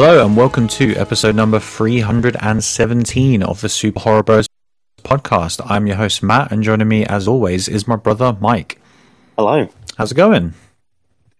[0.00, 4.46] Hello, and welcome to episode number 317 of the Super Horror Bros
[5.02, 5.60] podcast.
[5.68, 8.80] I'm your host, Matt, and joining me, as always, is my brother, Mike.
[9.36, 9.68] Hello.
[9.96, 10.54] How's it going?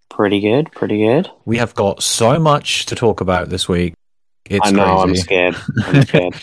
[0.08, 1.30] Pretty good, pretty good.
[1.44, 3.94] We have got so much to talk about this week.
[4.46, 5.02] It's I know, crazy.
[5.02, 5.56] I'm scared.
[5.84, 6.34] I'm scared.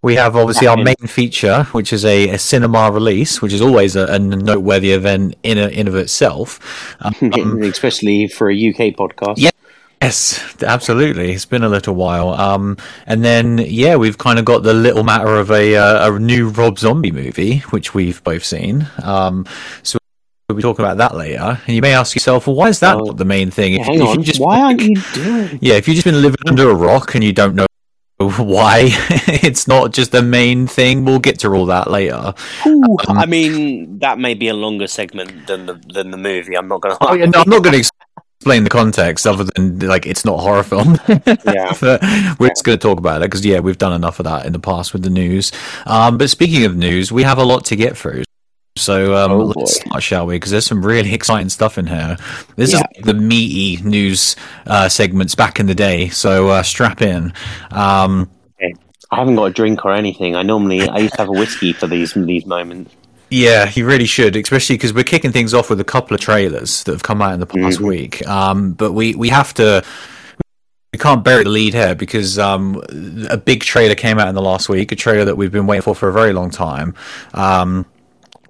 [0.00, 3.94] We have obviously our main feature, which is a, a cinema release, which is always
[3.94, 6.96] a, a noteworthy event in a, in of itself.
[7.20, 9.34] Um, Especially for a UK podcast.
[9.36, 9.50] Yeah.
[10.02, 11.32] Yes, absolutely.
[11.32, 12.30] It's been a little while.
[12.30, 12.76] Um,
[13.06, 16.48] and then yeah, we've kind of got the little matter of a uh, a new
[16.50, 18.88] Rob Zombie movie, which we've both seen.
[19.02, 19.44] Um,
[19.82, 19.98] so
[20.48, 21.60] we'll be talking about that later.
[21.66, 23.74] And you may ask yourself, well, why is that not the main thing?
[23.74, 24.22] Yeah, hang on.
[24.22, 27.24] just Why aren't you doing yeah, if you've just been living under a rock and
[27.24, 27.66] you don't know
[28.18, 28.84] why
[29.42, 32.34] it's not just the main thing, we'll get to all that later.
[32.66, 36.56] Ooh, I mean, that may be a longer segment than the than the movie.
[36.56, 37.90] I'm not going to Oh, yeah, no, I'm not going to
[38.38, 40.98] explain the context other than like it's not a horror film.
[41.44, 41.72] Yeah.
[41.80, 42.00] but
[42.38, 44.52] we're just going to talk about it because yeah, we've done enough of that in
[44.52, 45.50] the past with the news.
[45.86, 48.22] Um, but speaking of news, we have a lot to get through.
[48.76, 50.36] So um, Oh, let's start, shall we?
[50.36, 52.16] Because there's some really exciting stuff in here.
[52.54, 52.82] This Yeah.
[52.94, 56.08] is the meaty news uh, segments back in the day.
[56.08, 57.32] So uh, strap in.
[57.72, 58.30] Um,
[59.10, 60.36] I haven't got a drink or anything.
[60.36, 62.94] I normally I used to have a whiskey for these these moments.
[63.30, 66.82] Yeah, you really should, especially because we're kicking things off with a couple of trailers
[66.84, 67.86] that have come out in the past Mhm.
[67.88, 68.26] week.
[68.26, 69.84] Um, but we, we have to.
[70.94, 72.82] We can't bury the lead here because um,
[73.28, 75.82] a big trailer came out in the last week, a trailer that we've been waiting
[75.82, 76.94] for for a very long time,
[77.34, 77.84] um,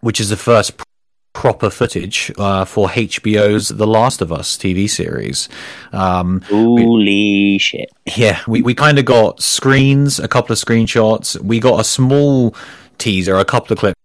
[0.00, 0.84] which is the first pr-
[1.32, 5.48] proper footage uh, for HBO's The Last of Us TV series.
[5.92, 7.90] Um, Holy shit!
[8.16, 11.36] yeah, we, we kind of got screens, a couple of screenshots.
[11.42, 12.54] We got a small
[12.98, 13.98] teaser, a couple of clips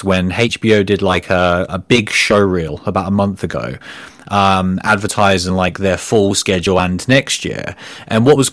[0.00, 3.76] when HBO did like a, a big show reel about a month ago,
[4.28, 7.76] um, advertising like their full schedule and next year.
[8.08, 8.50] And what was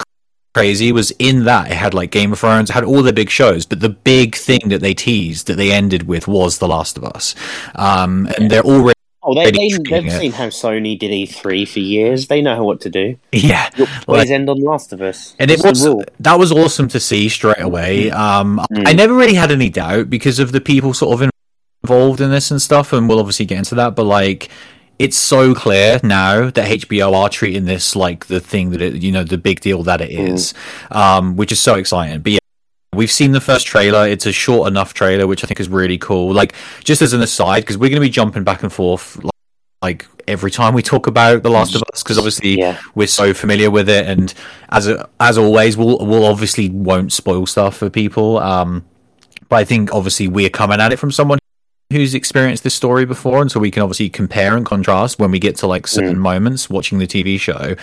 [0.53, 3.29] crazy was in that it had like Game of Thrones, it had all the big
[3.29, 6.97] shows, but the big thing that they teased that they ended with was The Last
[6.97, 7.35] of Us.
[7.75, 10.11] Um, and they're already, Oh, they, they, they've it.
[10.17, 12.27] seen how Sony did E3 for years.
[12.27, 13.17] They know what to do.
[13.33, 13.69] yeah.
[14.07, 15.35] Always end on Last of Us.
[15.37, 15.85] And it was
[16.21, 18.11] that was awesome to see straight away.
[18.11, 18.87] Um, Mm.
[18.87, 21.29] I never really had any doubt because of the people sort of
[21.83, 23.95] involved in this and stuff, and we'll obviously get into that.
[23.95, 24.49] But like,
[24.99, 29.11] it's so clear now that HBO are treating this like the thing that it, you
[29.11, 30.53] know, the big deal that it is,
[30.91, 32.21] um, which is so exciting.
[32.21, 32.38] But yeah.
[32.93, 34.07] We've seen the first trailer.
[34.07, 36.33] It's a short enough trailer, which I think is really cool.
[36.33, 39.31] Like, just as an aside, because we're going to be jumping back and forth like,
[39.81, 42.79] like every time we talk about The Last of Us, because obviously Yeah.
[42.95, 44.33] we're so familiar with it, and
[44.69, 48.39] as a, as always, we'll we'll obviously won't spoil stuff for people.
[48.39, 48.85] Um,
[49.49, 51.39] but I think obviously we're coming at it from someone
[51.91, 55.39] who's experienced this story before, and so we can obviously compare and contrast when we
[55.39, 56.19] get to like certain Mm.
[56.19, 57.75] moments watching the TV show.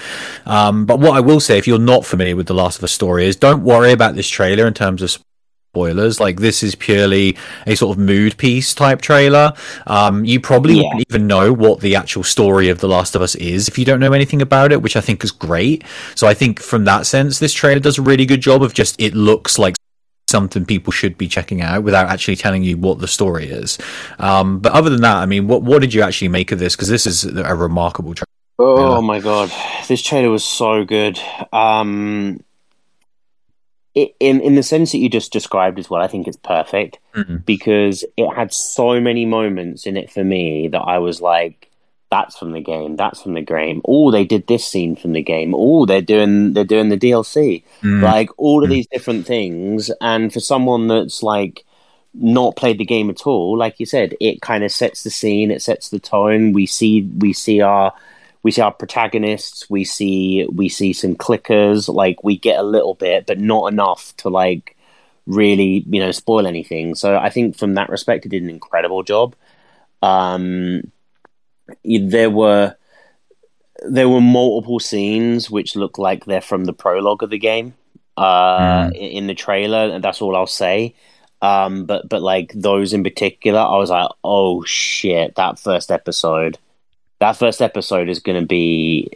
[0.47, 2.93] Um, but what I will say, if you're not familiar with the Last of Us
[2.93, 5.19] story, is don't worry about this trailer in terms of
[5.75, 6.21] spoilers.
[6.21, 7.37] Like this is purely
[7.67, 9.53] a sort of mood piece type trailer.
[9.89, 10.83] Um, you probably Yeah.
[10.84, 13.84] wouldn't even know what the actual story of The Last of Us is if you
[13.84, 15.83] don't know anything about it, which I think is great.
[16.15, 18.94] So I think from that sense, this trailer does a really good job of just
[19.00, 19.75] it looks like
[20.28, 23.78] something people should be checking out without actually telling you what the story is.
[24.19, 26.75] Um, but other than that, I mean, what what did you actually make of this?
[26.75, 28.26] Because this is a remarkable trailer.
[28.59, 29.53] Oh my god,
[29.88, 31.20] this trailer was so good.
[31.53, 32.41] Um,
[33.94, 36.98] it, in in the sense that you just described as well, I think it's perfect
[37.14, 37.44] Mhm.
[37.47, 41.70] because it had so many moments in it for me that I was like,
[42.11, 42.97] "That's from the game.
[42.97, 43.83] That's from the game.
[43.84, 45.55] Oh, they did this scene from the game.
[45.56, 47.65] Oh, they're doing they're doing the DLC.
[47.83, 48.03] Mm.
[48.03, 48.72] Like all of Mm.
[48.75, 51.65] these different things." And for someone that's like
[52.15, 55.50] not played the game at all, like you said, it kind of sets the scene.
[55.50, 56.53] It sets the tone.
[56.53, 57.93] We see we see our
[58.43, 62.94] we see our protagonists we see we see some clickers like we get a little
[62.94, 64.76] bit but not enough to like
[65.26, 69.03] really you know spoil anything so i think from that respect it did an incredible
[69.03, 69.35] job
[70.03, 70.81] um
[71.85, 72.75] there were
[73.89, 77.75] there were multiple scenes which look like they're from the prologue of the game
[78.17, 78.95] uh Mm.
[78.97, 80.95] in the trailer and that's all i'll say.
[81.43, 86.59] Um but but like those in particular i was like oh shit that first episode
[87.19, 89.11] that first episode is going to be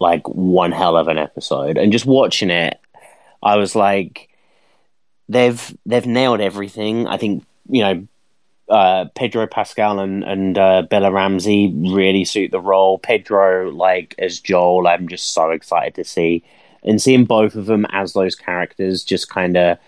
[0.00, 1.78] like one hell of an episode.
[1.78, 2.78] And just watching it
[3.42, 4.28] i was like
[5.28, 7.06] they've they've nailed everything.
[7.06, 8.06] I think you know
[8.68, 12.98] uh, Pedro Pascal and and uh, Bella Ramsey really suit the role.
[12.98, 16.42] Pedro, like as Joel, I'm just so excited to see,
[16.82, 19.78] and seeing both of them as those characters, just kind of,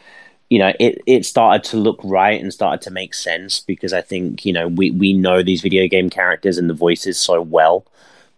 [0.49, 4.01] you know, it it started to look right and started to make sense because I
[4.01, 7.85] think you know we we know these video game characters and the voices so well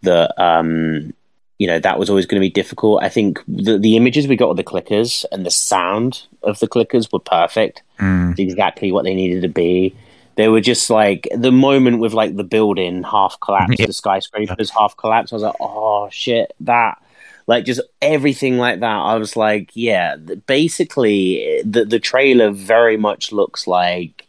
[0.03, 1.13] that um
[1.59, 3.03] you know that was always going to be difficult.
[3.03, 6.67] I think the the images we got of the clickers and the sound of the
[6.67, 7.83] clickers were perfect.
[7.99, 8.31] Mm.
[8.31, 9.95] It's exactly what they needed to be.
[10.37, 13.87] They were just like the moment with like the building half collapsed, Yeah.
[13.87, 15.33] the skyscrapers half collapsed.
[15.33, 17.03] I was like, oh shit, that
[17.47, 18.87] like just everything like that.
[18.97, 24.27] I was like, yeah, basically the the trailer very much looks like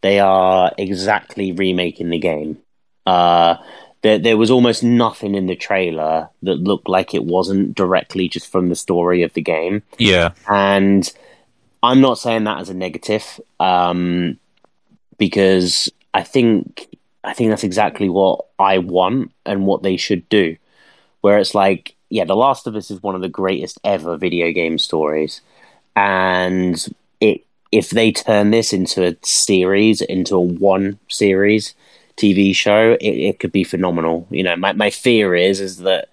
[0.00, 2.58] they are exactly remaking the game.
[3.06, 3.56] Uh,
[4.02, 8.50] there, there was almost nothing in the trailer that looked like it wasn't directly just
[8.52, 9.82] from the story of the game.
[9.98, 10.32] Yeah.
[10.48, 11.10] And
[11.82, 14.38] I'm not saying that as a negative, um,
[15.18, 16.88] because I think
[17.24, 20.56] I think that's exactly what I want and what they should do.
[21.22, 24.52] Where it's like, yeah, The Last of Us is one of the greatest ever video
[24.52, 25.40] game stories,
[25.96, 26.84] and
[27.20, 31.74] it if they turn this into a series, into a one series
[32.16, 34.26] TV show, it, it could be phenomenal.
[34.30, 36.08] You know, my my fear is is that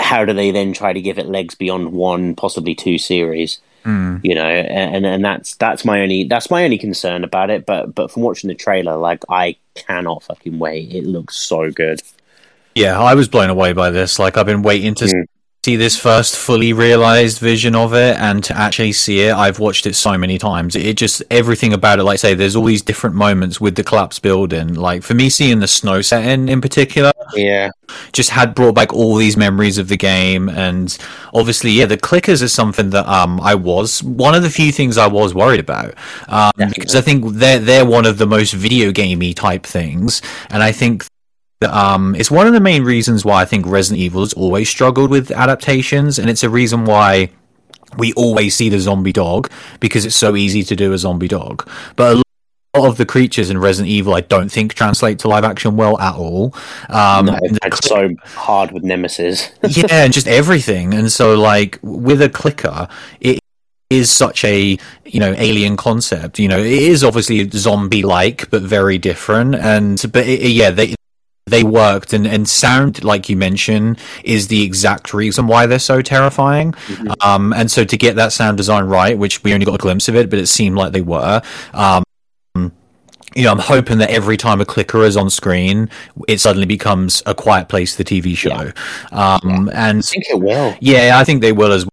[0.00, 3.60] how do they then try to give it legs beyond one, possibly two series?
[3.84, 4.20] Mm.
[4.24, 7.66] You know, and and that's that's my only that's my only concern about it.
[7.66, 10.92] But but from watching the trailer, like I cannot fucking wait.
[10.92, 12.00] It looks so good.
[12.74, 14.18] Yeah, I was blown away by this.
[14.18, 15.24] Like, I've been waiting to Mm.
[15.64, 19.34] See this first fully realized vision of it and to actually see it.
[19.34, 20.76] I've watched it so many times.
[20.76, 23.82] It just, everything about it, like I say, there's all these different moments with the
[23.82, 24.74] collapse building.
[24.74, 27.70] Like, for me, seeing the snow setting in particular Yeah,
[28.12, 30.50] just had brought back all these memories of the game.
[30.50, 30.96] And
[31.32, 34.98] obviously, yeah, the clickers is something that um, I was, one of the few things
[34.98, 35.94] I was worried about.
[36.28, 40.20] Um, because I think they're, they're one of the most video gamey type things.
[40.50, 41.06] And I think
[41.64, 45.10] um, it's one of the main reasons why I think Resident Evil has always struggled
[45.10, 47.30] with adaptations, and it's a reason why
[47.96, 49.50] we always see the zombie dog
[49.80, 51.68] because it's so easy to do a zombie dog.
[51.96, 52.24] But
[52.74, 55.76] a lot of the creatures in Resident Evil, I don't think translate to live action
[55.76, 56.54] well at all.
[56.88, 59.50] Um, no, it's so hard with Nemesis.
[59.68, 60.94] yeah, and just everything.
[60.94, 62.88] And so, like with a clicker,
[63.20, 63.38] it
[63.90, 66.38] is such a you know alien concept.
[66.38, 69.54] You know, it is obviously zombie-like, but very different.
[69.54, 70.94] And but it, yeah, they
[71.46, 76.00] they worked and and sound like you mentioned is the exact reason why they're so
[76.00, 76.74] terrifying.
[77.20, 80.08] Um, and so to get that sound design right, which we only got a glimpse
[80.08, 81.42] of it, but it seemed like they were.
[81.74, 82.02] Um,
[83.36, 85.90] you know, I'm hoping that every time a clicker is on screen,
[86.28, 88.70] it suddenly becomes a quiet place, the TV show.
[89.10, 90.76] Um, and I think it will.
[90.80, 91.84] yeah, I think they will as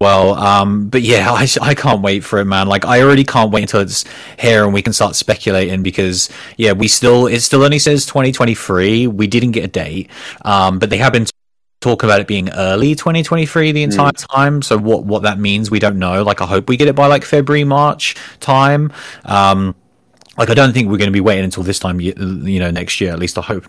[0.00, 0.34] well.
[0.34, 2.68] Um, but yeah, I, I can't wait for it, man.
[2.68, 4.04] Like, I already can't wait until it's
[4.38, 9.06] here and we can start speculating because, yeah, we still, it still only says 2023.
[9.06, 10.10] We didn't get a date.
[10.42, 11.26] Um, but they have been
[11.80, 14.62] talking about it being early 2023 the entire time.
[14.62, 16.22] So what, what that means, we don't know.
[16.22, 18.92] Like, I hope we get it by like February, March time.
[19.24, 19.74] Um,
[20.36, 22.14] like, I don't think we're going to be waiting until this time, you
[22.58, 23.12] know, next year.
[23.12, 23.66] At least I hope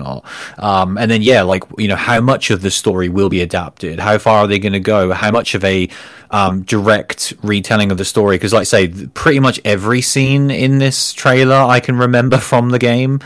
[0.00, 0.24] not.
[0.58, 4.00] Um, and then yeah, like you know, how much of the story will be adapted?
[4.00, 5.12] How far are they going to go?
[5.12, 5.88] How much of a
[6.30, 8.36] um, direct retelling of the story?
[8.36, 12.70] Because, like I say, pretty much every scene in this trailer I can remember from
[12.70, 13.20] the game.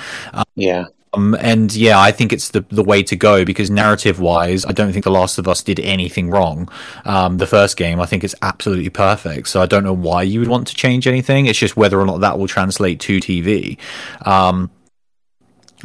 [0.57, 4.65] Yeah, Um, and yeah, I think it's the the way to go because narrative wise,
[4.65, 6.69] I don't think The Last of Us did anything wrong.
[7.05, 9.49] Um, the first game, I think it's absolutely perfect.
[9.49, 11.47] So I don't know why you would want to change anything.
[11.47, 13.79] It's just whether or not that will translate to TV.
[14.27, 14.71] Um,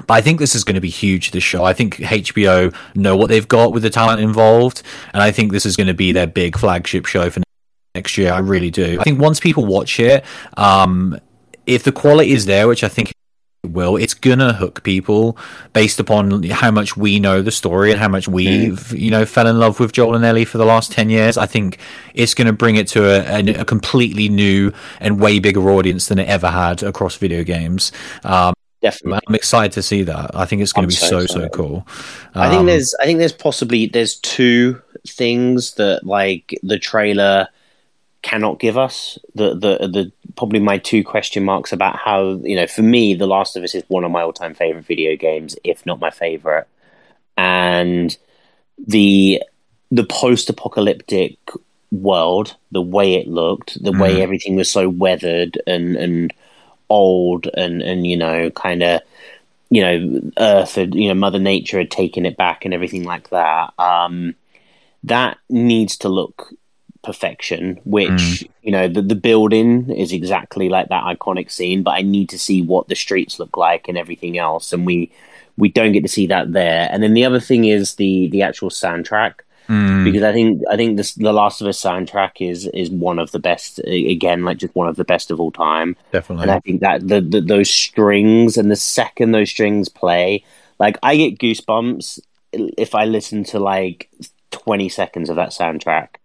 [0.07, 1.31] but I think this is going to be huge.
[1.31, 5.31] This show, I think HBO know what they've got with the talent involved, and I
[5.31, 7.41] think this is going to be their big flagship show for
[7.95, 8.31] next year.
[8.31, 8.97] I really do.
[8.99, 10.23] I think once people watch it,
[10.57, 11.19] um,
[11.65, 13.11] if the quality is there, which I think
[13.63, 15.37] it will, it's gonna hook people
[15.73, 19.47] based upon how much we know the story and how much we've you know fell
[19.47, 21.37] in love with Joel and Ellie for the last ten years.
[21.37, 21.77] I think
[22.13, 26.07] it's going to bring it to a, a, a completely new and way bigger audience
[26.07, 27.91] than it ever had across video games.
[28.23, 29.19] Um, definitely.
[29.27, 30.31] I'm excited to see that.
[30.35, 31.87] I think it's going I'm to be so so so cool.
[32.35, 37.47] I think Um, there's I think there's possibly there's two things that like the trailer
[38.21, 39.17] cannot give us.
[39.35, 43.27] The the the probably my two question marks about how you know for me The
[43.27, 46.09] Last of Us is one of my all time favorite video games, if not my
[46.11, 46.67] favorite,
[47.37, 48.15] and
[48.87, 49.41] the
[49.91, 51.37] the post apocalyptic
[51.91, 54.19] world, the way it looked, the way Mm.
[54.21, 56.33] everything was so weathered and and
[56.89, 59.01] old and and you know kind of
[59.69, 63.29] you know earth had you know mother nature had taken it back and everything like
[63.29, 64.35] that um
[65.03, 66.53] that needs to look
[67.03, 68.49] perfection which Mm.
[68.61, 72.37] you know the, the building is exactly like that iconic scene but i need to
[72.39, 75.09] see what the streets look like and everything else and we
[75.57, 78.41] we don't get to see that there and then the other thing is the the
[78.41, 79.35] actual soundtrack
[79.69, 83.19] mm, because I think I think this the Last of Us soundtrack is is one
[83.19, 86.43] of the best again like just one of the best of all time definitely.
[86.43, 90.43] and I think that the, the those strings and the second those strings play,
[90.79, 92.19] like I get goosebumps
[92.51, 94.09] if I listen to like
[94.51, 96.15] twenty seconds of that soundtrack.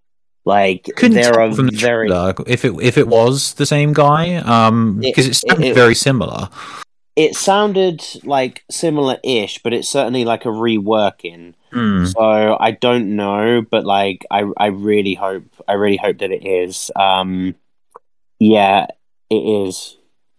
[0.46, 2.08] Like Couldn't there are the very
[2.46, 6.48] if it if it was the same guy, um, because it, sounded it- very similar.
[7.16, 11.54] It sounded like similar-ish, but it's certainly like a reworking.
[11.72, 12.04] Hmm.
[12.06, 16.46] So I don't know, but like I I really hope I really hope that it
[16.46, 16.90] is.
[16.96, 17.54] Um
[18.38, 18.86] yeah,
[19.30, 19.96] it is.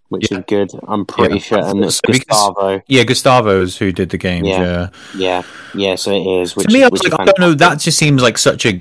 [0.09, 0.39] Which Yeah.
[0.39, 0.71] is good.
[0.87, 1.41] I'm pretty Yeah.
[1.41, 2.81] sure and it's So Gustavo.
[2.87, 4.47] Yeah, Gustavo's who did the games.
[4.47, 4.61] Yeah.
[4.61, 4.89] Yeah.
[5.17, 5.41] Yeah.
[5.73, 6.55] Yeah, so it is.
[6.55, 7.53] Which to me, I was like, I don't know.
[7.53, 8.79] That just seems like such a,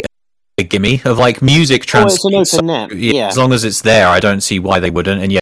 [0.59, 2.95] a gimme of like music Oh, it's an open net.
[2.95, 3.29] Yeah.
[3.29, 5.21] As long as it's there, I don't see why they wouldn't.
[5.23, 5.41] And yeah,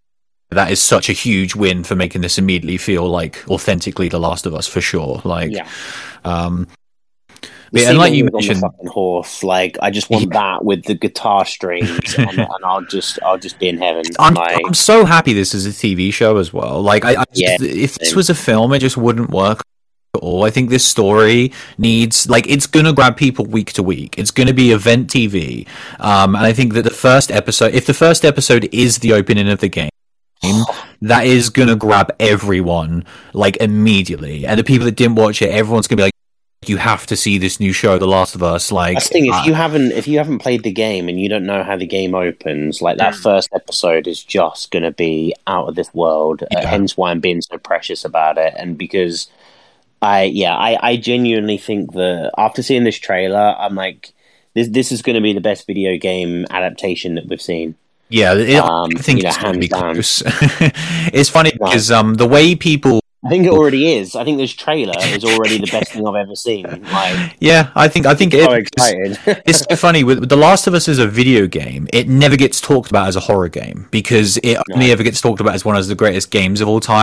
[0.52, 4.47] that is such a huge win for making this immediately feel like authentically The Last
[4.47, 5.21] of Us for sure.
[5.25, 5.68] Like, Yeah.
[6.25, 6.66] um,
[7.75, 10.85] Yeah, and like you he on the mentioned- horse, like I just want that with
[10.85, 14.02] the guitar strings, and, and I'll just, I'll just be in heaven.
[14.18, 16.82] I'm, like, I'm so happy this is a TV show as well.
[16.82, 19.62] Like, I, I just, Yeah, if this was a film, it just wouldn't work
[20.14, 20.44] at all.
[20.44, 24.16] I think this story needs, like, it's going to grab people week to week.
[24.18, 25.66] It's going to be event TV.
[25.99, 29.49] Um, and I think that the first episode, if the first episode is the opening
[29.49, 29.88] of the game,
[31.02, 34.46] that is going to grab everyone, like, immediately.
[34.46, 36.12] And the people that didn't watch it, everyone's going to be like,
[36.66, 38.70] you have to see this new show, The Last of Us.
[38.70, 39.26] Like, That's the thing.
[39.26, 41.76] If uh, you haven't, if you haven't played the game and you don't know how
[41.76, 45.92] the game opens, like that first episode is just going to be out of this
[45.92, 46.44] world.
[46.54, 49.28] Uh, hence why I'm being so precious about it, and because
[50.00, 54.12] I, yeah, I, I genuinely think that after seeing this trailer, I'm like,
[54.54, 57.76] this, this is going to be the best video game adaptation that we've seen.
[58.12, 59.95] Yeah, it, Um, I think you know, it's going to be down.
[59.95, 60.23] close.
[60.26, 64.14] it's funny because um, the way people, I think it already is.
[64.14, 66.64] I think this trailer is already the best thing I've ever seen.
[66.64, 69.42] Like, yeah, I think I think it, so it's, excited.
[69.47, 71.88] it's so funny with, with The Last of Us as a video game.
[71.90, 75.40] It never gets talked about as a horror game because it only ever gets talked
[75.40, 77.02] about as one of the greatest games of all time.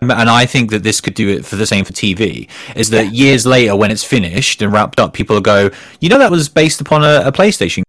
[0.00, 2.48] And I think that this could do it for the same for TV.
[2.74, 6.18] Is that years later, when it's finished and wrapped up, people will go, you know,
[6.18, 7.82] that was based upon a, a PlayStation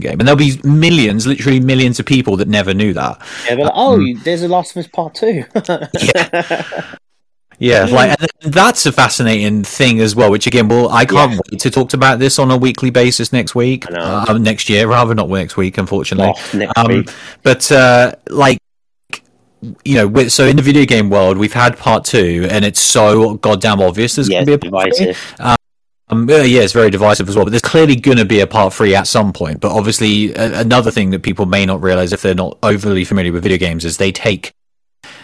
[0.00, 3.20] game, and there'll be millions, literally millions of people that never knew that.
[3.48, 5.44] yeah, like, oh, there's a Last of Us Part Two.
[7.62, 10.30] Yeah, like and that's a fascinating thing as well.
[10.30, 11.38] Which again, well, I can't Yeah.
[11.52, 15.14] wait to talk about this on a weekly basis next week, uh, next year, rather
[15.14, 16.28] not next week, unfortunately.
[16.30, 17.10] Off next Um, week.
[17.42, 18.58] but uh, like,
[19.84, 23.34] you know, so in the video game world, we've had part two, and it's so
[23.34, 25.06] goddamn obvious there's Yeah, going to be a part three.
[25.08, 25.34] divisive.
[26.10, 27.44] Um, yeah, it's very divisive as well.
[27.44, 29.60] But there's clearly going to be a part three at some point.
[29.60, 33.32] But obviously, a- another thing that people may not realize if they're not overly familiar
[33.32, 34.52] with video games is they take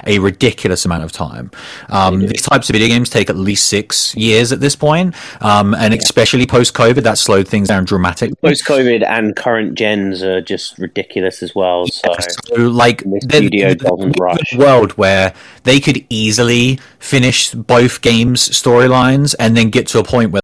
[0.07, 1.51] a ridiculous amount of time.
[1.89, 5.75] Um, these types of video games take at least six years at this point, um,
[5.75, 8.37] and especially post COVID, that slowed things down dramatically.
[8.43, 11.87] Post COVID and current gens are just ridiculous as well.
[11.89, 12.15] So
[12.47, 14.55] So, like, The studio doesn't rush.
[14.57, 20.31] world where they could easily finish both games' storylines and then get to a point
[20.31, 20.43] where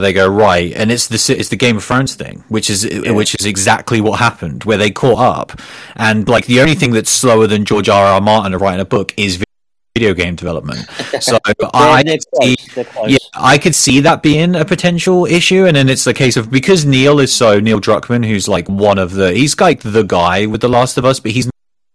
[0.00, 3.34] they go right, and it's the it's the Game of Thrones thing, which is which
[3.38, 5.60] is exactly what happened, where they caught up,
[5.96, 8.04] and like the only thing that's slower than George R.
[8.04, 8.20] R.
[8.20, 9.42] Martin writing a book is
[9.96, 10.86] video game development.
[11.20, 11.38] So
[11.72, 12.74] I they're, they're see- close.
[12.74, 13.10] They're close.
[13.10, 16.50] yeah, I could see that being a potential issue, and then it's the case of
[16.50, 20.46] because Neil is so Neil Druckmann, who's like one of the he's like the guy
[20.46, 21.48] with The Last of Us, but he's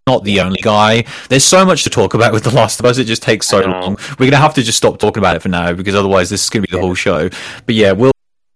[0.09, 1.03] not the only guy.
[1.29, 3.61] There's so much to talk about with The Last of Us; it just takes so
[3.61, 3.97] long.
[4.17, 6.49] We're gonna have to just stop talking about it for now because otherwise this is
[6.49, 7.29] gonna be the whole show.
[7.65, 8.11] But yeah, we'll.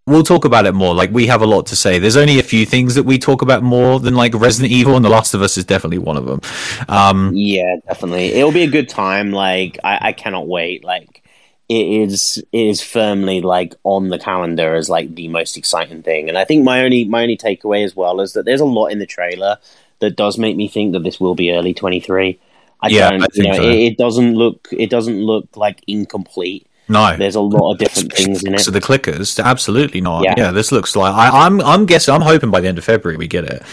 [0.05, 0.93] We'll talk about it more.
[0.93, 1.97] Like we have a lot to say.
[1.97, 5.05] There's only a few things that we talk about more than like Resident Evil, and
[5.05, 6.41] The Last of Us is definitely one of them.
[6.89, 8.33] Um, Yeah, definitely.
[8.33, 9.31] It'll be a good time.
[9.31, 10.83] Like I, I cannot wait.
[10.83, 11.23] Like
[11.69, 16.27] it is it is firmly like on the calendar as like the most exciting thing.
[16.27, 18.87] And I think my only my only takeaway as well is that there's a lot
[18.87, 19.57] in the trailer
[20.03, 22.39] that does make me think that this will be early twenty three.
[22.81, 23.63] I Yeah, don't I you know, so.
[23.63, 26.67] it, it doesn't look it doesn't look like incomplete.
[26.89, 28.59] no, There's a lot of different things in it.
[28.59, 30.23] So the clickers, absolutely not.
[30.25, 30.51] Yeah, Yeah.
[30.51, 31.61] this looks like I, I'm.
[31.61, 32.13] I'm guessing.
[32.13, 33.63] I'm hoping by the end of February we get it.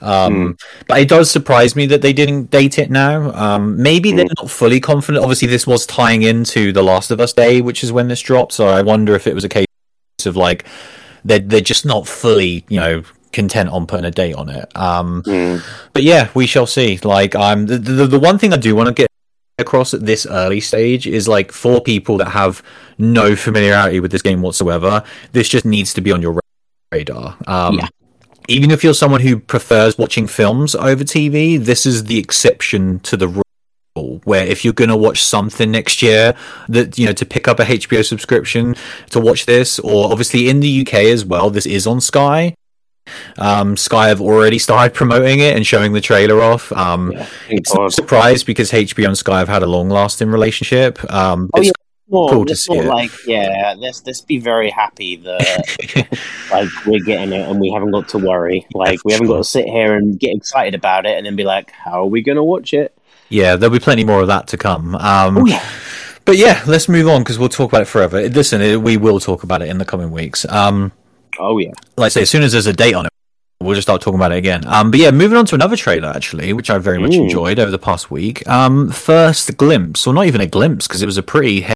[0.00, 0.56] Um,
[0.88, 3.30] but it does surprise me that they didn't date it now.
[3.34, 5.22] Um, maybe they're not fully confident.
[5.22, 8.52] Obviously, this was tying into the Last of Us Day, which is when this dropped.
[8.52, 9.66] So I wonder if it was a case
[10.24, 10.64] of like
[11.24, 14.70] they're they're just not fully, you know, content on putting a date on it.
[14.76, 15.62] Um, Mm.
[15.92, 16.98] but yeah, we shall see.
[17.02, 19.08] Like, I'm the the, the one thing I do want to get
[19.58, 22.62] across at this early stage is like for people that have
[22.98, 26.40] no familiarity with this game whatsoever, this just needs to be on your
[26.92, 27.36] radar.
[27.46, 27.88] Um, Yeah.
[28.48, 33.16] Even if you're someone who prefers watching films over TV, this is the exception to
[33.16, 33.42] the rule.
[34.24, 36.34] Where if you're going to watch something next year,
[36.68, 38.74] that you know to pick up a HBO subscription
[39.10, 42.54] to watch this, or obviously in the UK as well, this is on Sky.
[43.38, 46.70] Um, Sky have already started promoting it and showing the trailer off.
[46.72, 47.26] Um, Yeah.
[47.48, 50.98] It's not a surprise because HBO and Sky have had a long-lasting relationship.
[51.12, 51.72] Um, Oh, it's- yeah.
[52.08, 52.84] not, cool to see it.
[52.84, 53.74] like yeah.
[53.78, 56.06] Let's let's be very happy that
[56.52, 58.66] like we're getting it and we haven't got to worry.
[58.74, 61.44] Like we haven't got to sit here and get excited about it and then be
[61.44, 62.94] like, how are we going to watch it?
[63.30, 64.94] Yeah, there'll be plenty more of that to come.
[64.96, 65.64] Um, Oh yeah.
[66.24, 68.28] But yeah, let's move on because we'll talk about it forever.
[68.28, 70.44] Listen, it, we will talk about it in the coming weeks.
[70.48, 70.92] Um,
[71.38, 71.70] Oh yeah.
[71.96, 73.12] like I say, as soon as there's a date on it,
[73.60, 74.66] we'll just start talking about it again.
[74.66, 77.24] Um, but yeah, moving on to another trailer actually, which I very much Mm.
[77.24, 78.46] enjoyed over the past week.
[78.48, 81.66] Um, first glimpse, or not even a glimpse, because it was a pretty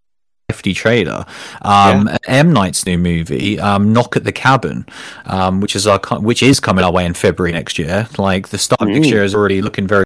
[0.50, 1.24] hefty trailer.
[1.62, 4.84] Um, M Night's new movie, um, Knock at the Cabin,
[5.26, 8.08] um, which is our which is coming our way in February next year.
[8.18, 9.10] Like the start of next Mm.
[9.10, 10.04] year is already looking very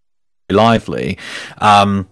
[0.51, 1.17] lively.
[1.59, 2.09] Um,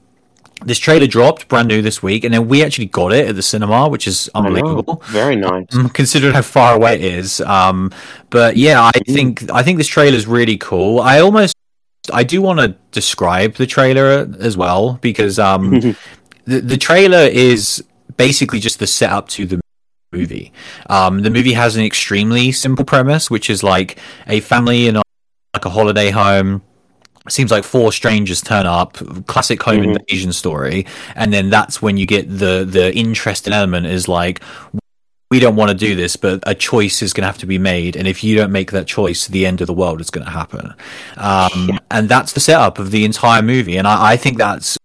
[0.65, 3.43] this trailer dropped brand new this week, and then we actually got it at the
[3.43, 5.03] cinema, which is unbelievable.
[5.07, 5.67] Very nice.
[5.75, 7.41] Um, considering how far away it is.
[7.43, 7.93] Um,
[8.31, 11.01] but yeah, I think I think this trailer is really cool.
[11.01, 11.55] I almost
[12.13, 15.71] I do want to describe the trailer as well because um,
[16.45, 17.85] the the trailer is
[18.17, 19.61] basically just the setup to the
[20.13, 20.53] movie.
[20.89, 25.03] Um, the movie has an extremely simple premise, which is like a family in a,
[25.55, 26.63] like a holiday home.
[27.29, 29.99] Seems like four strangers turn up, classic home Mhm.
[30.01, 34.41] invasion story, and then that's when you get the the interesting element is like
[35.31, 37.59] we don't want to do this, but a choice is going to have to be
[37.59, 40.25] made, and if you don't make that choice, the end of the world is going
[40.25, 40.73] to happen.
[41.19, 44.79] Um, And that's the setup of the entire movie, and I, I think that's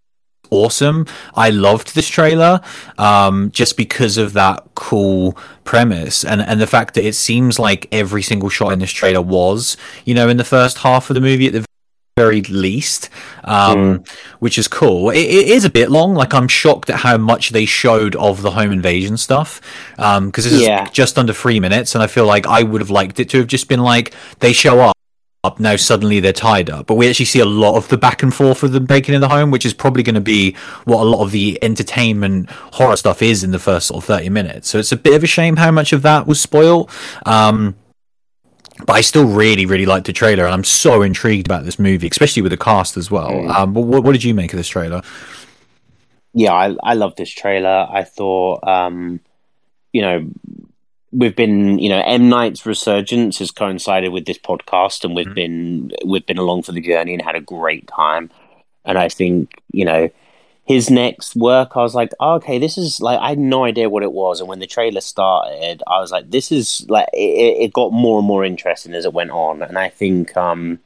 [0.50, 1.05] awesome.
[1.35, 2.59] I loved this trailer
[2.97, 7.88] um, just because of that cool premise and and the fact that it seems like
[7.91, 11.21] every single shot in this trailer was, you know, in the first half of the
[11.21, 11.65] movie at the
[12.15, 13.10] very least,
[13.43, 14.03] um,
[14.39, 15.10] which is cool.
[15.10, 16.13] It, it is a bit long.
[16.13, 19.62] Like I'm shocked at how much they showed of the home invasion stuff
[19.96, 20.84] because this Yeah.
[20.84, 23.39] is just under three minutes, and I feel like I would have liked it to
[23.39, 24.93] have just been like they show up.
[25.46, 28.24] Up now, suddenly they're tied up, but we actually see a lot of the back
[28.24, 31.01] and forth of them breaking in the home, which is probably going to be what
[31.01, 34.70] a lot of the entertainment horror stuff is in the first sort of thirty minutes.
[34.70, 36.90] So it's a bit of a shame how much of that was spoiled.
[37.25, 37.75] Um,
[38.86, 42.07] but I still really, really like the trailer, and I'm so intrigued about this movie,
[42.07, 43.31] especially with the cast as well.
[43.31, 43.50] Mm.
[43.53, 45.01] Um, what, what did you make of this trailer?
[46.33, 47.88] yeah, I I love this trailer.
[47.90, 49.20] I thought, um,
[49.92, 50.27] you know,
[51.12, 55.36] we've been, you know, M Night's resurgence has coincided with this podcast, and we've Mhm.
[55.36, 58.31] been we've been along for the journey and had a great time.
[58.86, 60.09] And I think, you know,
[60.65, 63.89] his next work, I was like, oh, okay, this is like I had no idea
[63.89, 67.63] what it was, and when the trailer started, I was like, this is like it,
[67.63, 70.79] it got more and more interesting as it went on, and I think, um,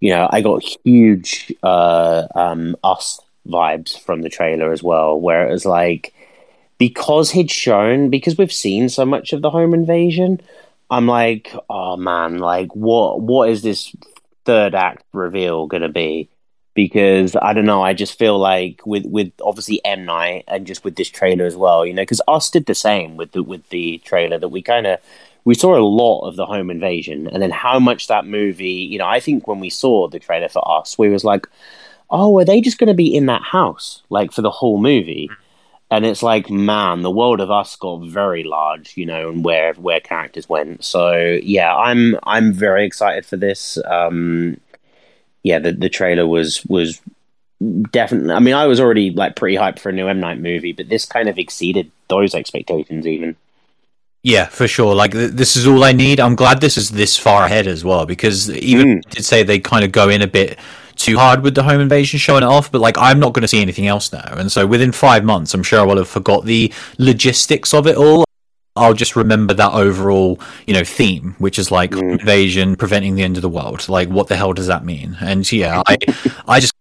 [0.00, 5.46] you know, I got huge uh, um, us vibes from the trailer as well, where
[5.46, 6.14] it was like
[6.78, 10.40] because he'd shown because we've seen so much of the home invasion,
[10.90, 13.94] I'm like, oh man, like what what is this
[14.46, 16.30] third act reveal gonna be?
[16.74, 20.84] Because I don't know, I just feel like with with obviously M Night and just
[20.84, 23.68] with this trailer as well, you know, because us did the same with the with
[23.68, 24.98] the trailer that we kind of
[25.44, 28.96] we saw a lot of the home invasion and then how much that movie you
[28.98, 31.46] know i think when we saw the trailer for us we was like
[32.10, 35.30] oh are they just going to be in that house like for the whole movie?
[35.90, 39.74] And it's like man the world of us got very large you know and where
[39.74, 40.84] where characters went.
[40.84, 43.78] So yeah i'm i'm very excited for this.
[43.84, 44.58] Um
[45.42, 47.00] yeah the, the trailer was was
[47.90, 50.72] definitely i mean i was already like pretty hyped for a new m night movie
[50.72, 53.36] but this kind of exceeded those expectations even
[54.24, 54.94] Yeah, for sure.
[54.94, 56.20] Like th- this is all I need.
[56.20, 59.10] I'm glad this is this far ahead as well because even Mm.
[59.10, 60.58] did say they kind of go in a bit
[60.94, 63.48] too hard with the home invasion showing it off, but like I'm not going to
[63.48, 66.44] see anything else now, and so within five months, I'm sure I will have forgot
[66.44, 68.22] the logistics of it all.
[68.74, 73.22] I'll just remember that overall, you know, theme, which is like home invasion, preventing the
[73.22, 73.88] end of the world.
[73.88, 75.16] Like, what the hell does that mean?
[75.20, 75.98] And yeah, I,
[76.48, 76.72] I just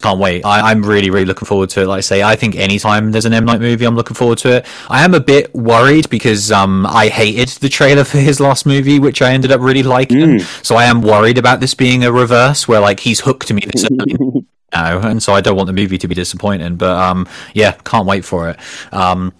[0.00, 0.44] can't wait.
[0.44, 1.86] I, I'm really, really looking forward to it.
[1.86, 4.56] Like I say, I think anytime there's an M Night movie, I'm looking forward to
[4.58, 4.66] it.
[4.88, 8.98] I am a bit worried because um, I hated the trailer for his last movie,
[8.98, 10.38] which I ended up really liking.
[10.62, 13.88] So I am worried about this being a reverse, where like he's hooked me this
[14.72, 16.76] now, and so I don't want the movie to be disappointing.
[16.76, 18.58] But um, yeah, can't wait for it.
[18.92, 19.32] Um,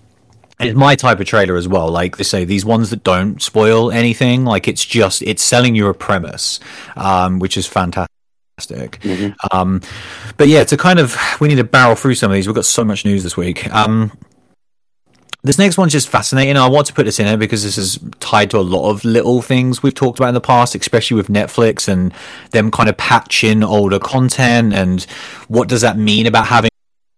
[0.61, 1.89] it's my type of trailer as well.
[1.91, 5.89] Like they say, these ones that don't spoil anything, like it's just it's selling you
[5.89, 6.61] a premise,
[6.97, 8.09] um, which is fantastic.
[9.51, 9.81] Um,
[10.37, 12.47] but yeah, to kind of we need to barrel through some of these.
[12.47, 13.73] We've got so much news this week.
[13.75, 14.13] Um,
[15.43, 16.59] this next one's just fascinating.
[16.59, 19.05] I want to put this in here because this is tied to a lot of
[19.05, 22.13] little things we've talked about in the past, especially with Netflix and
[22.51, 24.75] them kind of patching older content.
[24.75, 25.03] And
[25.49, 26.70] what does that mean about having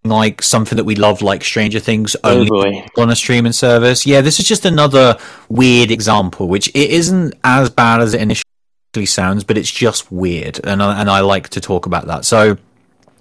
[0.04, 2.86] like something that we love, like Stranger Things, Oh, only boy.
[2.96, 4.04] on a streaming service?
[4.04, 5.16] Yeah, this is just another
[5.48, 10.60] weird example, which it isn't as bad as it initially sounds, but it's just weird,
[10.64, 12.24] and I, and I like to talk about that.
[12.24, 12.58] So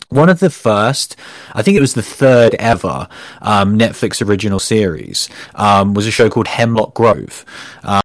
[0.10, 1.16] one of the first,
[1.54, 3.08] I think it was the third ever
[3.42, 7.46] um, Netflix original series, um, was a show called Hemlock Grove.
[7.84, 8.02] Um,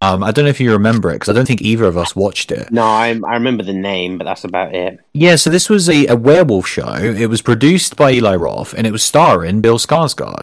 [0.00, 2.16] um I don't know if you remember it because I don't think either of us
[2.16, 2.70] watched it.
[2.70, 4.98] No, I, I remember the name, but that's about it.
[5.12, 6.94] Yeah, so this was a, a werewolf show.
[6.94, 10.40] It was produced by Eli Roth and it was starring Bill Skarsgård.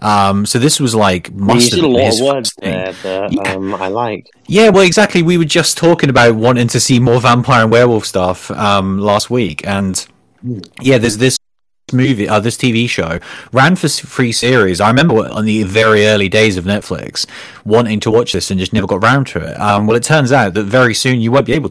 [0.00, 3.52] Um, so this was like must have a lot of words there that yeah.
[3.52, 4.28] um, I like.
[4.46, 5.22] Yeah, well, exactly.
[5.22, 9.30] We were just talking about wanting to see more vampire and werewolf stuff um, last
[9.30, 10.06] week, and
[10.80, 11.38] yeah, there's this
[11.92, 13.18] movie, uh, this TV show
[13.52, 14.80] ran for free series.
[14.80, 17.26] I remember on the very early days of Netflix
[17.64, 19.60] wanting to watch this and just never got round to it.
[19.60, 21.70] Um, well, it turns out that very soon you won't be able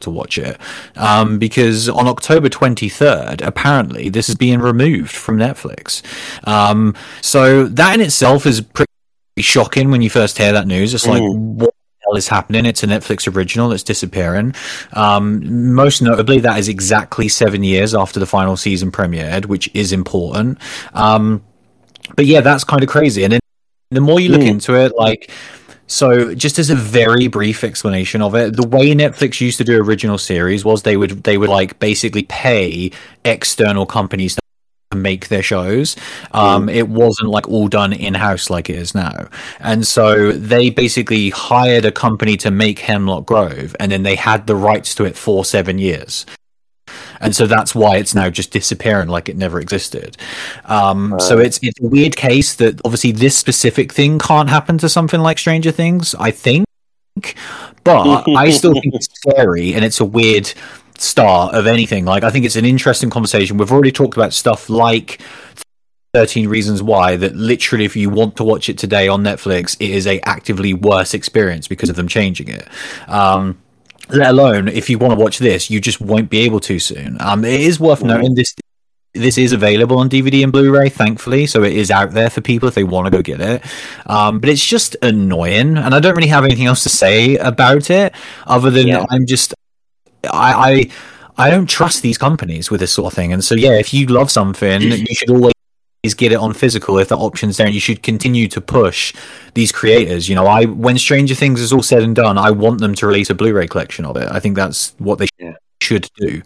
[0.00, 0.58] to watch it
[0.96, 6.02] um, because on October 23rd, apparently this is being removed from Netflix.
[6.46, 8.90] Um, so that in itself is pretty
[9.38, 10.92] shocking when you first hear that news.
[10.92, 11.36] It's like, mm.
[11.36, 11.74] what
[12.12, 12.66] hell is happening?
[12.66, 14.54] It's a Netflix original that's disappearing.
[14.92, 19.92] Um, most notably, that is exactly seven years after the final season premiered, which is
[19.92, 20.58] important.
[20.92, 21.42] Um,
[22.16, 23.24] but yeah, that's kind of crazy.
[23.24, 23.40] And then
[23.90, 24.48] the more you look mm.
[24.48, 25.30] into it, like,
[25.86, 29.82] so just as a very brief explanation of it, the way Netflix used to do
[29.82, 32.90] original series was they would they would like basically pay
[33.24, 34.38] external companies
[34.94, 35.96] make their shows.
[36.32, 36.74] Um, mm.
[36.74, 39.28] It wasn't like all done in house like it is now.
[39.60, 44.46] And so they basically hired a company to make Hemlock Grove, and then they had
[44.46, 46.26] the rights to it for seven years.
[47.20, 50.16] And so that's why it's now just disappearing like it never existed.
[50.64, 54.88] Um, So it's it's a weird case that obviously this specific thing can't happen to
[54.88, 56.66] something like Stranger Things, I think.
[57.84, 60.52] But I still think it's scary and it's a weird
[61.02, 62.04] start of anything.
[62.04, 63.56] Like I think it's an interesting conversation.
[63.56, 65.20] We've already talked about stuff like
[66.14, 69.90] 13 reasons why that literally if you want to watch it today on Netflix it
[69.90, 72.68] is a actively worse experience because of them changing it.
[73.08, 73.58] Um,
[74.10, 77.16] let alone if you want to watch this you just won't be able to soon.
[77.20, 78.54] Um, it is worth noting this
[79.14, 82.66] this is available on DVD and Blu-ray, thankfully, so it is out there for people
[82.66, 83.62] if they want to go get it.
[84.06, 87.90] Um, but it's just annoying, and I don't really have anything else to say about
[87.90, 88.14] it
[88.46, 89.04] other than yeah.
[89.10, 89.52] I'm just
[90.24, 90.90] I, I
[91.38, 93.32] I don't trust these companies with this sort of thing.
[93.32, 95.54] And so yeah, if you love something, you should always
[96.16, 99.14] get it on physical if the option's there and you should continue to push
[99.54, 100.46] these creators you know.
[100.46, 103.36] I when stranger things is all said and done i want them to release a
[103.36, 104.28] blu-ray collection of it.
[104.28, 105.54] I think that's what they yeah.
[105.80, 106.42] should do.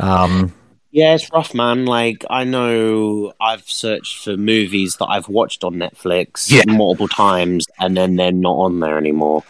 [0.00, 0.52] Um
[0.90, 1.86] yeah it's rough man.
[1.86, 6.62] Like i know i've searched for movies that i've watched on netflix yeah.
[6.66, 9.44] multiple times and then they're not on there anymore.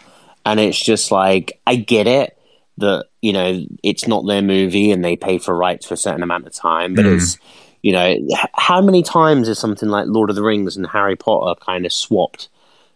[0.45, 2.37] And it's just like i get it
[2.81, 6.23] that you know it's not their movie and they pay for rights for a certain
[6.23, 7.15] amount of time but mm.
[7.15, 7.37] it's
[7.81, 8.15] you know
[8.53, 11.93] how many times is something like lord of the rings and harry potter kind of
[11.93, 12.49] swapped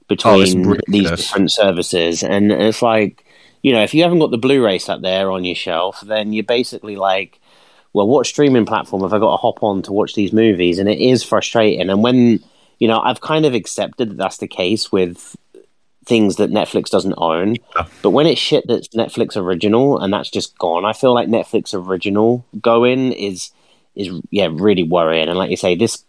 [0.08, 2.24] between oh, these different services?
[2.24, 3.26] And it's like
[3.62, 6.44] you know if you haven't got the blu-ray sat there on your shelf then you're
[6.44, 7.40] basically like
[7.94, 10.80] well what streaming platform have i got to hop on to watch these movies?
[10.80, 11.90] And it is frustrating.
[11.90, 12.44] And when
[12.80, 15.36] you know i've kind of accepted that that's the case with
[16.06, 17.56] things that Netflix doesn't own.
[17.76, 17.88] Yeah.
[18.02, 21.74] But when it's shit that's Netflix original and that's just gone, I feel like Netflix
[21.74, 23.52] original going is
[23.96, 25.30] is yeah really worrying.
[25.30, 26.04] And like you say, this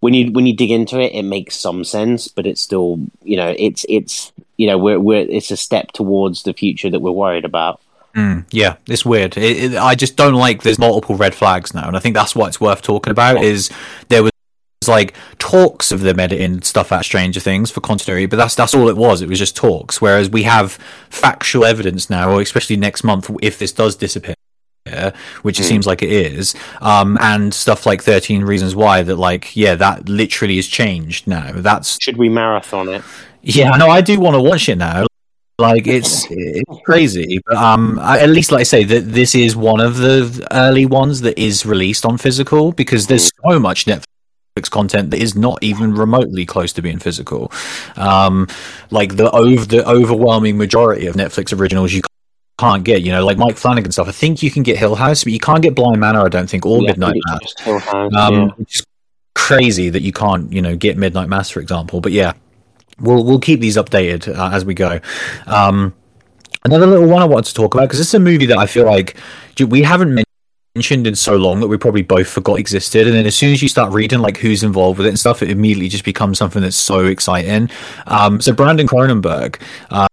[0.00, 3.36] when you when you dig into it, it makes some sense, but it's still you
[3.36, 7.10] know it's it's you know we're we're it's a step towards the future that we're
[7.10, 7.80] worried about.
[8.14, 9.36] Mm, yeah, it's weird.
[9.36, 12.36] It, it, I just don't like there's multiple red flags now, and I think that's
[12.36, 13.42] what it's worth talking about.
[13.42, 13.70] Is
[14.08, 14.30] there was
[14.88, 18.88] like talks of them editing stuff at Stranger Things for continuity, but that's that's all
[18.88, 19.22] it was.
[19.22, 20.00] It was just talks.
[20.00, 20.72] Whereas we have
[21.10, 24.34] factual evidence now, or especially next month, if this does disappear,
[25.42, 25.68] which it mm.
[25.68, 29.02] seems like it is, um, and stuff like Thirteen Reasons Why.
[29.02, 31.52] That like, yeah, that literally is changed now.
[31.52, 33.02] That's should we marathon it?
[33.42, 35.06] Yeah, no, I do want to watch it now.
[35.58, 39.54] Like it's it's crazy, but um, I, at least like I say that this is
[39.54, 43.50] one of the early ones that is released on physical because there's hmm.
[43.50, 44.04] so much Netflix
[44.62, 47.50] content that is not even remotely close to being physical.
[47.96, 48.46] Um,
[48.90, 52.02] like the over the overwhelming majority of Netflix originals you
[52.58, 53.02] can't get.
[53.02, 54.06] You know, like Mike Flanagan stuff.
[54.06, 56.20] I think you can get Hill House, but you can't get Bly Manor.
[56.20, 57.84] I don't think or yeah, Midnight Mass.
[57.92, 58.46] um, yeah.
[58.56, 58.86] Which is
[59.34, 62.00] crazy that you can't you know get Midnight Mass for example.
[62.00, 62.34] But yeah,
[63.00, 65.00] we'll we'll keep these updated uh, as we go.
[65.46, 65.94] Um,
[66.64, 68.66] another little one I wanted to talk about because this is a movie that I
[68.66, 69.16] feel like
[69.58, 70.23] we haven't mentioned
[70.76, 73.06] in so long that we probably both forgot existed.
[73.06, 75.40] And then as soon as you start reading like who's involved with it and stuff,
[75.40, 77.70] it immediately just becomes something that's so exciting.
[78.08, 79.60] Um, so Brandon Cronenberg.
[79.90, 80.08] Uh,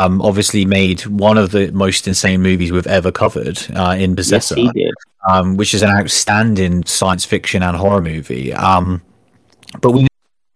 [0.00, 4.56] um, obviously made one of the most insane movies we've ever covered uh, in Possessor,
[4.74, 4.92] yes,
[5.30, 8.52] um, which is an outstanding science fiction and horror movie.
[8.52, 9.02] Um,
[9.80, 10.08] but we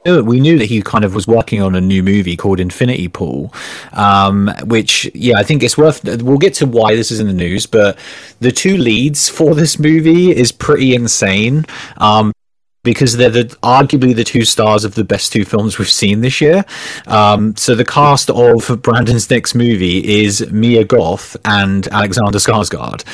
[0.05, 3.53] we knew that he kind of was working on a new movie called Infinity Pool,
[3.93, 6.05] um, which yeah, I think it's worth.
[6.23, 7.99] We'll get to why this is in the news, but
[8.41, 11.67] the two leads for this movie is pretty insane.
[11.97, 12.33] Um,
[12.85, 16.41] because they're the, arguably the two stars of the best two films we've seen this
[16.41, 16.65] year.
[17.07, 23.05] Um, so the cast of Brandon's next movie is Mia Goth and Alexander Skarsgård.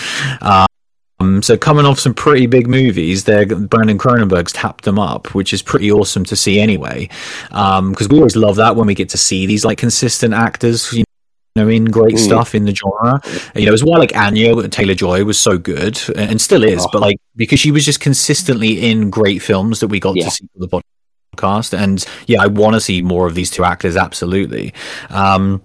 [1.25, 5.53] Um, so coming off some pretty big movies, there Brandon Cronenberg's tapped them up, which
[5.53, 7.09] is pretty awesome to see anyway.
[7.49, 10.93] Because um, we always love that when we get to see these like consistent actors.
[10.93, 11.05] You
[11.57, 12.19] know, in great mm.
[12.19, 13.21] stuff in the genre.
[13.55, 16.89] You know, as well like Anya Taylor Joy was so good and still is, oh.
[16.93, 20.25] but like because she was just consistently in great films that we got yeah.
[20.25, 20.83] to see for the
[21.37, 21.77] podcast.
[21.79, 23.97] And yeah, I want to see more of these two actors.
[23.97, 24.75] Absolutely.
[25.11, 25.63] Um,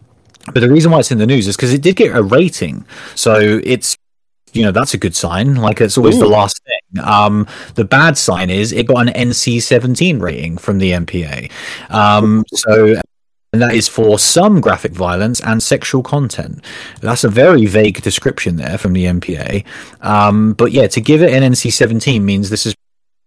[0.53, 2.85] but the reason why it's in the news is because it did get a rating,
[3.13, 3.97] so it's
[4.53, 5.55] you know that's a good sign.
[5.55, 6.21] Like it's always Ooh.
[6.21, 7.03] the last thing.
[7.03, 11.51] Um, the bad sign is it got an NC-17 rating from the MPA.
[11.89, 12.95] Um, so
[13.51, 16.63] and that is for some graphic violence and sexual content.
[17.01, 19.65] That's a very vague description there from the MPA.
[20.01, 22.75] Um, but yeah, to give it an NC-17 means this is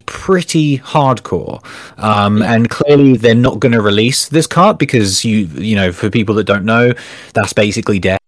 [0.05, 1.61] pretty hardcore.
[1.97, 6.09] Um, and clearly they're not going to release this cart because you, you know, for
[6.09, 6.93] people that don't know,
[7.33, 8.22] that's basically death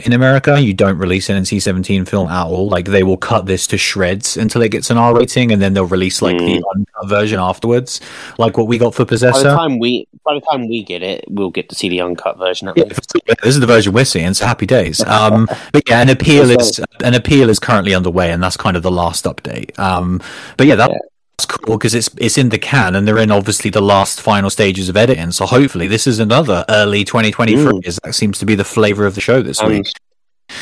[0.00, 0.60] in America.
[0.60, 2.68] You don't release an NC-17 film at all.
[2.68, 5.74] Like they will cut this to shreds until it gets an R rating, and then
[5.74, 6.46] they'll release like mm.
[6.46, 8.00] the uncut version afterwards,
[8.38, 9.44] like what we got for Possessor.
[9.44, 12.00] By the time we, by the time we get it, we'll get to see the
[12.00, 12.70] uncut version.
[12.76, 14.34] Yeah, this is the version we're seeing.
[14.34, 15.02] So happy days.
[15.04, 18.82] Um, but yeah, an appeal is an appeal is currently underway, and that's kind of
[18.82, 19.78] the last update.
[19.78, 20.20] Um,
[20.56, 20.90] but yeah, that.
[20.90, 20.98] Yeah
[21.46, 24.88] cool because it's it's in the can and they're in obviously the last final stages
[24.88, 25.30] of editing.
[25.32, 27.64] So hopefully this is another early 2023.
[27.64, 28.00] Mm.
[28.02, 29.86] That seems to be the flavor of the show this sounds, week.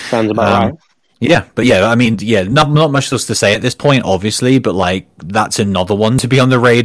[0.08, 0.78] Sounds about um, right.
[1.18, 4.04] Yeah, but yeah, I mean, yeah, not not much else to say at this point,
[4.04, 6.84] obviously, but like that's another one to be on the radar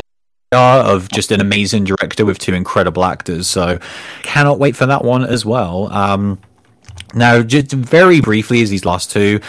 [0.54, 3.48] of just an amazing director with two incredible actors.
[3.48, 3.80] So
[4.24, 5.92] cannot wait for that one as well.
[5.92, 6.40] Um,
[7.14, 9.42] now, just very briefly, as these last two,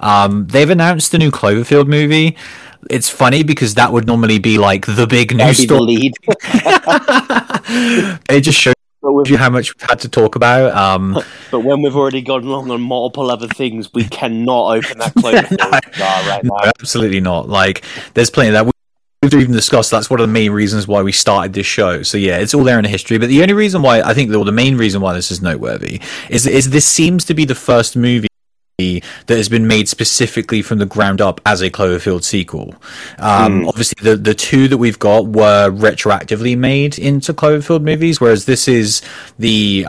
[0.00, 2.36] um, they've announced the new Cloverfield movie
[2.90, 5.80] it's funny because that would normally be like the big news story.
[5.80, 6.14] lead.
[8.30, 8.74] it just shows
[9.26, 10.74] you how much we've had to talk about.
[10.74, 15.14] Um, but when we've already gone along on multiple other things, we cannot open that
[15.14, 16.56] closed no, right now.
[16.56, 17.48] No, absolutely not.
[17.48, 18.72] Like, there's plenty of that.
[19.22, 22.04] We've even discussed that's one of the main reasons why we started this show.
[22.04, 23.18] So yeah, it's all there in the history.
[23.18, 26.00] But the only reason why I think, or the main reason why this is noteworthy
[26.30, 28.28] is is this seems to be the first movie
[28.78, 32.76] that has been made specifically from the ground up as a Cloverfield sequel.
[33.18, 33.68] Um, mm.
[33.68, 38.68] Obviously, the the two that we've got were retroactively made into Cloverfield movies, whereas this
[38.68, 39.02] is
[39.36, 39.88] the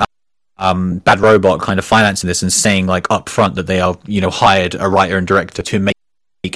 [0.58, 3.96] um, Bad Robot kind of financing this and saying like up front that they are
[4.08, 5.96] you know hired a writer and director to make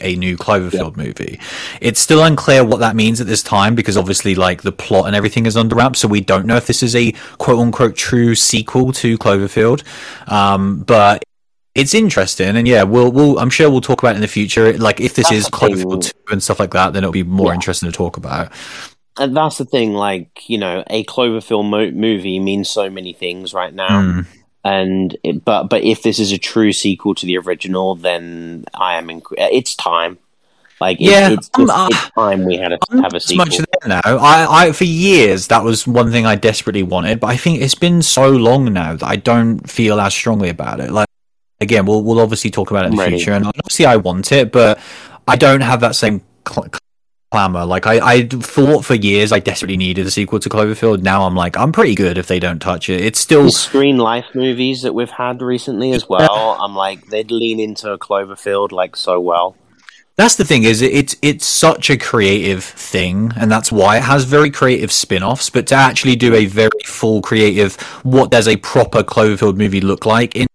[0.01, 1.03] a new Cloverfield yeah.
[1.03, 1.39] movie.
[1.81, 5.15] It's still unclear what that means at this time because obviously like the plot and
[5.15, 8.33] everything is under wraps, so we don't know if this is a quote unquote true
[8.33, 9.83] sequel to Cloverfield.
[10.27, 11.23] Um, but
[11.75, 14.77] it's interesting, and yeah, we'll we'll I'm sure we'll talk about it in the future.
[14.77, 17.47] Like if this that's is Cloverfield two and stuff like that, then it'll be more
[17.47, 17.55] yeah.
[17.55, 18.51] interesting to talk about.
[19.17, 23.53] And that's the thing, like you know, a Cloverfield mo- movie means so many things
[23.53, 24.01] right now.
[24.01, 24.25] Mm.
[24.63, 28.95] And it, but but if this is a true sequel to the original, then I
[28.95, 29.07] am.
[29.07, 30.19] Inc- it's time.
[30.79, 33.45] Like yeah, it's, just, uh, it's time we had to have a sequel.
[33.45, 34.01] Much now.
[34.03, 37.75] I, I for years that was one thing I desperately wanted, but I think it's
[37.75, 40.91] been so long now that I don't feel as strongly about it.
[40.91, 41.07] Like
[41.63, 43.17] again, we'll we'll obviously talk about it in the Ready.
[43.17, 44.79] future, and obviously I want it, but
[45.27, 46.69] I don't have that same cl-
[47.31, 47.65] clamor.
[47.65, 51.01] Like I, I thought for years I desperately needed a sequel to Cloverfield.
[51.01, 53.01] Now I'm like, I'm pretty good if they don't touch it.
[53.01, 56.57] It's still the screen life movies that we've had recently as well.
[56.61, 59.55] I'm like, they'd lean into Cloverfield like so well.
[60.15, 64.25] That's the thing is it's it's such a creative thing, and that's why it has
[64.25, 65.49] very creative spin-offs.
[65.49, 70.05] But to actually do a very full creative, what does a proper Cloverfield movie look
[70.05, 70.45] like in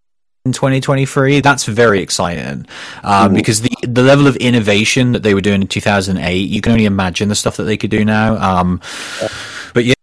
[0.45, 1.41] in 2023.
[1.41, 2.67] That's very exciting
[3.03, 6.73] um, because the the level of innovation that they were doing in 2008, you can
[6.73, 8.37] only imagine the stuff that they could do now.
[8.37, 8.81] Um,
[9.75, 9.95] but yeah.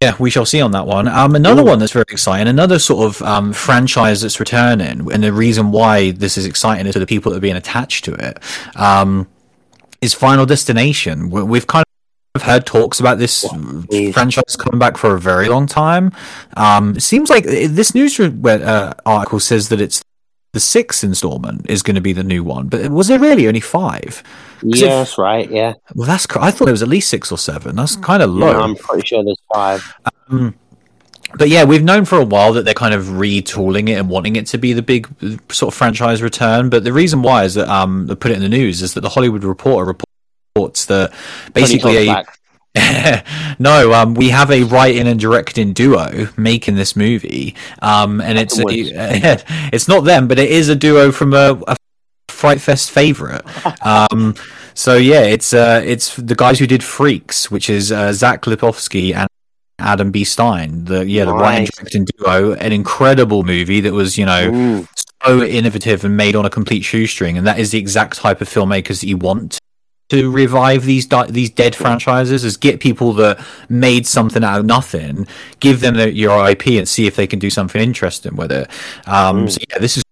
[0.00, 1.08] Yeah, we shall see on that one.
[1.08, 1.66] Um, another Ooh.
[1.66, 6.10] one that's very exciting, another sort of um, franchise that's returning, and the reason why
[6.10, 8.38] this is exciting is to the people that are being attached to it.
[8.76, 9.28] Um,
[10.02, 11.30] is Final Destination.
[11.30, 11.83] We've kind
[12.36, 13.46] I've heard talks about this
[13.90, 16.10] yeah, franchise coming back for a very long time.
[16.56, 20.02] Um, it seems like this news uh, article says that it's
[20.52, 23.60] the sixth installment is going to be the new one, but was there really only
[23.60, 24.22] five?
[24.62, 25.48] Yes, if, right.
[25.48, 25.74] Yeah.
[25.94, 26.26] Well, that's.
[26.36, 27.76] I thought it was at least six or seven.
[27.76, 28.60] That's kind of low.
[28.60, 29.94] I'm pretty sure there's five.
[30.28, 30.56] Um,
[31.36, 34.36] but yeah, we've known for a while that they're kind of retooling it and wanting
[34.36, 35.08] it to be the big
[35.52, 36.68] sort of franchise return.
[36.70, 39.02] But the reason why is that um, they put it in the news is that
[39.02, 40.08] the Hollywood Reporter report
[40.56, 41.12] reports that
[41.52, 42.08] basically
[43.58, 48.58] no, um, we have a writing and directing duo making this movie, um, and it's
[48.58, 48.64] a,
[49.72, 51.76] it's not them, but it is a duo from a, a
[52.28, 53.44] Fright Fest favorite.
[53.82, 54.34] Um,
[54.74, 59.14] so yeah, it's uh, it's the guys who did Freaks, which is uh, Zach Lipovsky
[59.14, 59.28] and
[59.78, 60.24] Adam B.
[60.24, 60.84] Stein.
[60.84, 61.40] The yeah, the nice.
[61.40, 64.88] writing directing duo, an incredible movie that was you know Ooh.
[65.24, 68.48] so innovative and made on a complete shoestring, and that is the exact type of
[68.48, 69.58] filmmakers that you want
[70.10, 74.66] to revive these di- these dead franchises is get people that made something out of
[74.66, 75.26] nothing,
[75.60, 78.68] give them the, your IP, and see if they can do something interesting with it.
[79.06, 79.50] Um, mm.
[79.50, 80.04] So yeah, this is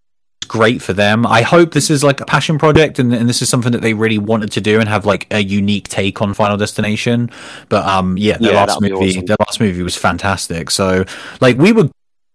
[0.49, 1.27] great for them.
[1.27, 3.95] I hope this is like a passion project, and, and, this is something that they
[3.95, 7.31] really wanted to do and have like a unique take on Final Destination.
[7.69, 9.27] But um, yeah, their yeah, last movie, awesome.
[9.27, 10.71] their last movie was fantastic.
[10.71, 11.05] So
[11.41, 11.91] like we were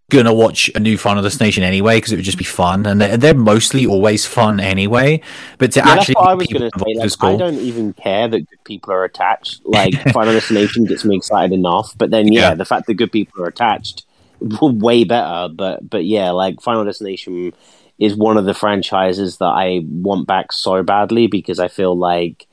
[0.10, 3.18] gonna watch a new Final Destination anyway because it would just be fun, and they're,
[3.18, 5.22] they're mostly always fun anyway.
[5.58, 7.30] But to yeah, actually, I was gonna say, like, cool.
[7.30, 9.62] I don't even care that good people are attached.
[9.78, 13.12] Like Final Destination gets me excited enough, but then yeah, yeah, the fact that good
[13.12, 14.06] people are attached,
[14.40, 15.54] way better.
[15.54, 17.54] But but yeah, like Final Destination
[18.00, 22.47] is one of the franchises that I want back so badly because I feel like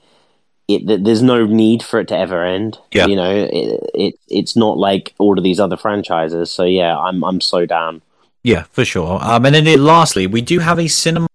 [0.68, 2.78] it, there's no need for it to ever end.
[2.92, 3.06] Yeah.
[3.06, 6.50] You know, it, it it's not like all of these other franchises.
[6.50, 8.02] So yeah, I'm I'm so down.
[8.42, 9.18] Yeah, for sure.
[9.22, 11.28] Um, and then it, lastly, we do have a cinema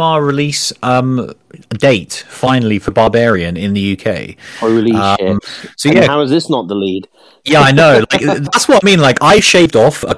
[0.00, 1.32] release um
[1.70, 4.36] date finally for Barbarian in the UK.
[4.58, 5.72] Holy um, shit!
[5.76, 7.08] So and yeah, how is this not the lead?
[7.44, 8.04] Yeah, I know.
[8.10, 9.00] Like that's what I mean.
[9.00, 10.16] Like I shaved off a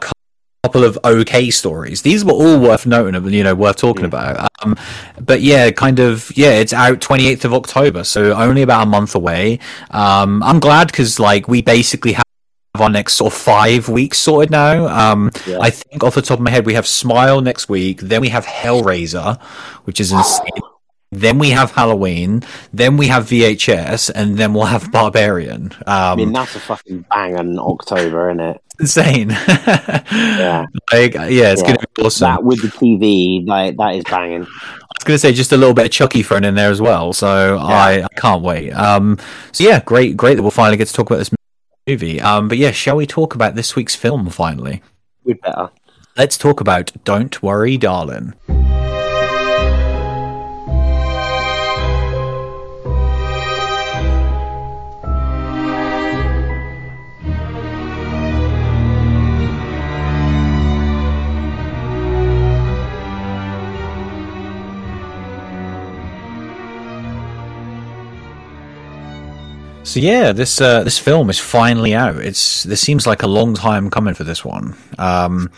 [0.64, 2.00] couple of okay stories.
[2.00, 4.08] These were all worth noting, and you know, worth talking mm.
[4.08, 4.48] about.
[4.62, 4.76] Um,
[5.20, 9.14] but yeah, kind of, yeah, it's out 28th of October, so only about a month
[9.14, 9.58] away.
[9.90, 12.24] Um, I'm glad because, like, we basically have
[12.76, 14.88] our next sort of five weeks sorted now.
[14.88, 15.58] Um, yeah.
[15.60, 18.30] I think off the top of my head, we have Smile next week, then we
[18.30, 19.38] have Hellraiser,
[19.84, 20.48] which is insane.
[21.14, 22.42] Then we have Halloween.
[22.72, 25.72] Then we have VHS, and then we'll have Barbarian.
[25.86, 28.60] Um, I mean, that's a fucking bang in October, isn't it?
[28.80, 29.30] Insane.
[29.30, 31.66] yeah, like, yeah, it's yeah.
[31.66, 32.26] gonna be awesome.
[32.26, 34.42] That with the TV, like that is banging.
[34.42, 37.12] I was gonna say just a little bit of Chucky thrown in there as well,
[37.12, 37.62] so yeah.
[37.62, 38.72] I, I can't wait.
[38.72, 39.18] Um,
[39.52, 41.30] so yeah, great, great that we'll finally get to talk about this
[41.86, 42.20] movie.
[42.20, 44.82] Um, but yeah, shall we talk about this week's film finally?
[45.22, 45.70] We'd better.
[46.16, 48.34] Let's talk about Don't Worry, Darling.
[69.84, 72.16] So yeah, this uh, this film is finally out.
[72.16, 74.74] It's this seems like a long time coming for this one.
[74.98, 75.50] Um,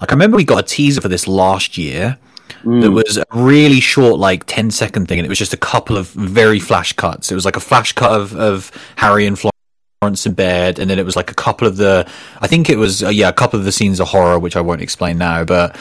[0.00, 2.18] like I remember we got a teaser for this last year.
[2.64, 2.82] Mm.
[2.82, 5.96] That was a really short, like 10 second thing, and it was just a couple
[5.96, 7.30] of very flash cuts.
[7.30, 10.98] It was like a flash cut of, of Harry and Florence in bed, and then
[10.98, 13.60] it was like a couple of the, I think it was, uh, yeah, a couple
[13.60, 15.76] of the scenes of horror, which I won't explain now, but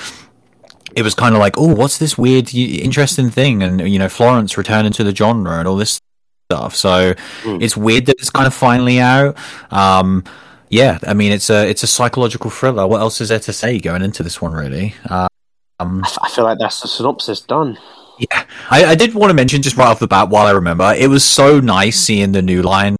[0.95, 3.63] it was kind of like, oh, what's this weird, interesting thing?
[3.63, 5.99] And, you know, Florence returning to the genre and all this
[6.47, 6.75] stuff.
[6.75, 7.61] So mm.
[7.61, 9.37] it's weird that it's kind of finally out.
[9.71, 10.23] Um,
[10.69, 12.87] yeah, I mean it's a it's a psychological thriller.
[12.87, 14.53] What else is there to say going into this one?
[14.53, 17.77] Really, um, I feel like that's the synopsis done.
[18.19, 20.91] Yeah, I, I, did want to mention just right off the bat while I remember,
[20.97, 22.95] it was so nice seeing the New Line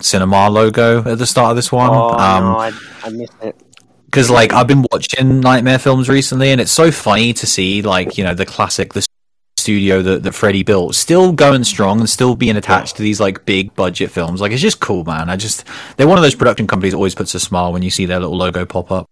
[0.00, 1.90] Cinema logo at the start of this one.
[1.90, 3.62] Oh um, no, I, I missed it
[4.06, 8.16] because like I've been watching nightmare films recently, and it's so funny to see like
[8.16, 9.04] you know the classic the
[9.64, 13.46] studio that, that Freddy built still going strong and still being attached to these like
[13.46, 14.40] big budget films.
[14.40, 15.30] Like it's just cool, man.
[15.30, 15.64] I just
[15.96, 18.20] they're one of those production companies that always puts a smile when you see their
[18.20, 19.10] little logo pop up.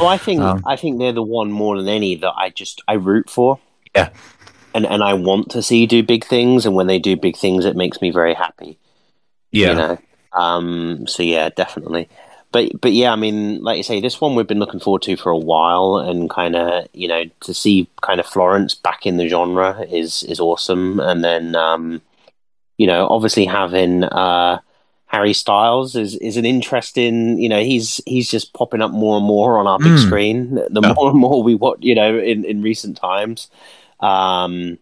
[0.00, 2.82] Oh, I think um, I think they're the one more than any that I just
[2.88, 3.60] I root for.
[3.94, 4.08] Yeah.
[4.74, 7.66] And and I want to see do big things and when they do big things
[7.66, 8.78] it makes me very happy.
[9.52, 9.68] Yeah.
[9.68, 9.98] You know?
[10.32, 12.08] Um so yeah, definitely
[12.52, 15.16] but but yeah, I mean, like you say, this one we've been looking forward to
[15.16, 19.16] for a while, and kind of you know to see kind of Florence back in
[19.16, 22.00] the genre is is awesome, and then um,
[22.78, 24.60] you know obviously having uh,
[25.06, 29.26] Harry Styles is is an interesting, you know, he's he's just popping up more and
[29.26, 30.04] more on our big mm.
[30.04, 30.92] screen the yeah.
[30.94, 33.48] more and more we watch, you know, in in recent times.
[34.00, 34.78] Um,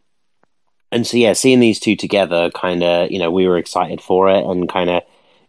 [0.90, 4.30] and so yeah, seeing these two together, kind of, you know, we were excited for
[4.30, 5.02] it, and kind of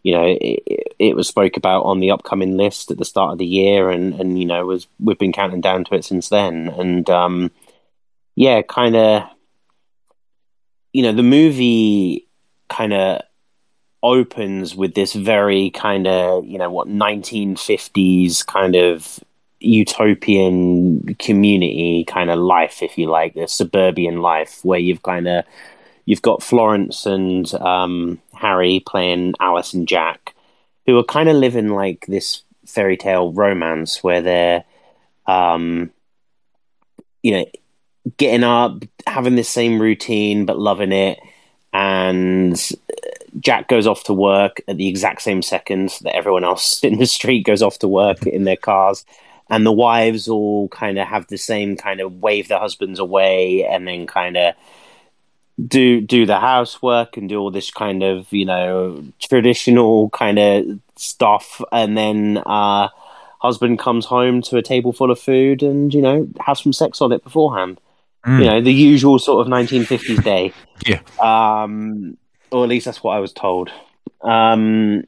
[0.06, 3.38] you know, it, it, was spoke about on the upcoming list at the start of
[3.38, 6.68] the year, and and you know, was we've been counting down to it since then,
[6.68, 7.50] and um,
[8.36, 9.24] yeah, kind of,
[10.92, 12.28] you know, the movie
[12.68, 13.22] kind of
[14.00, 19.18] opens with this very kind of you know what 1950s kind of
[19.58, 25.44] utopian community kind of life if you like the suburban life where you've kind of
[26.06, 30.34] you've got Florence and um, Harry playing Alice and Jack,
[30.86, 34.64] who are kind of living like this fairy tale romance where they're,
[35.26, 35.90] um,
[37.22, 37.46] you know,
[38.16, 41.18] getting up, having the same routine but loving it,
[41.72, 42.58] and
[43.40, 47.06] Jack goes off to work at the exact same second that everyone else in the
[47.06, 49.04] street goes off to work in their cars.
[49.48, 53.64] And the wives all kind of have the same kind of wave their husbands away
[53.64, 54.54] and then kind of
[55.64, 60.78] do do the housework and do all this kind of you know traditional kind of
[60.96, 61.62] stuff.
[61.72, 62.88] And then uh
[63.40, 67.00] husband comes home to a table full of food and you know have some sex
[67.00, 67.80] on it beforehand.
[68.26, 68.40] Mm.
[68.40, 70.52] you know the usual sort of 1950s day.
[70.84, 71.00] Yeah.
[71.18, 72.18] Um
[72.50, 73.70] or at least that's what i was told.
[74.20, 75.04] Um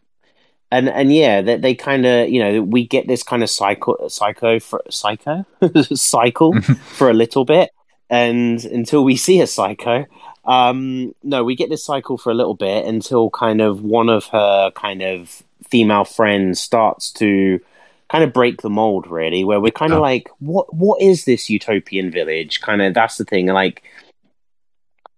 [0.70, 4.08] and and yeah they, they kind of you know we get this kind of psycho
[4.08, 5.44] psycho for, psycho?
[5.94, 7.70] Cycle for a little bit.
[8.08, 10.06] And until we see a psycho
[10.48, 14.24] um, no, we get this cycle for a little bit until kind of one of
[14.26, 17.60] her kind of female friends starts to
[18.08, 20.02] kind of break the mold, really, where we're kind of oh.
[20.02, 22.62] like, what what is this utopian village?
[22.62, 23.48] Kind of that's the thing.
[23.48, 23.82] Like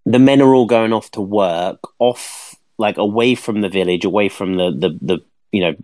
[0.05, 4.29] the men are all going off to work, off like away from the village, away
[4.29, 5.19] from the the, the
[5.53, 5.77] you know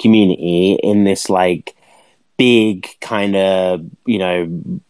[0.00, 1.76] community in this like
[2.38, 4.80] big kind of you know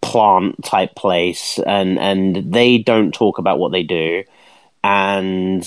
[0.00, 4.24] plant type place and and they don't talk about what they do.
[4.82, 5.64] And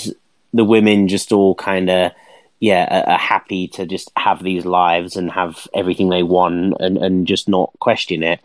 [0.54, 2.12] the women just all kind of
[2.60, 6.98] yeah are, are, happy to just have these lives and have everything they want and
[6.98, 8.40] and just not question it.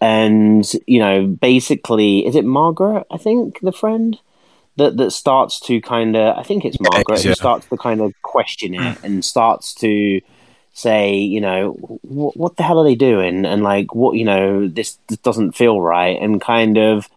[0.00, 4.18] And you know basically is it margaret i think the friend
[4.76, 7.30] that that starts to kind of i think it's margaret yeah.
[7.30, 9.04] who starts to kind of question it mm.
[9.04, 10.20] and starts to
[10.74, 11.70] say, you know,
[12.02, 13.46] what, what the hell are they doing?
[13.46, 16.20] And like, what, you know, this, this doesn't feel right.
[16.20, 17.08] And kind of,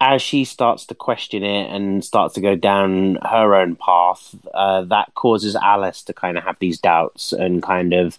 [0.00, 4.82] as she starts to question it and starts to go down her own path, uh,
[4.82, 8.18] that causes Alice to kind of have these doubts and kind of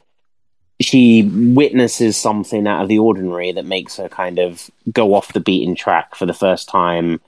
[0.80, 5.40] she witnesses something out of the ordinary that makes her kind of go off the
[5.40, 7.20] beaten track for the first time,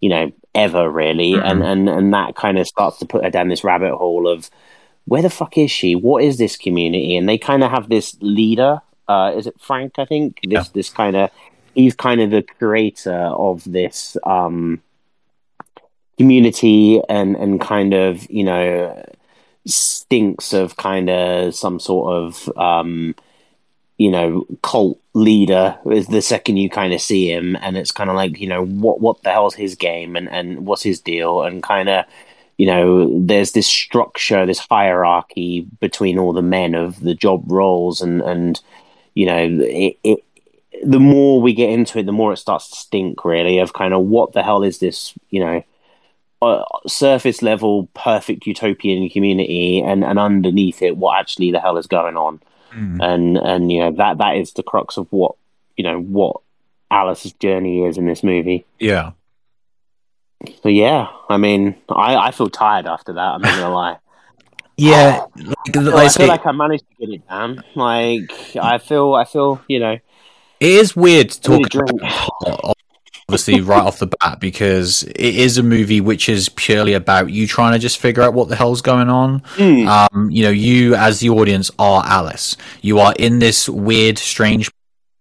[0.00, 1.46] you know, ever really, mm-hmm.
[1.46, 4.50] and and and that kind of starts to put her down this rabbit hole of
[5.06, 5.94] where the fuck is she?
[5.94, 7.16] What is this community?
[7.16, 8.80] And they kind of have this leader.
[9.08, 9.98] Uh, is it Frank?
[9.98, 10.72] I think this yeah.
[10.72, 11.30] this kind of
[11.74, 14.82] he's kind of the creator of this um,
[16.18, 19.04] community and and kind of you know
[19.66, 23.14] stinks of kind of some sort of um,
[23.98, 28.10] you know cult leader is the second you kind of see him and it's kind
[28.10, 31.42] of like you know what what the hell's his game and and what's his deal
[31.42, 32.04] and kind of
[32.58, 38.00] you know, there's this structure, this hierarchy between all the men of the job roles,
[38.00, 38.60] and and
[39.14, 40.20] you know, it, it
[40.82, 43.24] the more we get into it, the more it starts to stink.
[43.24, 45.12] Really, of kind of what the hell is this?
[45.30, 45.64] You know,
[46.40, 51.86] uh, surface level perfect utopian community, and and underneath it, what actually the hell is
[51.86, 52.40] going on?
[52.72, 53.02] Mm.
[53.02, 55.34] And and you know that that is the crux of what
[55.76, 56.40] you know what
[56.90, 58.64] Alice's journey is in this movie.
[58.78, 59.12] Yeah.
[60.62, 63.20] So yeah, I mean, I, I feel tired after that.
[63.20, 63.98] I'm not gonna lie.
[64.78, 67.64] Yeah, like, I, I feel like I managed to get it down.
[67.74, 68.30] Like
[68.60, 70.02] I feel, I feel, you know, it
[70.60, 72.76] is weird to talk about,
[73.28, 77.46] obviously right off the bat because it is a movie which is purely about you
[77.46, 79.40] trying to just figure out what the hell's going on.
[79.56, 79.86] Mm.
[79.86, 82.56] Um, you know, you as the audience are Alice.
[82.82, 84.70] You are in this weird, strange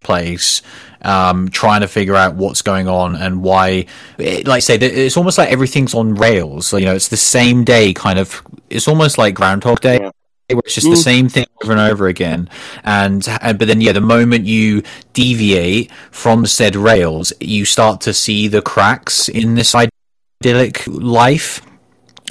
[0.01, 0.61] place
[1.05, 3.85] um, trying to figure out what's going on and why.
[4.17, 6.67] It, like I say, it's almost like everything's on rails.
[6.67, 8.41] So, you know, it's the same day, kind of.
[8.69, 9.99] It's almost like Groundhog Day.
[10.01, 10.11] Yeah.
[10.47, 10.91] Where it's just mm.
[10.91, 12.49] the same thing over and over again,
[12.83, 14.83] and, and but then yeah, the moment you
[15.13, 21.61] deviate from said rails, you start to see the cracks in this idyllic life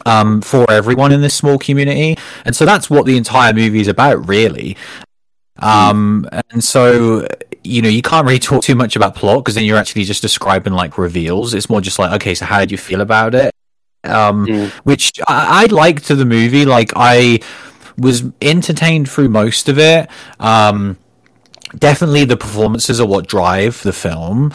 [0.06, 2.16] um, for everyone in this small community.
[2.44, 4.76] And so that's what the entire movie is about, really.
[5.58, 7.26] Um, and so
[7.64, 10.22] you know, you can't really talk too much about plot because then you're actually just
[10.22, 11.54] describing like reveals.
[11.54, 13.54] It's more just like, okay, so how did you feel about it?
[14.04, 14.70] Um, mm.
[14.84, 16.66] which I, I liked to the movie.
[16.66, 17.40] Like I
[17.96, 20.08] was entertained through most of it.
[20.38, 20.98] Um,
[21.78, 24.52] definitely the performances are what drive the film.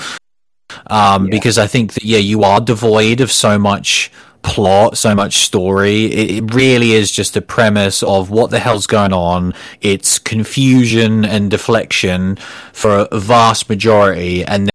[0.87, 1.31] Um, yeah.
[1.31, 4.11] because I think that, yeah, you are devoid of so much
[4.41, 6.05] plot, so much story.
[6.05, 9.53] It, it, really is just a premise of what the hell's going on.
[9.81, 12.37] It's confusion and deflection
[12.73, 14.69] for a vast majority, and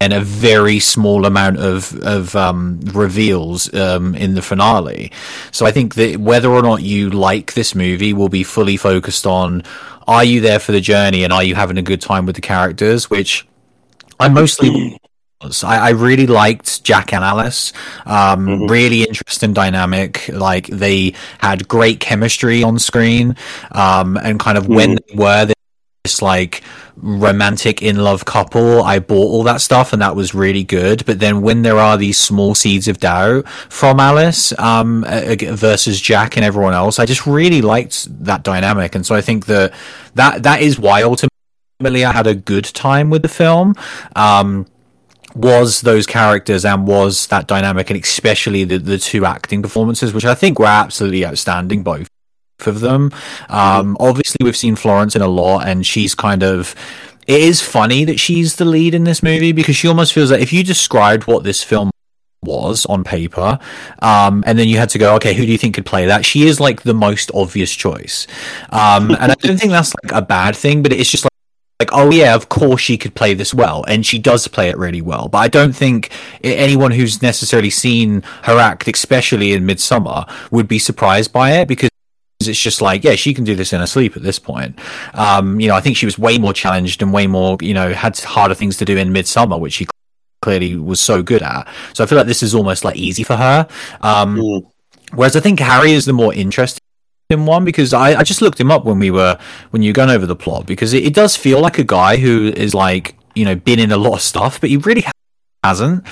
[0.00, 5.12] then a very small amount of of um, reveals um, in the finale.
[5.50, 9.26] So I think that whether or not you like this movie will be fully focused
[9.26, 9.62] on:
[10.06, 12.42] are you there for the journey, and are you having a good time with the
[12.42, 13.10] characters?
[13.10, 13.46] Which
[14.20, 14.98] I mostly
[15.40, 17.72] I, I really liked Jack and Alice.
[18.06, 18.66] Um, mm-hmm.
[18.66, 20.28] Really interesting dynamic.
[20.28, 23.36] Like they had great chemistry on screen,
[23.72, 24.74] um, and kind of mm-hmm.
[24.74, 25.52] when they were
[26.04, 26.62] this like
[26.96, 31.06] romantic in love couple, I bought all that stuff, and that was really good.
[31.06, 36.36] But then when there are these small seeds of doubt from Alice um, versus Jack
[36.36, 39.72] and everyone else, I just really liked that dynamic, and so I think that
[40.14, 43.76] that that is why ultimately I had a good time with the film.
[44.16, 44.66] Um,
[45.38, 50.24] was those characters and was that dynamic, and especially the, the two acting performances, which
[50.24, 52.08] I think were absolutely outstanding, both
[52.66, 53.12] of them.
[53.48, 53.96] Um.
[54.00, 56.74] Obviously, we've seen Florence in a lot, and she's kind of.
[57.26, 60.40] It is funny that she's the lead in this movie because she almost feels like
[60.40, 61.90] if you described what this film
[62.42, 63.58] was on paper,
[64.00, 66.24] um, and then you had to go, okay, who do you think could play that?
[66.24, 68.26] She is like the most obvious choice,
[68.70, 71.27] um, and I don't think that's like a bad thing, but it's just
[71.80, 74.76] like oh yeah, of course she could play this well, and she does play it
[74.76, 75.28] really well.
[75.28, 76.10] But I don't think
[76.42, 81.90] anyone who's necessarily seen her act, especially in Midsommar, would be surprised by it because
[82.40, 84.78] it's just like, yeah, she can do this in her sleep at this point.
[85.14, 87.92] Um, you know, I think she was way more challenged and way more, you know,
[87.92, 89.86] had harder things to do in Midsommar, which she
[90.42, 91.68] clearly was so good at.
[91.94, 93.68] So I feel like this is almost like easy for her.
[94.00, 94.70] Um, mm.
[95.14, 96.77] Whereas I think Harry is the more interesting
[97.30, 99.38] him one because I, I just looked him up when we were
[99.70, 102.16] when you were going over the plot because it, it, does feel like a guy
[102.16, 105.04] who is like you know been in a lot of stuff but he really
[105.62, 106.06] hasn't.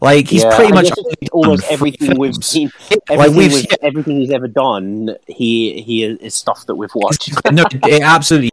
[0.00, 0.90] Like he's yeah, pretty much
[1.32, 2.70] almost everything we've seen
[3.08, 3.76] everything, like we've, yeah.
[3.80, 7.30] everything he's ever done he he is stuff that we've watched.
[7.52, 8.50] No it absolutely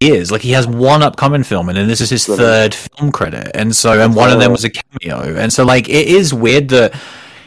[0.00, 0.30] is.
[0.30, 3.74] Like he has one upcoming film and then this is his third film credit and
[3.74, 5.34] so and one of them was a cameo.
[5.34, 6.94] And so like it is weird that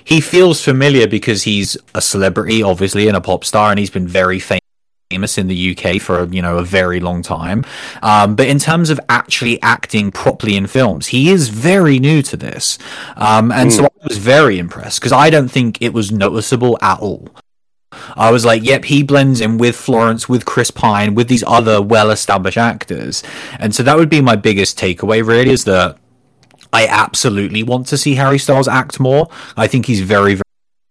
[0.07, 4.07] he feels familiar because he's a celebrity, obviously, and a pop star, and he's been
[4.07, 7.65] very famous in the UK for you know a very long time.
[8.01, 12.37] Um, but in terms of actually acting properly in films, he is very new to
[12.37, 12.79] this,
[13.17, 13.73] um, and mm.
[13.75, 17.27] so I was very impressed because I don't think it was noticeable at all.
[18.15, 21.81] I was like, yep, he blends in with Florence, with Chris Pine, with these other
[21.81, 23.23] well established actors.
[23.59, 25.97] And so that would be my biggest takeaway, really, is that
[26.73, 29.29] I absolutely want to see Harry Styles act more.
[29.55, 30.41] I think he's very, very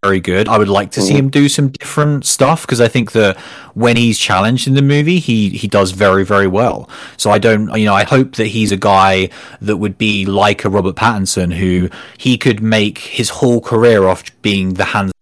[0.02, 0.46] very good.
[0.48, 1.18] I would like to see mm-hmm.
[1.18, 3.36] him do some different stuff because I think that
[3.74, 6.88] when he's challenged in the movie, he he does very very well.
[7.16, 10.64] So I don't, you know, I hope that he's a guy that would be like
[10.64, 15.12] a Robert Pattinson, who he could make his whole career off being the hands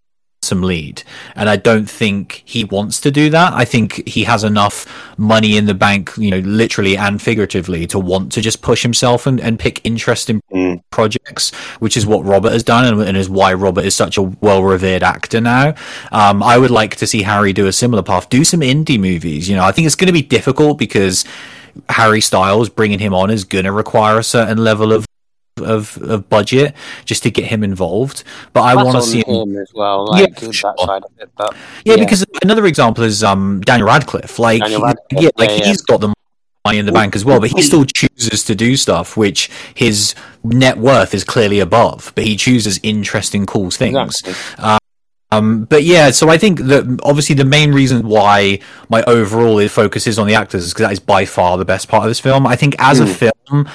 [0.45, 1.03] some lead.
[1.35, 3.53] And I don't think he wants to do that.
[3.53, 4.85] I think he has enough
[5.17, 9.25] money in the bank, you know, literally and figuratively, to want to just push himself
[9.25, 10.81] and, and pick interesting mm.
[10.91, 14.21] projects, which is what Robert has done and, and, is why Robert is such a
[14.21, 15.73] well revered actor now.
[16.11, 19.49] Um, I would like to see Harry do a similar path, do some indie movies.
[19.49, 21.25] You know, I think it's going to be difficult because
[21.89, 25.05] Harry Styles bringing him on is going to require a certain level of
[25.63, 26.75] of, of budget
[27.05, 28.23] just to get him involved.
[28.53, 30.07] But I want to see him, him, as well.
[30.07, 30.73] Like, yeah, sure.
[30.77, 31.29] that side of it.
[31.35, 34.37] But, yeah, yeah, because another example is um, Daniel Radcliffe.
[34.39, 36.13] Like, Daniel Radcliffe, yeah, like yeah, he's got the
[36.65, 40.15] money in the bank as well, but he still chooses to do stuff which his
[40.43, 42.11] net worth is clearly above.
[42.15, 44.21] But he chooses interesting, cool things.
[44.21, 44.75] Exactly.
[45.31, 48.59] Um, but yeah, so I think that obviously the main reason why
[48.89, 51.87] my overall focus is on the actors is because that is by far the best
[51.87, 52.45] part of this film.
[52.45, 53.03] I think as mm.
[53.03, 53.69] a film,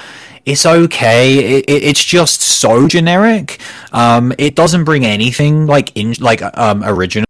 [0.45, 1.57] it's okay.
[1.57, 3.59] It, it, it's just so generic.
[3.91, 7.25] Um, it doesn't bring anything like in like um original.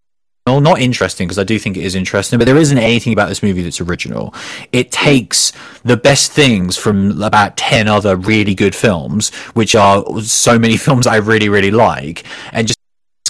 [0.48, 3.44] Not interesting because I do think it is interesting, but there isn't anything about this
[3.44, 4.34] movie that's original.
[4.72, 5.54] It takes
[5.84, 11.06] the best things from about 10 other really good films, which are so many films
[11.06, 12.81] I really, really like, and just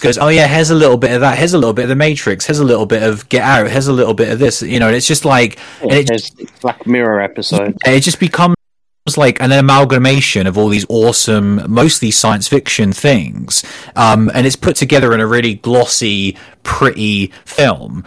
[0.02, 1.96] goes, oh yeah, here's a little bit of that, here's a little bit of the
[1.96, 4.80] Matrix, here's a little bit of Get Out, here's a little bit of this, you
[4.80, 7.78] know, it's just like, yeah, it just, Black Mirror episode.
[7.86, 8.56] It just becomes
[9.18, 13.64] like an amalgamation of all these awesome, mostly science fiction things,
[13.96, 18.04] um, and it's put together in a really glossy, pretty film.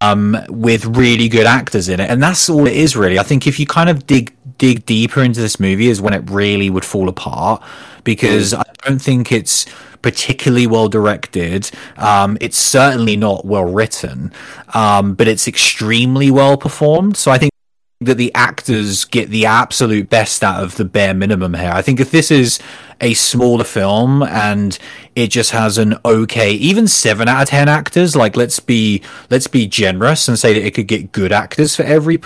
[0.00, 3.20] Um, with really good actors in it, and that's all it is really.
[3.20, 6.28] I think if you kind of dig dig deeper into this movie, is when it
[6.28, 7.62] really would fall apart
[8.02, 8.58] because mm.
[8.58, 9.64] I don't think it's
[10.02, 11.70] particularly well directed.
[11.96, 14.32] Um, it's certainly not well written,
[14.74, 17.16] um, but it's extremely well performed.
[17.16, 17.52] So I think
[18.00, 21.70] that the actors get the absolute best out of the bare minimum here.
[21.72, 22.58] I think if this is
[23.00, 24.78] a smaller film and
[25.14, 29.46] it just has an okay, even seven out of ten actors, like let's be let's
[29.46, 32.18] be generous and say that it could get good actors for every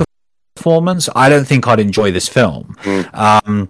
[0.57, 1.09] performance.
[1.15, 2.77] I don't think I'd enjoy this film.
[2.83, 3.15] Mm.
[3.15, 3.69] Um,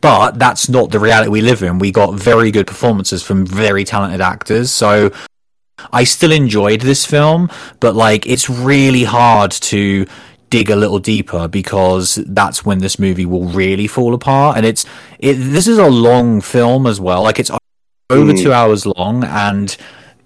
[0.00, 1.78] but that's not the reality we live in.
[1.78, 5.12] We got very good performances from very talented actors, so
[5.92, 10.06] I still enjoyed this film, but like it's really hard to
[10.48, 14.56] dig a little deeper because that's when this movie will really fall apart.
[14.56, 14.84] And it's
[15.18, 15.34] it.
[15.34, 17.22] This is a long film as well.
[17.22, 17.50] Like it's
[18.10, 18.42] over mm.
[18.42, 19.76] two hours long and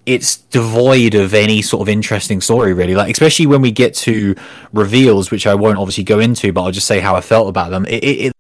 [0.07, 4.35] it's devoid of any sort of interesting story really like especially when we get to
[4.73, 7.71] reveals which i won't obviously go into but i'll just say how i felt about
[7.71, 8.33] them it, it,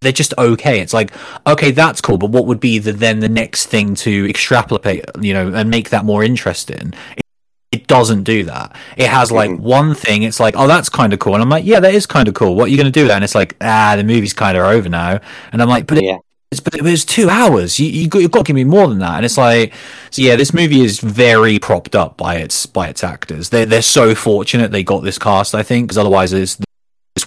[0.00, 1.12] they're just okay it's like
[1.46, 5.32] okay that's cool but what would be the then the next thing to extrapolate you
[5.32, 7.24] know and make that more interesting it,
[7.72, 9.62] it doesn't do that it has like mm-hmm.
[9.62, 12.06] one thing it's like oh that's kind of cool and i'm like yeah that is
[12.06, 14.32] kind of cool what are you going to do then it's like ah the movie's
[14.32, 15.18] kind of over now
[15.52, 16.18] and i'm like but yeah.
[16.50, 17.78] It's, but it was two hours.
[17.78, 19.16] You, you got, you've got to give me more than that.
[19.16, 19.74] And it's like,
[20.10, 23.50] so yeah, this movie is very propped up by its by its actors.
[23.50, 25.54] They're they're so fortunate they got this cast.
[25.54, 26.58] I think because otherwise this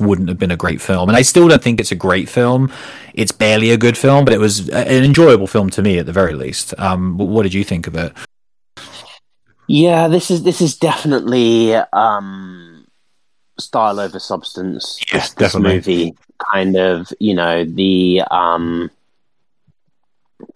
[0.01, 1.09] wouldn't have been a great film.
[1.09, 2.71] And I still don't think it's a great film.
[3.13, 6.13] It's barely a good film, but it was an enjoyable film to me at the
[6.13, 6.73] very least.
[6.79, 8.13] Um, what did you think of it?
[9.67, 12.85] Yeah, this is this is definitely um,
[13.57, 14.99] style over substance.
[15.07, 15.75] Yeah, this, this definitely.
[15.75, 16.17] movie
[16.51, 18.89] kind of you know the um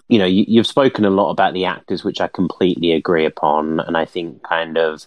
[0.08, 3.80] you know, you, have spoken a lot about the actors, which I completely agree upon,
[3.80, 5.06] and I think kind of,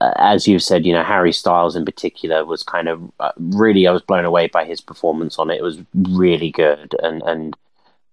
[0.00, 3.92] as you've said, you know, Harry Styles in particular was kind of uh, really I
[3.92, 5.58] was blown away by his performance on it.
[5.58, 7.56] It was really good, and and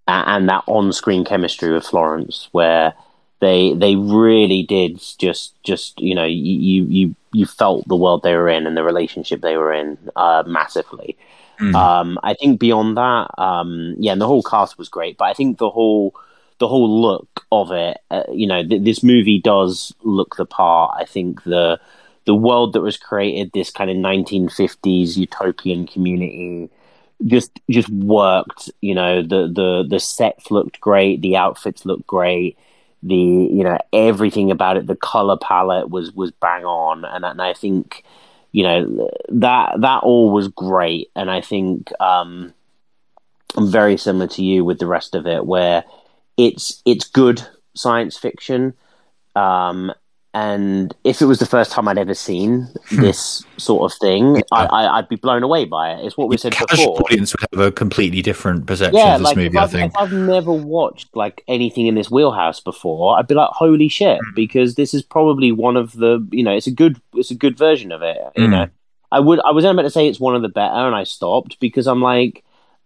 [0.06, 2.94] and that on-screen chemistry with Florence, where
[3.40, 8.34] they they really did just just you know you you you felt the world they
[8.34, 11.16] were in and the relationship they were in uh, massively.
[11.60, 11.74] Mm.
[11.74, 15.34] Um, I think beyond that, um, yeah, and the whole cast was great, but I
[15.34, 16.14] think the whole
[16.62, 20.94] the whole look of it, uh, you know, th- this movie does look the part.
[20.96, 21.80] I think the
[22.24, 26.70] the world that was created, this kind of 1950s utopian community,
[27.26, 28.70] just just worked.
[28.80, 32.56] You know, the the the sets looked great, the outfits looked great,
[33.02, 37.42] the you know everything about it, the color palette was was bang on, and and
[37.42, 38.04] I think
[38.52, 42.54] you know that that all was great, and I think um,
[43.56, 45.82] I'm very similar to you with the rest of it, where
[46.36, 48.74] it's it's good science fiction,
[49.36, 49.92] um,
[50.34, 53.00] and if it was the first time I'd ever seen hmm.
[53.02, 54.42] this sort of thing, yeah.
[54.50, 56.06] I, would be blown away by it.
[56.06, 57.02] It's what we said casual before.
[57.02, 59.58] audience would have a completely different perception yeah, of this like movie.
[59.58, 63.50] I think if I've never watched like anything in this wheelhouse before, I'd be like,
[63.50, 64.34] "Holy shit!" Mm.
[64.34, 67.58] Because this is probably one of the you know, it's a good it's a good
[67.58, 68.16] version of it.
[68.34, 68.50] You mm.
[68.50, 68.68] know,
[69.10, 71.60] I would I was about to say it's one of the better, and I stopped
[71.60, 72.42] because I'm like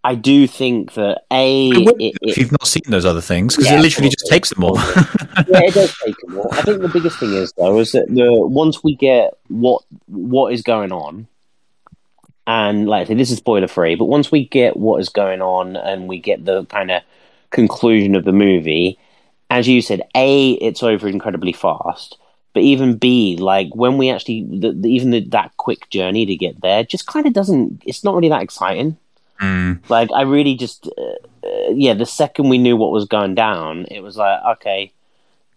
[0.07, 3.81] I do think that a it, if you've not seen those other things because yeah,
[3.81, 4.77] it literally just takes them all.
[4.79, 6.49] yeah, it does take them all.
[6.53, 10.53] I think the biggest thing is though is that the once we get what what
[10.53, 11.27] is going on,
[12.47, 15.43] and like I say, this is spoiler free, but once we get what is going
[15.43, 17.03] on and we get the kind of
[17.51, 19.01] conclusion of the movie,
[19.51, 22.17] as you said, a it's over incredibly fast.
[22.55, 26.37] But even B, like when we actually, the, the, even the, that quick journey to
[26.37, 27.83] get there, just kind of doesn't.
[27.85, 28.99] It's not really that exciting.
[29.41, 29.89] Mm.
[29.89, 31.95] Like I really just, uh, uh, yeah.
[31.95, 34.93] The second we knew what was going down, it was like, okay,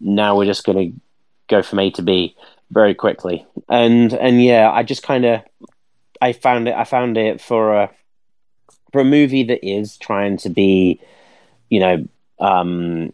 [0.00, 0.90] now we're just gonna
[1.48, 2.36] go from A to B
[2.70, 3.46] very quickly.
[3.68, 5.42] And and yeah, I just kind of,
[6.20, 6.74] I found it.
[6.74, 7.90] I found it for a
[8.92, 11.00] for a movie that is trying to be,
[11.68, 12.08] you know,
[12.38, 13.12] um,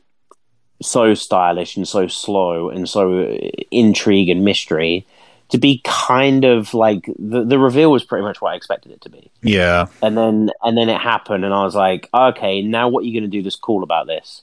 [0.83, 3.39] so stylish and so slow and so
[3.71, 5.07] intrigue and mystery
[5.49, 9.01] to be kind of like the the reveal was pretty much what I expected it
[9.03, 9.31] to be.
[9.43, 9.87] Yeah.
[10.03, 13.19] And then and then it happened and I was like, okay, now what are you
[13.19, 14.43] going to do that's cool about this?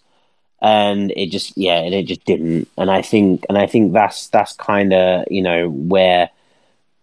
[0.61, 2.69] And it just yeah, and it just didn't.
[2.77, 6.29] And I think and I think that's that's kind of, you know, where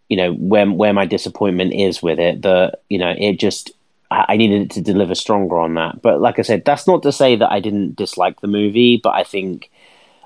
[0.08, 3.70] you know, where where my disappointment is with it that, you know, it just
[4.10, 6.02] I needed it to deliver stronger on that.
[6.02, 9.14] But like I said, that's not to say that I didn't dislike the movie, but
[9.14, 9.70] I think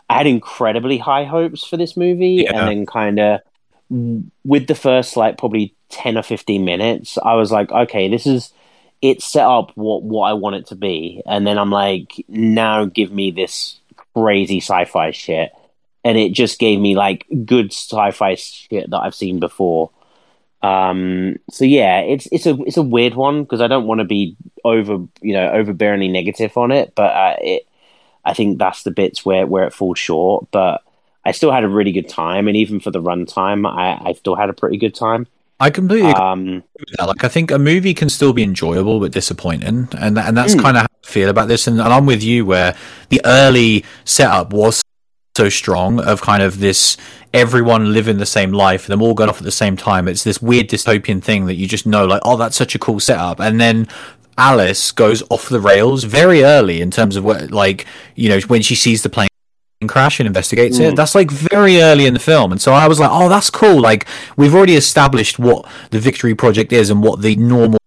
[0.09, 2.59] I had incredibly high hopes for this movie yeah.
[2.59, 3.41] and then kind of
[3.91, 8.53] with the first like probably 10 or 15 minutes i was like okay this is
[9.05, 11.23] it set up what what i want it to be.
[11.27, 13.79] And then i'm like now give me this
[14.15, 15.53] crazy sci-fi shit.
[16.03, 19.91] And it just gave me like good sci-fi shit that i've seen before.
[20.63, 24.07] Um so yeah it's it's a it's a weird one because i don't want to
[24.07, 27.69] be over you know overbearingly negative on it but uh, it
[28.25, 30.47] i think that's the bits where where it falls short.
[30.51, 30.83] But
[31.25, 34.35] I still had a really good time, and even for the runtime, I, I still
[34.35, 35.27] had a pretty good time.
[35.61, 36.65] I completely um,
[36.99, 40.63] Like, I think a movie can still be enjoyable but disappointing, and and that's mm.
[40.63, 41.67] kind of how I feel about this.
[41.67, 42.77] And, and I'm with you, where
[43.09, 44.83] the early setup was
[45.37, 46.97] so strong of kind of this
[47.33, 50.09] everyone living the same life, and them all going off at the same time.
[50.09, 53.01] It's this weird dystopian thing that you just know, like, oh, that's such a cool
[53.01, 53.89] setup, and then
[54.37, 58.63] Alice goes off the rails very early in terms of what, like, you know, when
[58.63, 59.29] she sees the plane
[59.89, 60.93] crash and investigates mm.
[60.93, 60.97] it.
[60.97, 62.53] That's like very early in the film.
[62.53, 63.81] And so I was like, oh, that's cool.
[63.81, 64.07] Like,
[64.37, 67.79] we've already established what the Victory Project is and what the normal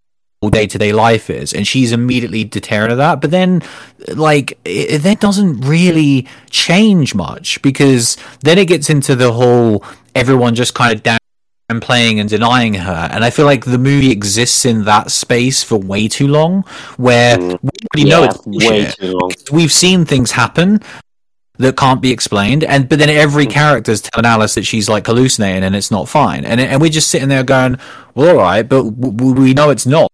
[0.51, 1.53] day to day life is.
[1.53, 3.21] And she's immediately deterred of that.
[3.21, 3.63] But then,
[4.13, 9.83] like, it, that doesn't really change much because then it gets into the whole
[10.15, 11.17] everyone just kind of down
[11.69, 13.09] and playing and denying her.
[13.11, 16.63] And I feel like the movie exists in that space for way too long,
[16.95, 17.59] where mm.
[17.61, 19.31] we already yeah, know it's way too long.
[19.51, 20.81] We've seen things happen
[21.57, 23.51] that can't be explained, and but then every mm.
[23.51, 27.09] character's telling Alice that she's like hallucinating and it's not fine, and and we're just
[27.09, 27.77] sitting there going,
[28.15, 30.11] well, all right, but w- we know it's not.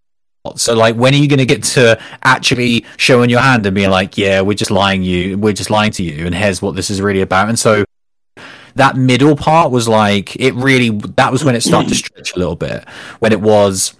[0.55, 3.89] So like, when are you going to get to actually showing your hand and being
[3.89, 6.89] like, yeah, we're just lying you, we're just lying to you, and here's what this
[6.89, 7.85] is really about, and so
[8.75, 12.39] that middle part was like it really that was when it started to stretch a
[12.39, 12.87] little bit
[13.19, 13.93] when it was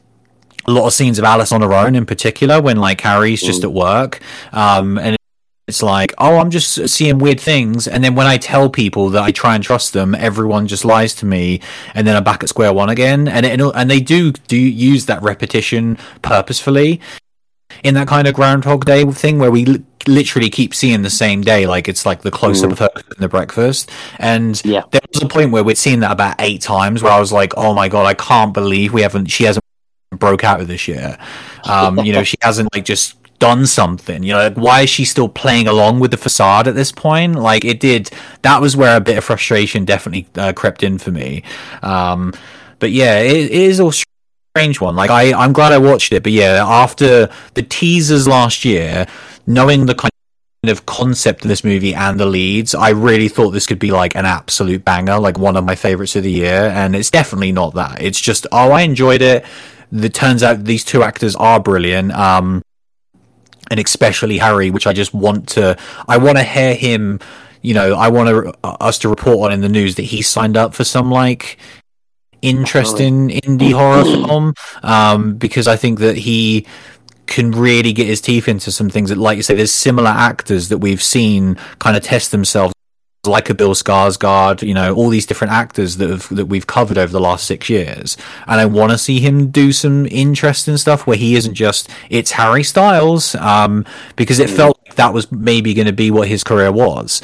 [0.65, 3.61] a lot of scenes of Alice on her own in particular when like Harry's just
[3.61, 3.65] mm.
[3.65, 4.21] at work
[4.51, 5.15] um, and
[5.73, 9.23] it's like oh I'm just seeing weird things and then when I tell people that
[9.23, 11.61] I try and trust them everyone just lies to me
[11.95, 15.07] and then I'm back at square one again and it, and they do do use
[15.07, 17.01] that repetition purposefully
[17.83, 21.41] in that kind of Groundhog Day thing where we li- literally keep seeing the same
[21.41, 22.73] day, like it's like the close up mm.
[22.73, 23.89] of her in the breakfast.
[24.19, 24.83] And yeah.
[24.91, 27.53] there was a point where we'd seen that about eight times, where I was like,
[27.57, 29.25] "Oh my god, I can't believe we haven't.
[29.27, 29.62] She hasn't
[30.19, 31.19] broke out of this yet.
[31.65, 35.03] Um, you know, she hasn't like just." done something you know like, why is she
[35.03, 38.09] still playing along with the facade at this point like it did
[38.41, 41.43] that was where a bit of frustration definitely uh, crept in for me
[41.81, 42.31] um,
[42.79, 43.91] but yeah it, it is all
[44.55, 44.95] strange one.
[44.95, 49.07] Like I, I'm glad I watched it, but yeah, after the teasers last year,
[49.47, 50.11] knowing the kind
[50.65, 54.15] of concept of this movie and the leads, I really thought this could be like
[54.15, 56.71] an absolute banger, like one of my favorites of the year.
[56.71, 57.99] And it's definitely not that.
[57.99, 59.43] It's just, oh, I enjoyed it.
[59.93, 62.11] It turns out these two actors are brilliant.
[62.13, 62.63] Um,
[63.71, 65.77] and especially Harry, which I just want to,
[66.07, 67.19] I want to hear him
[67.63, 70.21] you know, I want to, uh, us to report on in the news that he
[70.21, 71.57] signed up for some like
[72.41, 76.67] interest in indie horror film um, because I think that he
[77.25, 80.67] can really get his teeth into some things that, like you say, there's similar actors
[80.67, 82.73] that we've seen kind of test themselves,
[83.25, 86.97] like a Bill Skarsgård, you know, all these different actors that have, that we've covered
[86.97, 88.17] over the last six years,
[88.47, 92.31] and I want to see him do some interesting stuff where he isn't just it's
[92.31, 93.85] Harry Styles, um,
[94.17, 97.21] because it felt like that was maybe going to be what his career was.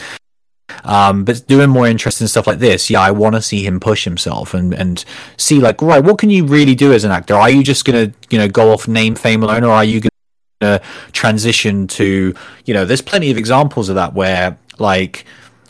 [0.86, 4.06] Um, but doing more interesting stuff like this, yeah, I want to see him push
[4.06, 5.04] himself and, and
[5.36, 7.34] see like, right, what can you really do as an actor?
[7.34, 10.02] Are you just gonna, you know, go off name, fame alone, or are you
[10.62, 10.80] gonna
[11.12, 12.34] transition to,
[12.66, 15.26] you know, there's plenty of examples of that where like,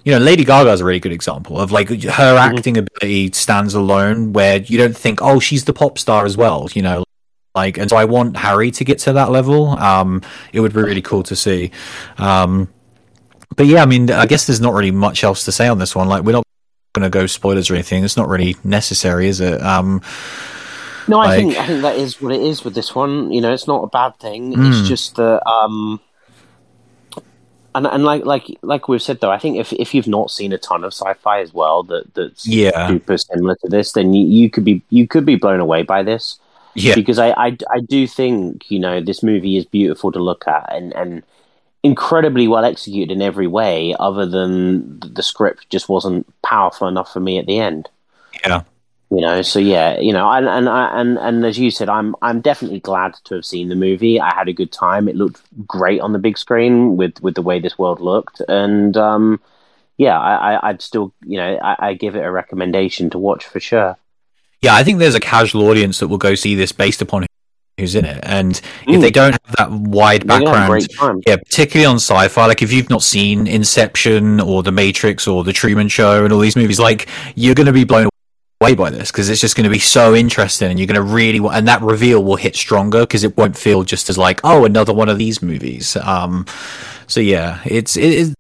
[0.09, 2.55] you know, Lady Gaga is a really good example of like her mm-hmm.
[2.57, 6.67] acting ability stands alone, where you don't think, oh, she's the pop star as well,
[6.73, 7.03] you know.
[7.53, 9.67] Like, and so I want Harry to get to that level.
[9.67, 11.69] Um, it would be really cool to see.
[12.17, 12.69] Um,
[13.55, 15.95] but yeah, I mean, I guess there's not really much else to say on this
[15.95, 16.07] one.
[16.07, 16.47] Like, we're not
[16.93, 18.03] going to go spoilers or anything.
[18.03, 19.61] It's not really necessary, is it?
[19.61, 20.01] Um,
[21.07, 21.37] no, I like...
[21.37, 23.31] think I think that is what it is with this one.
[23.31, 24.55] You know, it's not a bad thing.
[24.55, 24.69] Mm.
[24.69, 24.85] It's hmm.
[24.85, 25.99] just that, um,
[27.75, 30.53] and and like like like we've said though, I think if if you've not seen
[30.53, 32.87] a ton of sci-fi as well, that that's yeah.
[32.87, 36.03] super similar to this, then you, you could be you could be blown away by
[36.03, 36.39] this.
[36.75, 40.47] Yeah, because I, I I do think you know this movie is beautiful to look
[40.47, 41.23] at, and and
[41.83, 47.19] incredibly well executed in every way, other than the script just wasn't powerful enough for
[47.19, 47.89] me at the end.
[48.45, 48.63] Yeah.
[49.11, 52.41] You know, so yeah, you know, and and and and as you said, I'm I'm
[52.41, 54.21] definitely glad to have seen the movie.
[54.21, 55.07] I had a good time.
[55.07, 58.95] It looked great on the big screen with with the way this world looked, and
[58.95, 59.39] um,
[59.97, 63.45] yeah, I, I would still, you know, I, I give it a recommendation to watch
[63.45, 63.97] for sure.
[64.61, 67.25] Yeah, I think there's a casual audience that will go see this based upon
[67.77, 68.19] who's in it.
[68.23, 68.95] And mm.
[68.95, 70.87] if they don't have that wide background,
[71.25, 75.53] yeah, particularly on sci-fi, like if you've not seen Inception or The Matrix or The
[75.53, 78.09] Truman Show and all these movies, like you're going to be blown
[78.61, 81.01] away by this because it's just going to be so interesting and you're going to
[81.01, 84.41] really want, and that reveal will hit stronger because it won't feel just as like
[84.43, 86.45] oh another one of these movies um
[87.07, 88.35] so yeah it's it is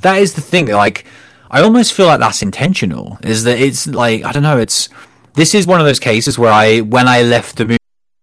[0.00, 1.04] that is the thing like
[1.50, 4.88] i almost feel like that's intentional is that it's like i don't know it's
[5.34, 7.78] this is one of those cases where i when i left the movie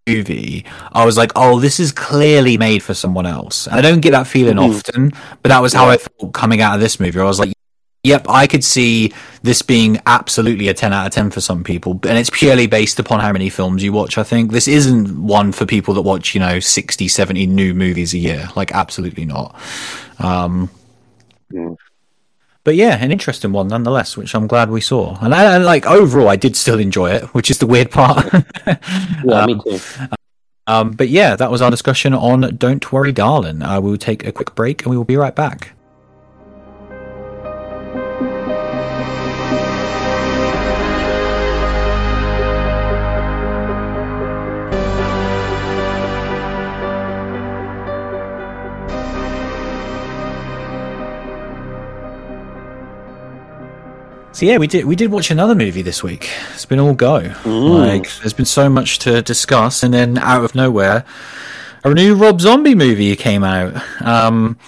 [0.08, 3.66] movie, I was like, oh, this is clearly made for someone else.
[3.66, 4.76] And I don't get that feeling mm-hmm.
[4.76, 7.18] often, but that was how I felt coming out of this movie.
[7.18, 7.55] I was like,
[8.06, 11.92] yep, I could see this being absolutely a 10 out of 10 for some people.
[12.04, 14.52] And it's purely based upon how many films you watch, I think.
[14.52, 18.48] This isn't one for people that watch, you know, 60, 70 new movies a year.
[18.56, 19.54] Like, absolutely not.
[20.18, 20.70] Um,
[21.52, 21.76] mm
[22.66, 25.16] but yeah, an interesting one nonetheless, which I'm glad we saw.
[25.20, 28.26] And, I, and like overall, I did still enjoy it, which is the weird part.
[28.66, 28.80] yeah,
[29.30, 29.78] um, me too.
[30.66, 33.62] Um, but yeah, that was our discussion on Don't Worry, Darling.
[33.62, 35.75] Uh, we will take a quick break and we will be right back.
[54.36, 56.28] So yeah, we did we did watch another movie this week.
[56.52, 57.32] It's been all go.
[57.46, 61.06] Like there's been so much to discuss, and then out of nowhere,
[61.84, 63.82] a new Rob Zombie movie came out.
[64.02, 64.58] Um,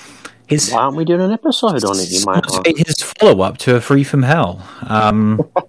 [0.47, 2.09] his Why aren't we doing an episode on it?
[2.09, 2.47] You might
[2.79, 4.67] his follow up to A Free from Hell.
[4.87, 5.47] Um,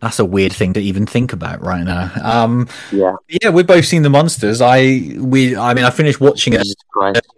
[0.00, 2.10] that's a weird thing to even think about right now.
[2.22, 4.60] Um, Yeah, yeah, we've both seen the Munsters.
[4.60, 6.66] I we I mean I finished watching it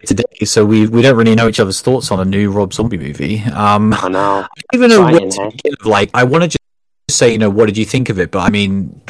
[0.05, 2.97] today, so we we don't really know each other's thoughts on a new Rob Zombie
[2.97, 3.41] movie.
[3.43, 4.47] Um, I know.
[4.73, 5.49] even know where to eh?
[5.49, 5.73] begin.
[5.85, 6.59] Like, I want to just
[7.17, 8.31] say, you know, what did you think of it?
[8.31, 9.01] But I mean,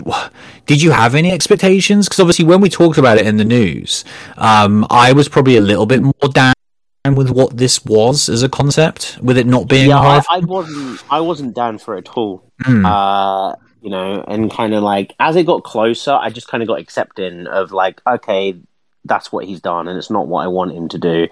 [0.65, 2.07] did you have any expectations?
[2.07, 4.05] Because obviously, when we talked about it in the news,
[4.37, 6.53] um, I was probably a little bit more down
[7.15, 10.23] with what this was as a concept, with it not being Yeah, a I.
[10.29, 11.03] I wasn't.
[11.09, 12.43] I wasn't down for it at all.
[12.63, 12.85] Hmm.
[12.85, 16.67] Uh, you know, and kind of like as it got closer, I just kind of
[16.67, 18.57] got accepting of like, okay,
[19.05, 21.27] that's what he's done, and it's not what I want him to do.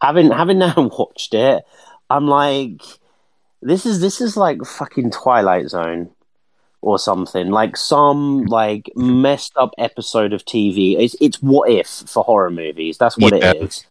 [0.00, 1.64] Having having now watched it,
[2.08, 2.80] I'm like,
[3.60, 6.10] this is this is like fucking Twilight Zone
[6.80, 10.98] or something like some like messed up episode of TV.
[10.98, 12.98] It's it's what if for horror movies.
[12.98, 13.50] That's what Yeah.
[13.52, 13.86] it is.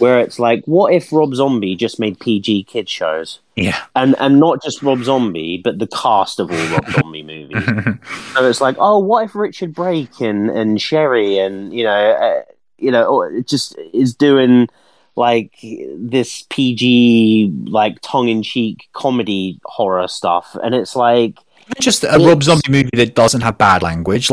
[0.00, 3.40] Where it's like, what if Rob Zombie just made PG kid shows?
[3.60, 7.62] yeah, and and not just Rob Zombie, but the cast of all Rob Zombie movies.
[8.34, 12.42] So it's like, oh, what if Richard Brake and and Sheri and you know, uh,
[12.78, 14.68] you know, just is doing
[15.16, 15.52] like
[15.96, 21.38] this PG like tongue in cheek comedy horror stuff, and it's like,
[21.80, 24.30] just a Rob Zombie movie that doesn't have bad language.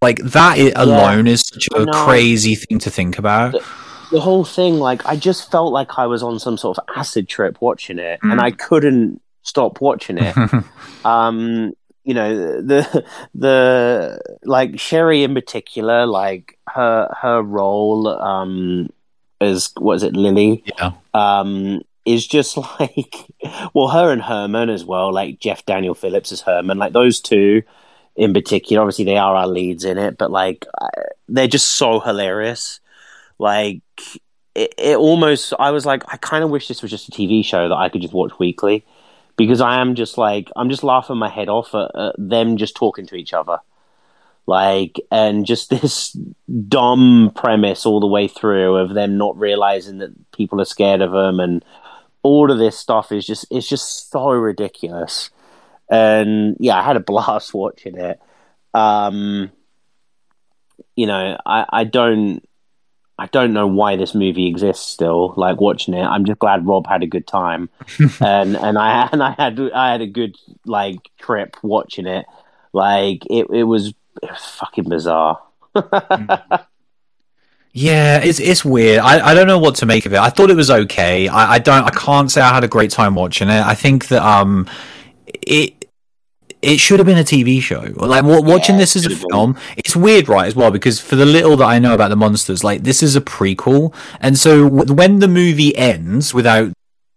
[0.00, 2.04] Like that alone is such a know.
[2.04, 3.52] crazy thing to think about.
[3.52, 3.64] the
[4.12, 7.58] whole thing like i just felt like i was on some sort of acid trip
[7.60, 8.32] watching it Mm.
[8.32, 10.34] and i couldn't stop watching it.
[11.04, 11.72] Um
[12.04, 13.04] you know the
[13.34, 18.88] the like Sheri in particular like her her role um
[19.40, 20.64] as what is it lily?
[20.78, 23.14] Yeah, um is just like
[23.74, 27.62] well her and herman as well like jeff daniel phillips as herman like those two
[28.16, 30.64] in particular obviously they are our leads in it but like
[31.28, 32.80] they're just so hilarious
[33.38, 33.82] like
[34.54, 37.44] it, it almost i was like i kind of wish this was just a tv
[37.44, 38.84] show that i could just watch weekly.
[39.36, 42.74] Because i am just like i'm just laughing my head off at, at them just
[42.74, 43.58] talking to each other.
[44.46, 46.16] Like and just this
[46.68, 51.12] dumb premise all the way through of them not realizing that people are scared of
[51.12, 51.64] them and
[52.24, 55.30] all of this stuff is just it's just so ridiculous.
[55.88, 58.20] And yeah i had a blast watching it.
[58.74, 59.52] Um
[60.96, 62.42] you know i i don't
[63.18, 65.34] I don't know why this movie exists still.
[65.36, 67.68] Like watching it, I'm just glad Rob had a good time,
[68.20, 72.26] and and I and I had I had a good like trip watching it.
[72.72, 73.88] Like it, it was,
[74.22, 75.40] it was fucking bizarre.
[77.72, 78.98] Yeah, it's it's weird.
[78.98, 80.18] I, I don't know what to make of it.
[80.18, 81.28] I thought it was okay.
[81.28, 83.64] I, I don't I can't say I had a great time watching it.
[83.64, 84.66] I think that um
[85.26, 85.77] it
[86.62, 87.80] it should have been a TV show.
[87.96, 89.30] Like wa- watching Yeah, this as a should've been.
[89.30, 90.46] film, it's weird, right?
[90.46, 93.16] As well, because for the little that I know about the Munsters, like this is
[93.16, 96.72] a prequel, and so w- when the movie ends without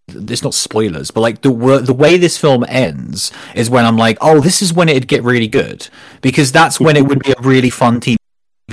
[0.08, 1.50] it's not spoilers, but like the
[1.84, 5.24] the way this film ends is when I'm like, oh, this is when it'd get
[5.24, 5.88] really good
[6.22, 8.18] because that's when it would be a really fun TV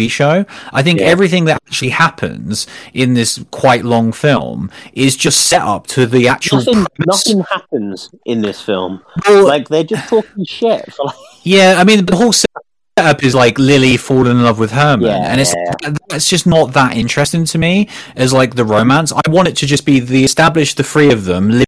[0.07, 0.45] show.
[0.73, 1.07] I think Yeah.
[1.07, 6.29] everything that actually happens in this quite long film is just set up to the
[6.29, 6.59] actual.
[6.59, 9.01] Nothing, nothing happens in this film.
[9.27, 10.93] Well, Like they're just talking shit.
[10.95, 14.73] For like, Yeah, I mean the whole setup is like Lily falling in love with
[14.73, 15.55] Herman, Yeah, and it's
[16.09, 19.13] that's just not that interesting to me as like the romance.
[19.13, 21.63] I want it to just be the established the three of them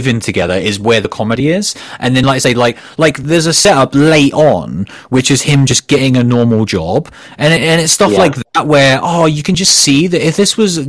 [0.00, 3.46] living together is where the comedy is, and then like I say like like there's
[3.46, 7.00] a setup late on which is him just getting a normal job,
[7.36, 8.24] and it, and it's stuff Yeah.
[8.24, 10.88] like that where oh you can just see that if this was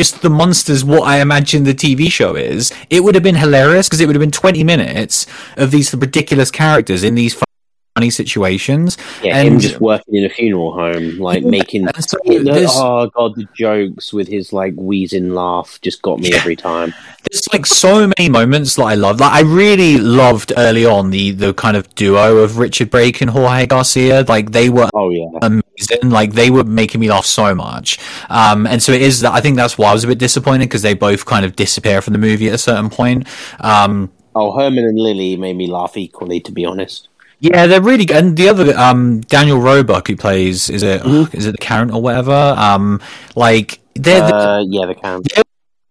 [0.00, 3.88] just the Munsters what I imagine the TV show is, it would have been hilarious
[3.88, 5.26] because it would have been 20 minutes
[5.56, 7.34] of these ridiculous characters in these
[7.94, 8.96] funny situations.
[9.22, 11.86] yeah, And- him just working in a funeral home, like making.
[11.86, 16.36] And so oh god, the jokes with his like wheezing laugh just got me Yeah.
[16.36, 16.94] every time.
[17.30, 19.20] there's like so many moments that I love.
[19.20, 23.30] Like I really loved early on the the kind of duo of Richard Brake and
[23.30, 24.24] Jorge Garcia.
[24.28, 26.10] Like they were Oh yeah, amazing.
[26.10, 27.98] Like they were making me laugh so much.
[28.30, 30.64] Um, and so it is that I think that's why I was a bit disappointed
[30.66, 33.26] because they both kind of disappear from the movie at a certain point.
[33.60, 36.40] Um, oh Herman and Lily made me laugh equally.
[36.40, 37.08] To be honest,
[37.42, 38.16] Yeah, they're really good.
[38.16, 41.34] And the other, um, Daniel Roebuck, who plays, is it, Mhm.
[41.34, 42.54] is it the Karen or whatever?
[42.56, 43.00] Um,
[43.34, 45.26] like they're, they're uh, yeah, the count.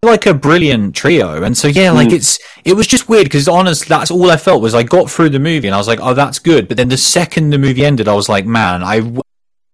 [0.03, 1.43] like a brilliant trio.
[1.43, 2.13] And so yeah, like Mm.
[2.13, 5.29] it's it was just weird because honest, that's all I felt was I got through
[5.29, 6.67] the movie and I was like, oh, that's good.
[6.69, 8.99] But then the second the movie ended, I was like, man, I.
[9.01, 9.21] w-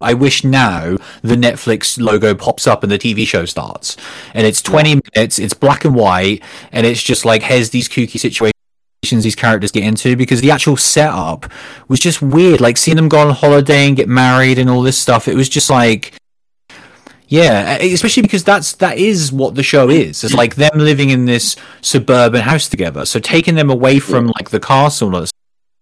[0.00, 3.96] I wish now the Netflix logo pops up and the TV show starts,
[4.32, 5.40] and it's twenty minutes.
[5.40, 8.52] It's black and white, and it's just like here's these kooky situations
[9.10, 11.50] these characters get into because the actual setup
[11.88, 12.60] was just weird.
[12.60, 15.28] Like seeing them go on holiday and get married and all this stuff.
[15.28, 16.12] It was just like,
[17.28, 20.24] yeah, especially because that's that is what the show is.
[20.24, 23.04] It's like them living in this suburban house together.
[23.04, 25.28] So taking them away from like the castle and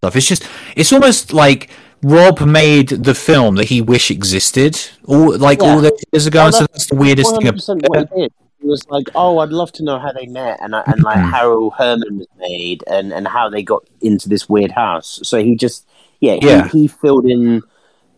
[0.01, 0.16] stuff.
[0.16, 1.70] It's just it's almost like
[2.03, 5.74] Rob made the film that he wish existed all like Yeah.
[5.74, 6.47] all those years ago.
[6.47, 7.49] And so that's the weirdest thing.
[7.49, 8.31] About what
[8.67, 11.31] he was like, "Oh, I'd love to know how they met and and like Mhm.
[11.31, 15.55] how Herman was made and and how they got into this weird house." So he
[15.57, 15.87] just,
[16.21, 16.69] yeah, he, Yeah.
[16.69, 17.62] he filled in.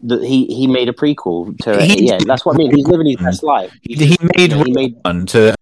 [0.03, 2.01] The, he he made a prequel to it.
[2.01, 2.75] Yeah, that's what I mean.
[2.75, 3.73] He's living his best life.
[3.83, 5.55] He's he made you know, he made one to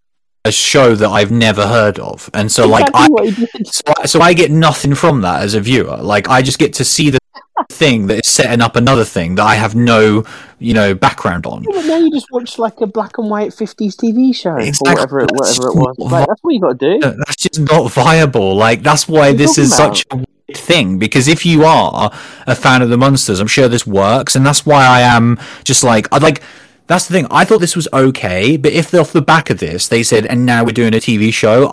[0.45, 4.21] a show that I've never heard of, and so like I he so, I- so
[4.21, 5.97] I get nothing from that as a viewer.
[5.97, 7.19] Like I just get to see the
[7.71, 10.25] thing that is setting up another thing that I have no,
[10.59, 11.65] you know, background on.
[11.71, 14.91] Yeah, now you just watch like a black and white fifties TV show Exactly.
[14.91, 16.13] or whatever it, That's whatever it was.
[16.13, 17.01] Like, that's what you got to do.
[17.01, 18.55] That's just not viable.
[18.55, 20.99] Like that's why What are you this is talking such a weird thing.
[20.99, 22.11] Because if you are
[22.47, 25.83] a fan of the Munsters, I'm sure this works, and that's why I am just
[25.83, 26.43] like I'd like.
[26.89, 27.27] That's the thing.
[27.33, 30.47] I thought this was okay, but if off the back of this they said, and
[30.47, 31.73] now we're doing a TV show,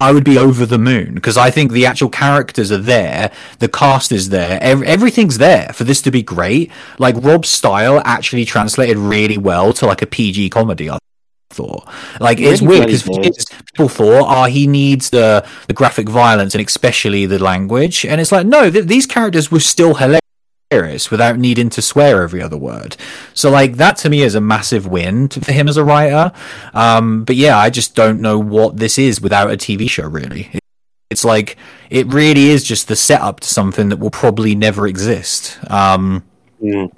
[0.00, 3.68] I would be over the moon because I think the actual characters are there, the
[3.68, 6.70] cast is there, ev- everything's there for this to be great.
[6.98, 10.90] Like Rob's style actually translated really well to like a PG comedy.
[10.90, 10.98] I
[11.50, 11.86] thought,
[12.18, 16.66] like it's Really weird because people thought, oh, he needs the the graphic violence and
[16.66, 20.20] especially the language, and it's like no, th- these characters were still hilarious
[20.72, 22.96] without needing to swear every other word.
[23.34, 26.30] So like that to me is a massive win to, for him as a writer.
[26.74, 30.06] Um, but yeah, I just don't know what this is without a TV show.
[30.08, 30.60] Really, It-
[31.10, 31.56] it's like
[31.90, 35.58] it really is just the setup to something that will probably never exist.
[35.68, 36.22] Um,
[36.62, 36.88] Mm.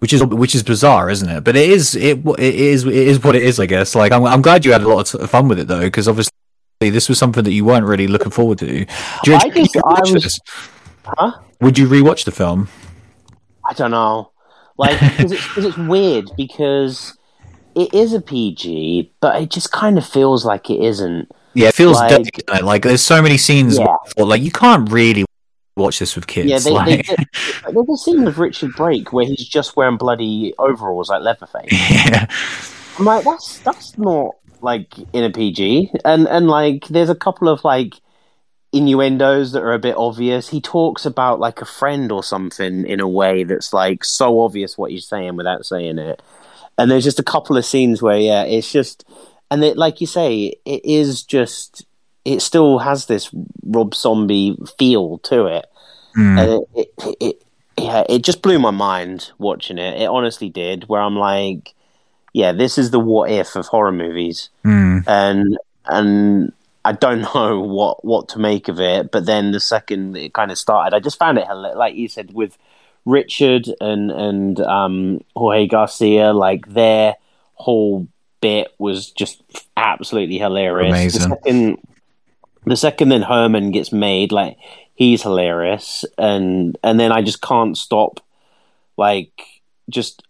[0.00, 1.42] which is which is bizarre, isn't it?
[1.42, 3.94] But it is it, it is it is what it is, I guess.
[3.94, 6.32] Like I'm I'm glad you had a lot of fun with it though, because obviously
[6.82, 8.66] this was something that you weren't really looking forward to.
[8.66, 8.86] You,
[9.26, 10.38] I just- I was- this?
[11.06, 11.32] Huh?
[11.62, 12.68] Would you rewatch the film?
[13.72, 14.30] I don't know.
[14.78, 17.16] Like, because it's, 'cause it's weird because
[17.74, 21.30] it is a PG, but it just kind of feels like it isn't.
[21.54, 22.62] Yeah, it feels Like- dirty.
[22.62, 23.94] Like there's so many scenes Yeah.
[24.16, 25.24] where like you can't really
[25.76, 26.48] watch this with kids.
[26.50, 27.26] Yeah, they, like, they did,
[27.72, 31.68] there's a scene with Richard Brake where he's just wearing bloody overalls like Leatherface.
[31.72, 32.26] yeah.
[32.98, 37.48] I'm like, that's that's not like in a PG, and and like there's a couple
[37.48, 37.94] of like
[38.72, 40.48] innuendos that are a bit obvious.
[40.48, 44.78] He talks about like a friend or something in a way that's like so obvious
[44.78, 46.22] what he's saying without saying it.
[46.78, 49.04] And there's just a couple of scenes where yeah, it's just
[49.50, 51.84] and it, like you say, it is just
[52.24, 53.30] it still has this
[53.64, 55.66] Rob Zombie feel to it,
[56.16, 56.38] Mm.
[56.38, 57.42] and it, it, it
[57.78, 60.00] yeah, it just blew my mind watching it.
[60.00, 60.88] It honestly did.
[60.88, 61.72] Where I'm like,
[62.34, 65.04] yeah, this is the what if of horror movies Mm.
[65.06, 66.52] and and
[66.84, 69.10] I don't know what what to make of it.
[69.10, 72.32] But then the second it kind of started, I just found it like you said
[72.32, 72.56] with
[73.04, 77.16] Richard and and um, Jorge Garcia, like their
[77.54, 78.08] whole
[78.40, 79.42] bit was just
[79.76, 80.90] absolutely hilarious.
[80.90, 81.30] Amazing.
[81.30, 81.78] The second,
[82.66, 84.56] the second then Herman gets made, like
[84.94, 88.20] he's hilarious, and and then I just can't stop,
[88.96, 89.32] like
[89.88, 90.22] just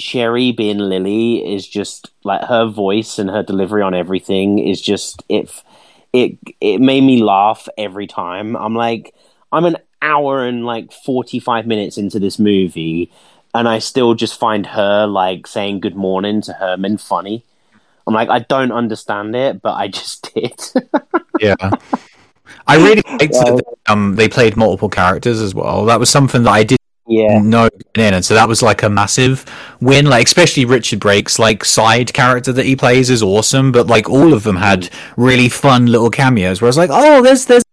[0.00, 5.22] Sheri being Lily is just like her voice and her delivery on everything is just
[5.28, 5.50] it.
[6.14, 8.56] It it made me laugh every time.
[8.56, 9.14] I'm like,
[9.52, 13.10] I'm an hour and like 45 minutes into this movie,
[13.52, 17.44] and I still just find her like saying good morning to Herman funny.
[18.06, 20.60] I'm like, I don't understand it, but I just did.
[21.40, 21.70] Yeah.
[22.66, 25.84] I really liked that um, they played multiple characters as well.
[25.86, 28.88] That was something that I did yeah, no in, and so that was like a
[28.88, 29.44] massive
[29.80, 30.06] win.
[30.06, 34.32] Like especially Richard Brake's like side character that he plays is awesome, but like all
[34.32, 36.60] of them had really fun little cameos.
[36.60, 37.64] Where I was like, oh, there's there's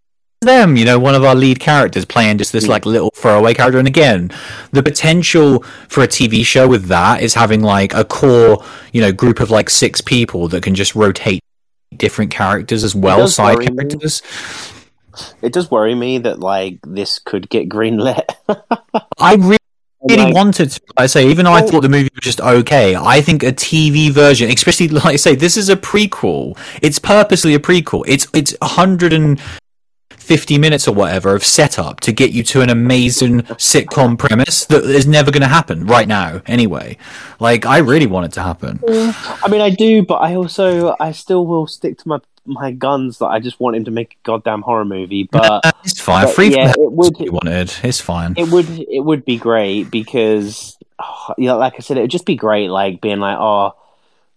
[0.42, 3.78] them, you know, one of our lead characters playing just this like little throwaway character.
[3.78, 4.30] And again,
[4.72, 8.62] the potential for a TV show with that is having like a core,
[8.92, 11.42] you know, group of like six people that can just rotate
[11.96, 14.10] different characters as well, side worry me.
[15.42, 18.24] it does worry me that like this could get greenlit.
[19.18, 19.58] I really
[20.08, 20.80] really Like- wanted to.
[20.96, 21.66] Like I say, even though I Oh.
[21.68, 25.34] thought the movie was just okay, I think a TV version, especially like I say,
[25.34, 26.56] this is a prequel.
[26.82, 28.04] It's purposely a prequel.
[28.08, 34.18] It's it's 150 minutes or whatever of setup to get you to an amazing sitcom
[34.18, 36.40] premise that is never going to happen right now.
[36.46, 36.96] Anyway,
[37.40, 38.80] like I really want it to happen.
[38.88, 43.18] I mean, I do, but I also I still will stick to my my guns
[43.18, 45.28] that I just want him to make a goddamn horror movie.
[45.30, 46.26] But It's fine.
[46.26, 47.72] but Free yeah, it would you wanted.
[47.82, 48.34] It's fine.
[48.36, 52.10] it would it would be great because oh, you know, like I said, it would
[52.10, 53.76] just be great, like being like, oh,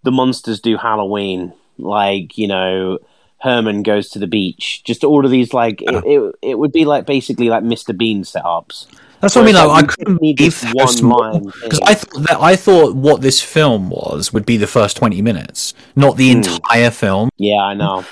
[0.02, 2.98] the Munsters do Halloween, like you know,
[3.40, 4.82] Herman goes to the beach.
[4.84, 7.96] Just all of these like it, it, it would be like basically like Mr.
[7.96, 8.86] Bean setups.
[9.26, 9.54] That's what I mean.
[9.54, 11.80] Like, I couldn't believe how one small because.
[11.84, 15.74] I thought that I thought what this film was would be the first twenty minutes,
[15.94, 16.38] not the Hmm.
[16.42, 17.28] entire film.
[17.38, 18.04] Yeah, I know.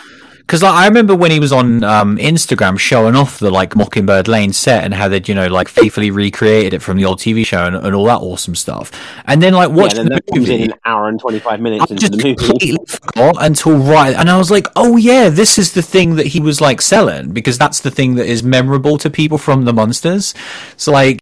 [0.47, 4.29] Because like, I remember when he was on um, Instagram showing off the like Mockingbird
[4.29, 7.47] Lane set and how they'd you know like faithfully recreated it from the old TV
[7.47, 8.91] show and, and all that awesome stuff.
[9.27, 11.61] And then like Yeah, watching and then the comes in an hour and twenty five
[11.61, 12.35] minutes I into just the movie.
[12.35, 16.27] completely forgot until right, and I was like, oh yeah, this is the thing that
[16.27, 19.73] he was like selling because that's the thing that is memorable to people from the
[19.73, 20.35] Munsters.
[20.77, 21.21] So like.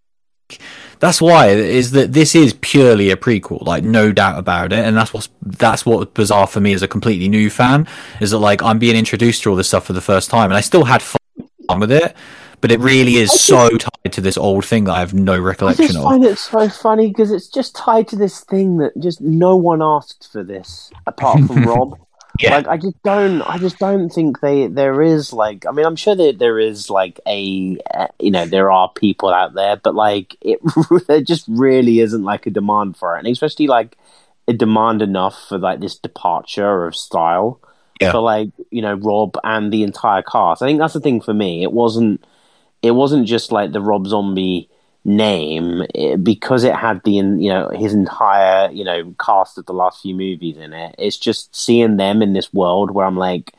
[1.03, 4.95] That's why is that this is purely a prequel, like no doubt about it, and
[4.95, 7.89] that's what's that's what bizarre for me as a completely new fan
[8.21, 10.53] is that like I'm being introduced to all this stuff for the first time, and
[10.53, 11.19] I still had fun
[11.81, 12.15] with it,
[12.61, 15.39] but it really is so tied to this old thing that I have no I
[15.39, 16.05] recollection just of.
[16.05, 19.81] find it so funny because it's just tied to this thing that just no one
[19.81, 21.99] asked for this apart from Rob.
[22.39, 22.55] Yeah.
[22.57, 25.65] Like I just don't, I just don't think they there is like.
[25.67, 29.29] I mean, I'm sure that there is like a, uh, you know, there are people
[29.29, 30.59] out there, but like it,
[31.07, 33.97] there just really isn't like a demand for it, and especially like
[34.47, 37.59] a demand enough for like this departure of style
[38.01, 38.11] Yeah.
[38.11, 40.61] for like you know Rob and the entire cast.
[40.63, 41.61] I think that's the thing for me.
[41.63, 42.23] It wasn't
[42.81, 44.69] it wasn't just like the Rob Zombie
[45.05, 49.73] name eh, because it had the you know his entire you know cast of the
[49.73, 50.95] last few movies in it.
[50.97, 53.53] It's just seeing them in this world where I'm like,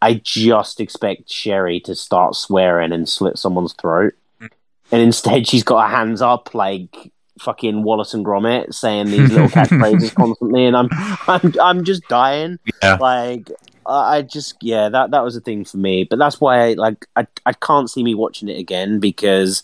[0.00, 5.88] I just expect Sheri to start swearing and slit someone's throat, and instead she's got
[5.88, 10.88] her hands up like fucking Wallace and Gromit saying these little catchphrases constantly, and I'm
[11.26, 12.58] I'm I'm just dying.
[12.82, 12.96] Yeah.
[12.96, 13.50] Like
[13.86, 16.72] I I just yeah that that was a thing for me, but that's why I,
[16.74, 19.62] like I I can't see me watching it again because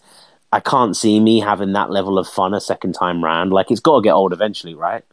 [0.52, 3.52] I can't see me having that level of fun a second time round.
[3.52, 5.04] Like it's got to get old eventually, right?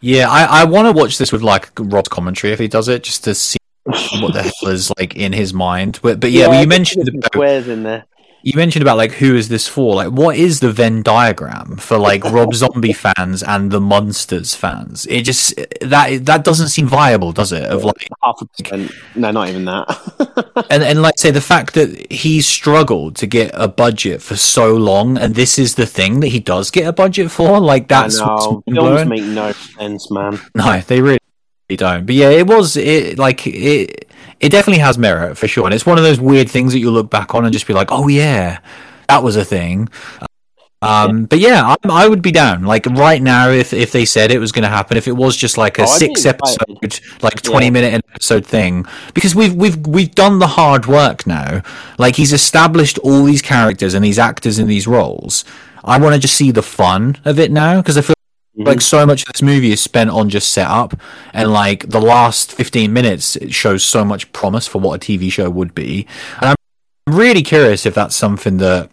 [0.00, 3.02] Yeah, I, I want to watch this with like Rob's commentary if he does it,
[3.02, 5.98] just to see what the hell is like in his mind.
[6.02, 8.06] But but yeah, well, you mentioned about, squares in there.
[8.42, 9.96] You mentioned about like who is this for?
[9.96, 15.06] Like, what is the Venn diagram for like Rob Zombie fans and the Munsters fans?
[15.06, 17.64] It just that that doesn't seem viable, does it?
[17.64, 18.92] Of like Half a percent.
[19.14, 20.66] No, not even that.
[20.70, 24.74] and and like say the fact that he's struggled to get a budget for so
[24.74, 27.60] long, and this is the thing that he does get a budget for.
[27.60, 28.64] Like that's Films
[29.06, 30.40] make no sense, man.
[30.54, 31.18] No, they really
[31.76, 32.06] don't.
[32.06, 34.09] But yeah, it was it like it.
[34.40, 36.90] It definitely has merit for sure, and it's one of those weird things that you
[36.90, 38.58] look back on and just be like, "Oh yeah,
[39.08, 39.88] that was a thing."
[40.82, 42.64] Um, but yeah, I, I would be down.
[42.64, 45.36] Like right now, if if they said it was going to happen, if it was
[45.36, 47.70] just like a Oh, six episode, like twenty Yeah.
[47.72, 51.60] minute episode thing, because we've we've we've done the hard work now.
[51.98, 55.44] Like he's established all these characters and these actors in these roles.
[55.84, 58.14] I want to just see the fun of it now because I feel
[58.64, 60.94] like so much of this movie is spent on just setup
[61.32, 65.30] and like the last 15 minutes it shows so much promise for what a tv
[65.30, 66.06] show would be.
[66.40, 66.54] And
[67.06, 68.90] i'm really curious if that's something that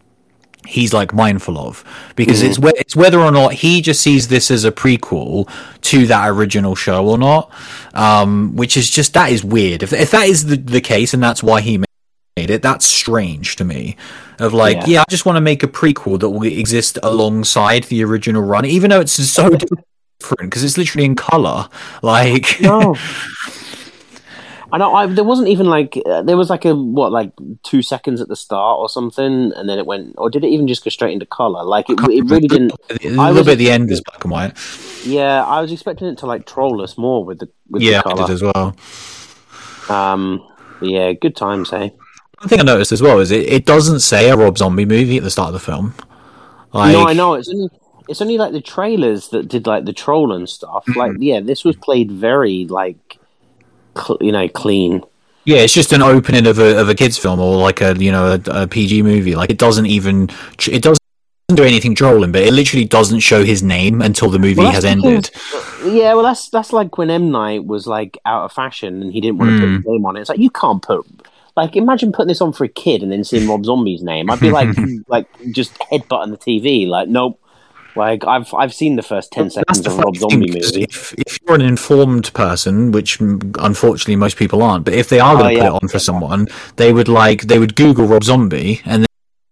[0.65, 1.83] he's like mindful of
[2.15, 5.49] because it's whe- it's whether or not he just sees this as a prequel
[5.81, 7.49] to that original show or not
[7.93, 9.81] um which is just that is weird.
[9.81, 13.55] If, if that is the, the case and that's why he made it that's strange
[13.55, 13.95] to me
[14.39, 14.85] of like Yeah.
[14.87, 18.65] yeah, i just want to make a prequel that will exist alongside the original run
[18.65, 19.49] even though it's so
[20.19, 21.67] different because it's literally in color
[22.01, 22.95] like No.
[24.69, 24.93] I know.
[24.93, 27.31] I, there wasn't even like uh, there was like a what like
[27.63, 30.15] two seconds at the start or something, and then it went.
[30.17, 31.63] Or did it even just go straight into color?
[31.63, 32.73] Like it, it really didn't.
[32.89, 34.57] a I little bit the end is black and white
[35.05, 38.09] Yeah, I was expecting it to like troll us more with the with yeah the
[38.09, 38.33] i did color.
[38.33, 38.75] as well
[39.89, 40.45] Um,
[40.81, 41.93] yeah, good times, hey.
[42.39, 45.17] One thing i noticed as well is it, it doesn't say a rob zombie movie
[45.17, 45.93] at the start of the film
[46.73, 47.69] like no, I know it's only
[48.09, 50.83] it's only like the trailers that did like the troll and stuff.
[50.95, 53.17] Like, yeah, this was played very like,
[53.97, 55.01] cl- you know, clean.
[55.45, 58.11] Yeah, it's just an opening of a of a kids film or like a you
[58.11, 59.33] know a, a PG movie.
[59.35, 60.29] Like it doesn't even
[60.69, 60.99] it doesn't
[61.55, 64.83] do anything trolling, but it literally doesn't show his name until the movie Well, has
[64.85, 65.31] ended.
[65.85, 69.21] Yeah, well, that's that's like when M Night was like out of fashion and he
[69.21, 69.75] didn't want to put Mm.
[69.77, 70.21] his name on it.
[70.21, 71.05] It's like you can't put
[71.57, 74.29] like imagine putting this on for a kid and then seeing Rob Zombie's name.
[74.31, 74.69] I'd be like
[75.07, 76.87] like just headbutting the TV.
[76.87, 77.41] Like nope.
[77.95, 80.83] Like I've I've seen the first ten seconds of Rob Zombie movie.
[80.83, 85.33] If, if you're an informed person, which unfortunately most people aren't, but if they are
[85.35, 85.69] going Oh, to yeah.
[85.71, 89.06] put it on for someone, they would like they would Google Rob Zombie and then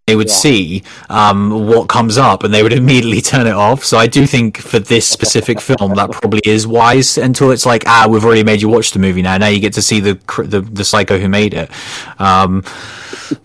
[0.07, 0.35] they would Yeah.
[0.35, 3.83] see um, what comes up and they would immediately turn it off.
[3.83, 7.83] So I do think for this specific film that probably is wise until it's like
[7.87, 9.37] ah we've already made you watch the movie now.
[9.37, 10.13] Now you get to see the
[10.45, 11.71] the, the psycho who made it.
[12.19, 12.63] Um,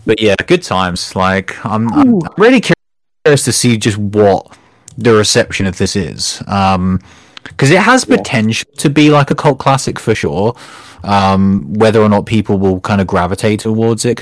[0.05, 1.17] but yeah, good times.
[1.17, 4.57] Like I'm, I'm really curious to see just what
[4.99, 6.43] the reception of this is.
[6.47, 7.01] Um,
[7.45, 10.55] because it has potential to be like a cult classic for sure.
[11.03, 14.21] Um, whether or not people will kind of gravitate towards it,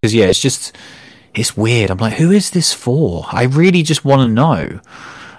[0.00, 0.76] because yeah, it's just
[1.34, 1.90] it's weird.
[1.90, 3.26] I'm like, who is this for?
[3.30, 4.80] I really just want to know.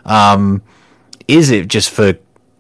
[0.05, 0.61] Um,
[1.27, 2.13] is it just for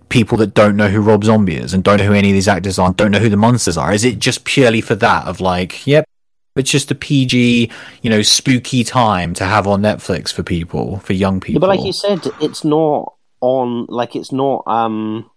[0.09, 2.47] people that don't know who Rob Zombie is and don't know who any of these
[2.47, 3.93] actors are, and don't know who the Munsters are?
[3.93, 6.05] Is it just purely for that of like, yep,
[6.55, 7.71] it's just a PG,
[8.01, 11.53] you know, spooky time to have on Netflix for people, for young people.
[11.61, 15.31] Yeah, but like you said, it's not on like it's not um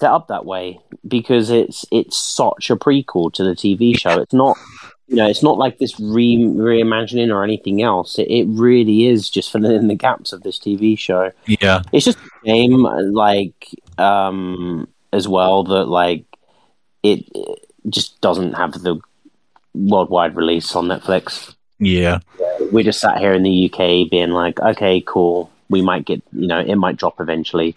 [0.00, 4.20] set up that way because it's it's such a prequel to the TV show.
[4.20, 4.56] It's not
[5.08, 8.18] you know, it's not like this re reimagining or anything else.
[8.18, 11.30] It, it really is just filling in the gaps of this TV show.
[11.46, 13.68] Yeah, it's just a game like
[13.98, 16.24] um as well that like
[17.02, 19.00] it, it just doesn't have the
[19.74, 21.54] worldwide release on Netflix.
[21.78, 22.18] Yeah,
[22.72, 25.52] we just sat here in the UK being like, okay, cool.
[25.68, 27.76] We might get, you know, it might drop eventually.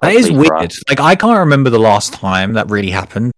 [0.00, 0.72] That is weird.
[0.88, 3.32] Like I can't remember the last time that really happened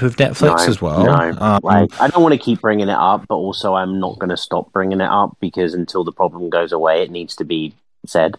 [0.00, 1.04] with Netflix no, as well.
[1.04, 1.36] No.
[1.38, 4.30] Um, like I don't want to keep bringing it up, but also I'm not going
[4.30, 7.74] to stop bringing it up because until the problem goes away, it needs to be
[8.06, 8.36] said,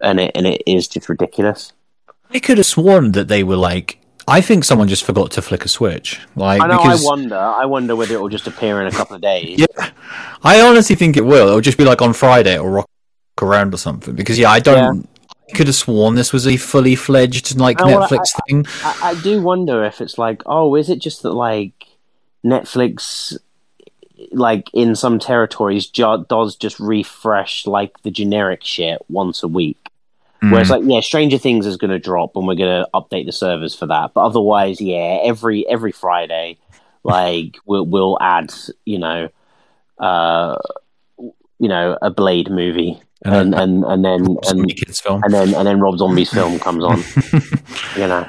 [0.00, 1.72] and it and it is just ridiculous.
[2.30, 3.98] I could have sworn that they were like.
[4.28, 6.20] I think someone just forgot to flick a switch.
[6.36, 6.76] Like, I know.
[6.76, 7.36] because, I wonder.
[7.36, 9.58] I wonder whether it will just appear in a couple of days.
[9.58, 9.90] Yeah,
[10.44, 11.48] I honestly think it will.
[11.48, 12.88] It'll just be like on Friday or rock
[13.40, 14.14] around or something.
[14.14, 14.96] Because yeah, I don't.
[14.96, 15.11] Yeah
[15.54, 18.66] could have sworn this was a fully fledged like oh, Netflix well, I, thing.
[18.84, 21.86] I, I, do wonder if it's like, oh, is it just that like
[22.44, 23.36] Netflix,
[24.32, 29.78] like in some territories, does just refresh like the generic shit once a week.
[30.42, 30.50] Mm.
[30.50, 33.32] Whereas, like, yeah, Stranger Things is going to drop, and we're going to update the
[33.32, 34.12] servers for that.
[34.12, 36.58] But otherwise, yeah, every every Friday,
[37.04, 38.52] like, we'll we'll add,
[38.84, 39.28] you know,
[39.98, 40.58] uh,
[41.18, 45.98] you know, a Blade movie and and and, then and, and then and then Rob
[45.98, 46.98] Zombie's film comes on.
[47.96, 48.28] you know,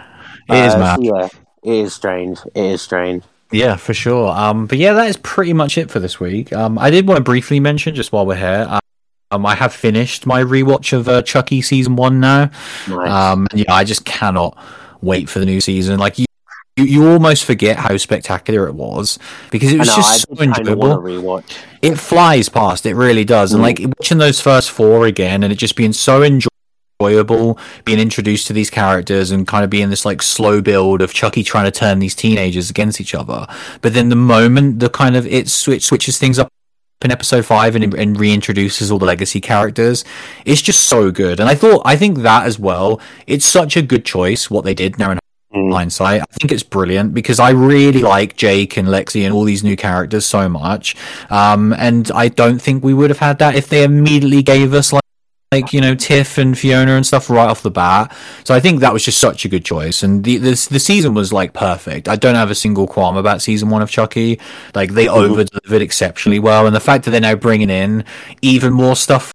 [0.49, 0.95] it is uh, mad.
[0.95, 1.29] So yeah,
[1.63, 2.39] it is strange.
[2.53, 3.23] It is strange.
[3.51, 4.29] Yeah, for sure.
[4.29, 6.51] Um, but yeah, that is pretty much it for this week.
[6.51, 8.79] Um, I did want to briefly mention just while we're here.
[9.31, 12.49] Um, I have finished my rewatch of uh, Chucky season one now.
[12.87, 13.09] Nice.
[13.09, 14.57] Um, yeah, I just cannot
[15.01, 15.99] wait for the new season.
[15.99, 16.17] Like
[16.75, 19.19] you, you, almost forget how spectacular it was
[19.51, 21.43] because it was know, just so enjoyable.
[21.81, 23.51] It flies past, it really does.
[23.51, 23.53] Mm.
[23.55, 28.47] And like watching those first four again, and it just being so enjoyable, being introduced
[28.47, 31.71] to these characters, and kind of being this like slow build of Chucky trying to
[31.71, 33.45] turn these teenagers against each other.
[33.81, 36.49] But then the moment the kind of it switch switches things up
[37.03, 40.03] in episode five and, and reintroduces all the legacy characters.
[40.45, 42.99] It's just so good, and I thought I think that as well.
[43.27, 45.19] It's such a good choice what they did now in
[45.53, 45.73] mm.
[45.73, 46.21] hindsight.
[46.21, 49.75] I think it's brilliant because I really like Jake and Lexi and all these new
[49.75, 50.95] characters so much.
[51.29, 54.91] Um, and I don't think we would have had that if they immediately gave us
[54.91, 55.03] like
[55.53, 58.15] like you know Tiff and Fiona and stuff right off the bat.
[58.43, 61.13] So I think that was just such a good choice, and the the, the season
[61.13, 62.09] was like perfect.
[62.09, 64.39] I don't have a single qualm about season one of Chucky.
[64.73, 65.31] Like they mm-hmm.
[65.31, 68.03] over delivered exceptionally well, and the fact that they're now bringing in
[68.41, 69.31] even more stuff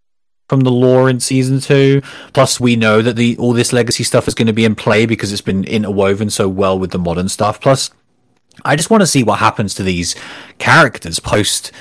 [0.49, 2.01] from the lore in season two.
[2.33, 5.05] Plus, we know that the all this legacy stuff is going to be in play
[5.05, 7.61] because it's been interwoven so well with the modern stuff.
[7.61, 7.91] Plus,
[8.65, 10.15] I just want to see what happens to these
[10.57, 11.71] characters post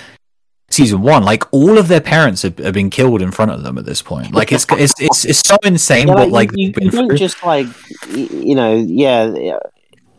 [0.70, 1.24] season one.
[1.24, 4.02] Like all of their parents have, have, been killed in front of them at this
[4.02, 4.32] point.
[4.32, 6.08] Like it's it's it's, it's so insane.
[6.08, 7.66] Yeah, what like you, you don't just like
[8.10, 9.58] you know yeah.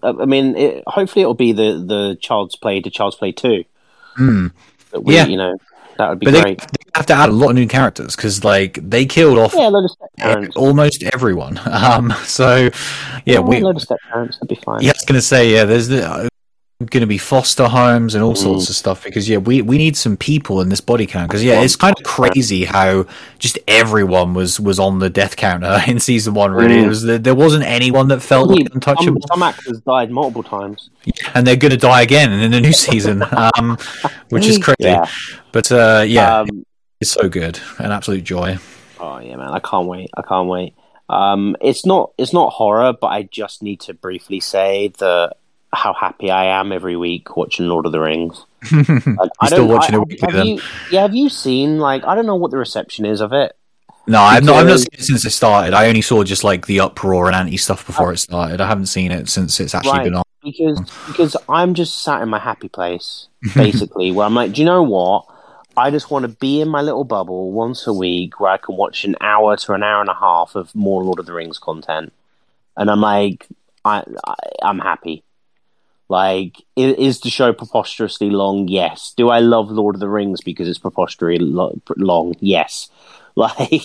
[0.02, 3.66] I mean, it, hopefully it'll be the the Child's Play to Child's Play two.
[4.18, 4.52] Mm.
[4.94, 5.58] We, yeah, you know
[6.00, 6.60] that would be but great.
[6.60, 9.54] They, they, have to add a lot of new characters because, like, they killed off
[9.54, 11.60] yeah, almost everyone.
[11.70, 12.70] Um, so yeah,
[13.26, 13.62] yeah we.
[13.62, 14.82] Load of step parents, that'd be fine.
[14.82, 16.28] Yeah, I was going to say, yeah, there's the, uh,
[16.86, 18.38] going to be foster homes and all mm.
[18.38, 21.44] sorts of stuff because yeah we, we need some people in this body count because
[21.44, 23.06] yeah it's kind of crazy how
[23.38, 26.76] just everyone was was on the death counter in season one really.
[26.76, 26.88] Mm.
[26.88, 29.20] was, there wasn't anyone that felt like untouchable.
[29.24, 30.90] some, some actors died multiple times.
[31.34, 33.24] And they're going to die again in the new season
[33.58, 33.78] um,
[34.30, 34.76] which is crazy.
[34.80, 35.06] Yeah.
[35.52, 36.66] but uh, yeah um,
[37.02, 37.60] it's so good.
[37.78, 38.58] An absolute joy.
[39.02, 39.50] Oh yeah man.
[39.50, 40.12] I can't wait.
[40.16, 40.76] I can't wait.
[41.10, 45.38] Um, it's not it's not horror but i just need to briefly say that
[45.74, 48.46] how happy I am every week watching Lord of the Rings.
[48.72, 52.26] like, I still watching I, it have you, yeah, have you seen like I don't
[52.26, 53.56] know what the reception is of it.
[54.08, 54.56] No, I've not.
[54.56, 55.76] I've not seen it since it started.
[55.76, 58.60] I only saw just like the uproar and anti stuff before it started.
[58.60, 60.24] I haven't seen it since it's actually right, been on.
[60.44, 64.66] Because because I'm just sat in my happy place, basically, where I'm like, do you
[64.66, 65.26] know what?
[65.78, 68.76] I just want to be in my little bubble once a week where I can
[68.76, 71.60] watch an hour to an hour and a half of more Lord of the Rings
[71.60, 72.12] content,
[72.76, 73.46] and I'm like,
[73.86, 75.24] I, I I'm happy.
[76.10, 78.68] Like, is the show preposterously long?
[78.68, 79.14] Yes.
[79.16, 81.46] Do I love Lord of the Rings because it's preposterously
[81.98, 82.36] long?
[82.40, 82.90] Yes.
[83.36, 83.84] Like,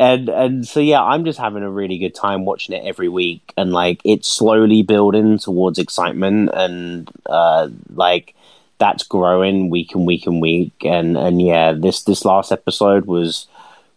[0.00, 3.52] and and so yeah, I'm just having a really good time watching it every week,
[3.56, 8.34] and like it's slowly building towards excitement, and uh, like
[8.78, 13.46] that's growing week and week and week, and and yeah, this this last episode was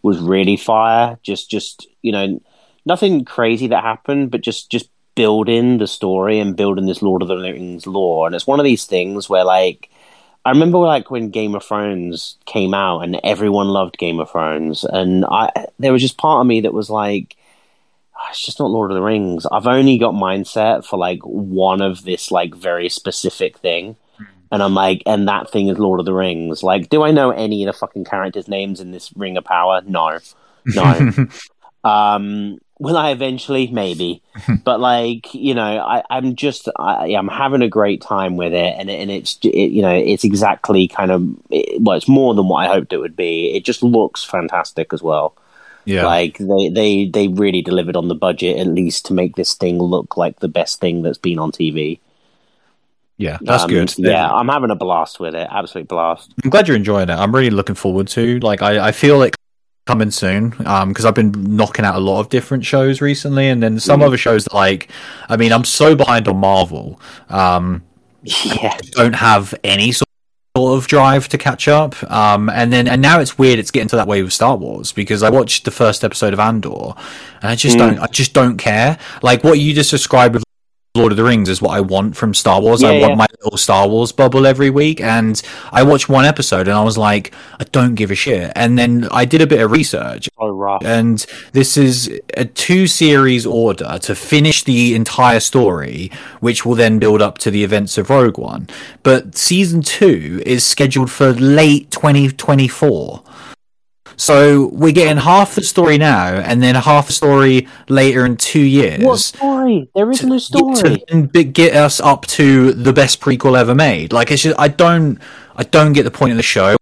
[0.02, 1.18] was really fire.
[1.24, 2.40] Just just you know,
[2.84, 7.28] nothing crazy that happened, but just just building the story and building this Lord of
[7.28, 9.90] the Rings lore, and it's one of these things where like
[10.44, 14.84] I remember like when Game of Thrones came out and everyone loved Game of Thrones,
[14.84, 17.36] and I there was just part of me that was like,
[18.16, 19.46] oh, it's just not Lord of the Rings.
[19.50, 23.96] I've only got mindset for like one of this like very specific thing,
[24.50, 26.64] and I'm like, and that thing is Lord of the Rings.
[26.64, 29.80] Like, do I know any of the fucking characters' names in this Ring of Power?
[29.86, 30.18] No,
[30.66, 31.26] no.
[31.88, 33.68] um, Will I eventually?
[33.68, 34.22] Maybe,
[34.64, 38.74] but like you know, I, I'm just I, I'm having a great time with it,
[38.76, 42.48] and and it's it, you know it's exactly kind of it, well, it's more than
[42.48, 43.54] what I hoped it would be.
[43.54, 45.36] It just looks fantastic as well.
[45.84, 49.54] Yeah, like they they they really delivered on the budget at least to make this
[49.54, 52.00] thing look like the best thing that's been on TV.
[53.16, 53.94] Yeah, that's Um, good.
[53.98, 55.46] Yeah, I'm having a blast with it.
[55.50, 56.32] Absolute blast.
[56.42, 57.14] I'm glad you're enjoying it.
[57.14, 58.40] I'm really looking forward to.
[58.40, 59.36] Like, I, I feel it
[59.86, 63.80] coming soon because I've been knocking out a lot of different shows recently, and then
[63.80, 64.06] some Mm.
[64.06, 64.88] other shows that, like,
[65.28, 67.00] I mean, I'm so behind on Marvel.
[67.28, 67.82] Um,
[68.24, 70.06] Yeah, don't have any sort
[70.56, 71.96] of drive to catch up.
[72.08, 73.58] Um, and then and now it's weird.
[73.58, 76.38] It's getting to that way with Star Wars because I watched the first episode of
[76.38, 76.92] Andor,
[77.40, 77.98] and I just don't.
[77.98, 78.96] I just don't care.
[79.22, 80.44] Like what you just described with
[80.94, 82.84] Lord of the Rings is what I want from Star Wars.
[82.84, 83.14] I want yeah.
[83.14, 85.40] my little Star Wars bubble every week, and
[85.70, 88.52] I watched one episode and I was like, I don't give a shit.
[88.54, 90.84] And then I did a bit of research, rough.
[90.84, 96.10] and this is a two series order to finish the entire story,
[96.40, 98.68] which will then build up to the events of Rogue One.
[99.02, 103.22] But season two is scheduled for late 2024.
[104.22, 108.60] So we're getting half the story now, and then half the story later in two
[108.60, 109.02] years.
[109.02, 109.90] What story?
[109.96, 111.02] There is no To story.
[111.08, 114.12] To get us up to the best prequel ever made.
[114.12, 115.18] Like it's just, I don't,
[115.56, 116.76] I don't get the point of the show.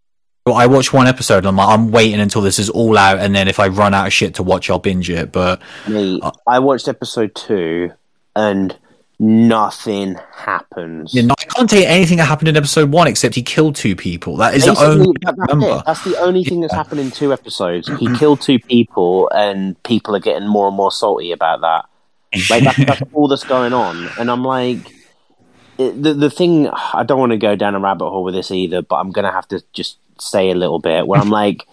[0.46, 3.34] I watch one episode and I'm like, I'm waiting until this is all out, and
[3.34, 5.32] then if I run out of shit to watch, I'll binge it.
[5.32, 7.90] But Mate, I watched episode two,
[8.36, 8.76] and
[9.20, 11.14] nothing happens.
[11.16, 14.36] I can't tell you anything that happened in episode one except he killed two people.
[14.38, 17.88] That is the only that- that's, that's the only thing that's happened in two episodes.
[17.98, 21.84] He killed two people, and people are getting more and more salty about that.
[22.48, 24.78] Like that's, that's all that's going on, and I'm like,
[25.76, 26.68] it, the the thing.
[26.68, 29.32] I don't want to go down a rabbit hole with this either, but I'm gonna
[29.32, 31.66] have to just say a little bit where I'm like,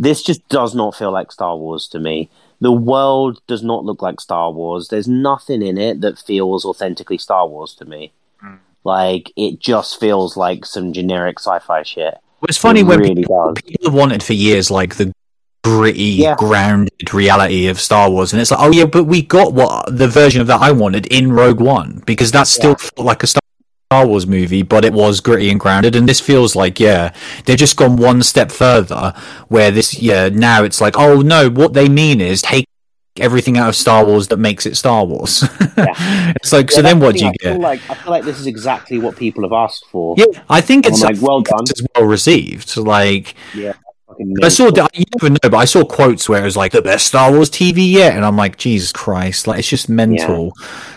[0.00, 2.28] this just does not feel like Star Wars to me.
[2.60, 4.88] The world does not look like Star Wars.
[4.88, 8.12] There's nothing in it that feels authentically Star Wars to me.
[8.40, 8.56] Hmm.
[8.84, 12.14] Like it just feels like some generic sci-fi shit.
[12.48, 15.12] It's funny It when really people, people have wanted for years like the
[15.64, 16.36] gritty, Yeah.
[16.36, 20.08] grounded reality of Star Wars, and it's like, oh yeah, but we got what the
[20.08, 23.40] version of that I wanted in Rogue One because that still felt like a Star
[23.90, 25.96] Wars movie, but it was gritty and grounded.
[25.96, 27.14] And this feels like, yeah,
[27.46, 29.14] they've just gone one step further.
[29.48, 32.66] Where this, yeah, now it's like, oh no, what they mean is take
[33.18, 35.42] everything out of Star Wars that makes it Star Wars.
[35.78, 37.52] it's like, so then what the do you I get?
[37.54, 40.14] feel like I feel like this is exactly what people have asked for.
[40.18, 41.60] Yeah, I think it's like, well done.
[41.62, 42.76] it's well received.
[42.76, 43.72] Like, Yeah,
[44.42, 47.06] I saw, you never know, but I saw quotes where it was like the best
[47.06, 50.52] Star Wars TV yet, and I'm like, Jesus Christ, like it's just mental.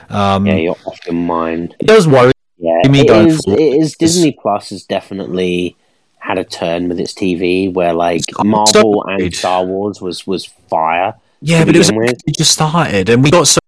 [0.09, 1.73] Um, Yeah, you're off your mind.
[1.79, 2.33] it does worry.
[2.61, 3.41] Yeah, it is.
[3.47, 3.59] it.
[3.59, 3.95] Is.
[3.95, 5.75] Disney Plus has definitely
[6.19, 9.33] had a turn with its TV, where like Marvel and.
[9.33, 11.15] Star Wars was was fire.
[11.41, 13.59] Yeah, but it was it just started, and we got so,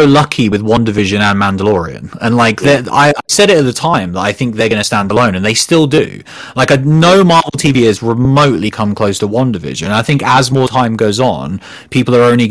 [0.00, 2.84] so lucky with WandaVision and Mandalorian, and like Yeah.
[2.90, 5.34] I I said it at the time that I think they're going to stand alone,
[5.34, 6.22] and they still do.
[6.56, 9.90] Like, I no Marvel TV has remotely come close to WandaVision.
[9.90, 11.60] I think as more time goes on,
[11.90, 12.50] people are only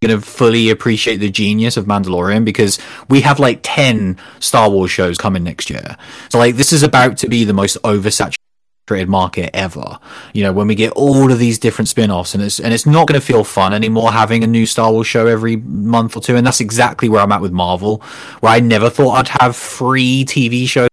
[0.00, 4.90] going to fully appreciate the genius of Mandalorian because we have like 10 Star Wars
[4.90, 5.96] shows coming next year.
[6.28, 9.98] So like this is about to be the most oversaturated market ever.
[10.32, 13.08] You know, when we get all of these different spin-offs and it's and it's not
[13.08, 16.36] going to feel fun anymore having a new Star Wars show every month or two
[16.36, 17.98] and that's exactly where I'm at with Marvel,
[18.38, 20.88] where I never thought I'd have free TV shows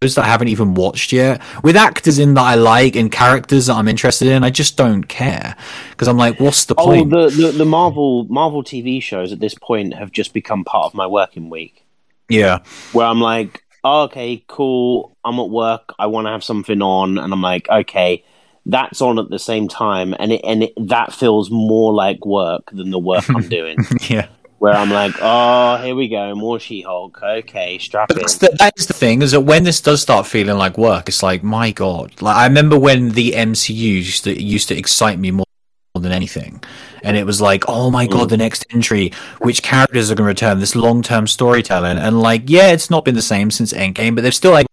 [0.00, 3.74] that I haven't even watched yet, with actors in that I like and characters that
[3.74, 4.42] I'm interested in.
[4.42, 5.54] I just don't care
[5.90, 7.10] because I'm like, what's the Oh, point?
[7.10, 10.94] the, the the Marvel Marvel TV shows at this point have just become part of
[10.94, 11.84] my working week,
[12.28, 12.60] yeah,
[12.92, 15.16] where I'm like, oh, okay, cool.
[15.24, 15.94] I'm at work.
[15.98, 18.24] I want to have something on, and I'm like, okay,
[18.66, 22.70] that's on at the same time, and it and it, that feels more like work
[22.72, 23.84] than the work I'm doing.
[24.08, 24.28] yeah.
[24.60, 27.22] Where I'm like, oh, here we go, more She-Hulk.
[27.22, 28.18] Okay, strap in.
[28.18, 31.08] That's the, that is the thing is that when this does start feeling like work,
[31.08, 32.20] it's like my god.
[32.20, 35.46] Like I remember when the MCU used to used to excite me more
[35.94, 36.62] than anything.
[37.02, 38.30] And it was like, oh my god, mm.
[38.30, 40.60] the next entry, which characters are going to return?
[40.60, 44.22] This long term storytelling, and like, yeah, it's not been the same since Endgame, but
[44.22, 44.66] they've still like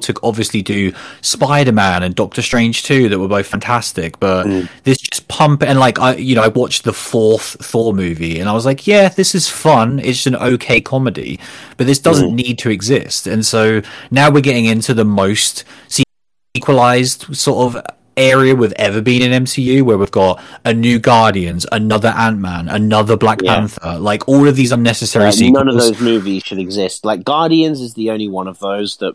[0.00, 4.68] to obviously do Spider-Man and Doctor Strange too that were both fantastic but Mm.
[4.84, 8.48] this just pump and like I you know I watched the fourth Thor movie and
[8.48, 11.38] I was like yeah this is fun it's an okay comedy
[11.76, 15.64] but this doesn't need to exist and so now we're getting into the most
[16.54, 17.82] equalized sort of
[18.16, 23.16] area we've ever been in MCU where we've got a new Guardians another Ant-Man another
[23.16, 23.54] Black Yeah.
[23.56, 27.06] Panther like all of these unnecessary Like, sequels none of those movies should exist.
[27.06, 29.14] Like Guardians is the only one of those that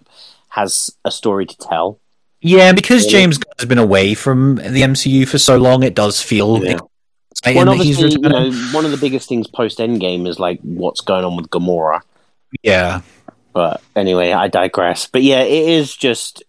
[0.50, 2.00] has a story to tell.
[2.42, 3.12] Yeah, because Really?
[3.12, 6.80] James Gunn has been away from the MCU for so long, it does feel Yeah.
[7.46, 11.24] Well, obviously, you know, one of the biggest things post Endgame is like what's going
[11.24, 12.02] on with Gamora.
[12.64, 13.02] Yeah,
[13.54, 15.08] But anyway, I digress.
[15.08, 16.44] But yeah, it is just,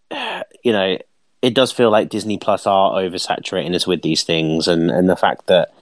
[0.63, 0.99] you know,
[1.43, 5.17] it does feel like Disney Plus are oversaturating us with these things, and and the
[5.17, 5.73] fact that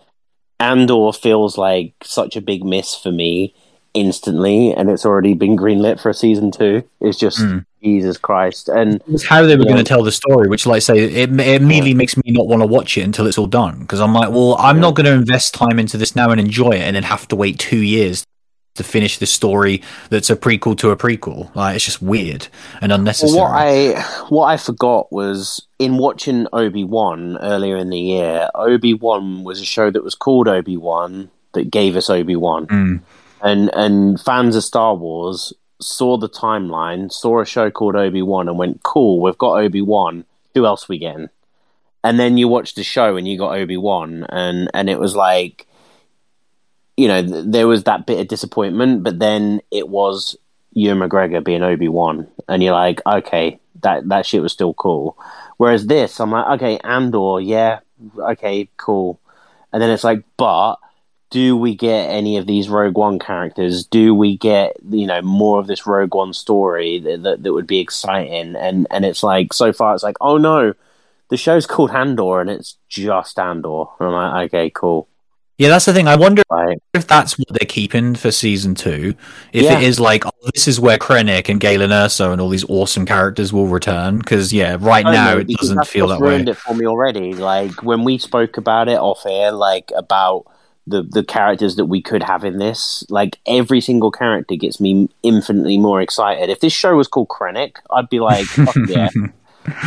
[0.60, 3.54] Andor feels like such a big miss for me
[3.94, 6.82] instantly, and it's already been greenlit for a season two.
[7.00, 7.65] Is just Mm.
[7.82, 10.78] Jesus Christ, and it's how they were going to tell the story, which, like I
[10.80, 13.80] say, it, it immediately makes me not want to watch it until it's all done
[13.80, 14.82] because I'm like, well, I'm Yeah.
[14.82, 17.36] not going to invest time into this now and enjoy it, and then have to
[17.36, 18.24] wait two years
[18.76, 21.54] to finish the story that's a prequel to a prequel.
[21.54, 22.48] Like, it's just weird
[22.82, 23.40] and unnecessary.
[23.40, 28.48] Well, what I what I forgot was in watching Obi Wan earlier in the year.
[28.54, 32.66] Obi Wan was a show that was called Obi Wan that gave us Obi Wan,
[32.66, 33.00] Mm.
[33.42, 38.48] and and fans of Star Wars saw the timeline, saw a show called Obi Wan,
[38.48, 40.24] and went, "Cool, we've got Obi Wan.
[40.54, 41.28] Who else we getting?"
[42.04, 45.16] And then you watched the show and you got Obi Wan, and and it was
[45.16, 45.66] like,
[46.96, 50.36] you know, th- there was that bit of disappointment, but then it was
[50.72, 55.16] Ewan McGregor being Obi Wan, and you're like, okay, that that shit was still cool.
[55.56, 57.80] Whereas this, I'm like, okay, Andor, yeah,
[58.18, 59.18] okay, cool.
[59.72, 60.76] And then it's like, but
[61.36, 63.84] do we get any of these Rogue One characters?
[63.84, 67.66] Do we get you know more of this Rogue One story that that, that would
[67.66, 68.56] be exciting?
[68.56, 70.72] And and it's like so far, it's like, oh no,
[71.28, 73.84] the show's called Andor, and it's just Andor.
[74.00, 75.08] And I'm like, okay, cool,
[75.58, 76.08] Yeah, that's the thing.
[76.08, 76.78] I wonder right?
[76.94, 79.14] if that's what they're keeping for season two.
[79.52, 79.78] If Yeah.
[79.78, 83.04] it is like, oh, this is where Krennic and Galen Erso and all these awesome
[83.04, 84.18] characters will return.
[84.20, 86.30] Because yeah, right oh, I now know, it doesn't feel that way.
[86.30, 87.34] ruined it for me already.
[87.34, 90.46] Like when we spoke about it off air, like about
[90.86, 95.08] the the characters that we could have in this, like every single character gets me
[95.22, 96.50] infinitely more excited.
[96.50, 99.08] If this show was called Krennic, I'd be like, fuck yeah.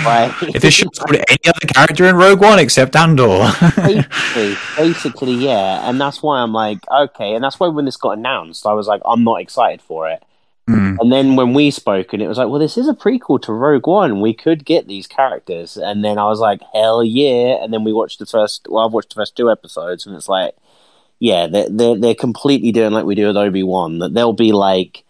[0.03, 3.49] Like, if it should put any other character in Rogue One except Andor.
[3.77, 8.17] basically, basically, yeah, and that's why I'm like, okay, and that's why when this got
[8.17, 10.21] announced, I was like, I'm not excited for it.
[10.67, 10.97] Hmm.
[10.99, 13.53] And then when we spoke, and it was like, well, this is a prequel to
[13.53, 14.21] Rogue One.
[14.21, 15.77] We could get these characters.
[15.77, 17.63] And then I was like, hell yeah!
[17.63, 18.67] And then we watched the first.
[18.69, 20.53] Well, I've watched the first two episodes, and it's like,
[21.19, 23.99] yeah, they're they're, they're completely doing like we do with Obi Wan.
[23.99, 25.03] That they'll be like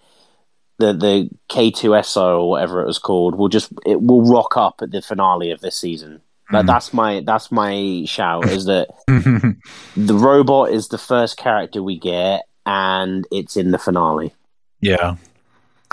[0.77, 3.35] the the K two SO or whatever it was called.
[3.35, 6.21] Will just it will rock up at the finale of this season.
[6.51, 6.67] Like Mhm.
[6.67, 12.45] that's my that's my shout is that the robot is the first character we get,
[12.65, 14.33] and it's in the finale
[14.81, 15.15] yeah.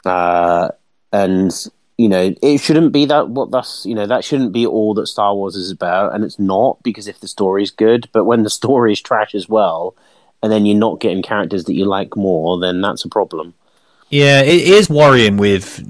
[0.05, 0.69] uh,
[1.13, 1.53] and
[1.99, 5.07] you know it shouldn't be that what that's you know that shouldn't be all that
[5.09, 8.51] Star Wars is about, and it's not because if the story's good, but when the
[8.61, 9.95] story is trash as well,
[10.43, 13.55] and then you're not getting characters that you like more, then that's a problem.
[14.11, 15.83] Yeah, it is worrying with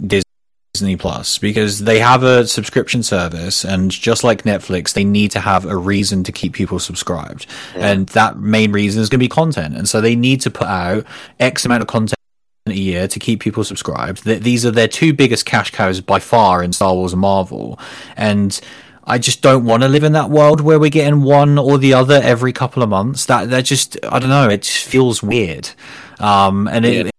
[0.74, 5.40] Disney Plus because they have a subscription service, and just like Netflix, they need to
[5.40, 7.46] have a reason to keep people subscribed,
[7.76, 7.88] Yeah.
[7.88, 10.66] and that main reason is going to be content, and so they need to put
[10.66, 11.04] out
[11.40, 12.14] X amount of content
[12.66, 14.24] a year to keep people subscribed.
[14.24, 17.78] Th- These are their two biggest cash cows by far in Star Wars and Marvel,
[18.16, 18.58] and.
[19.06, 21.94] I just don't want to live in that world where we're getting one or the
[21.94, 23.26] other every couple of months.
[23.26, 24.48] That that just I don't know.
[24.48, 25.70] It just feels weird,
[26.18, 27.10] um, and it,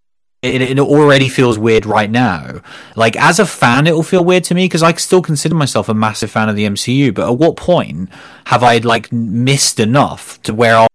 [0.42, 2.62] it, it already feels weird right now.
[2.96, 5.88] Like as a fan, it will feel weird to me because I still consider myself
[5.88, 7.14] a massive fan of the MCU.
[7.14, 8.10] But at what point
[8.46, 10.88] have I like missed enough to where I'll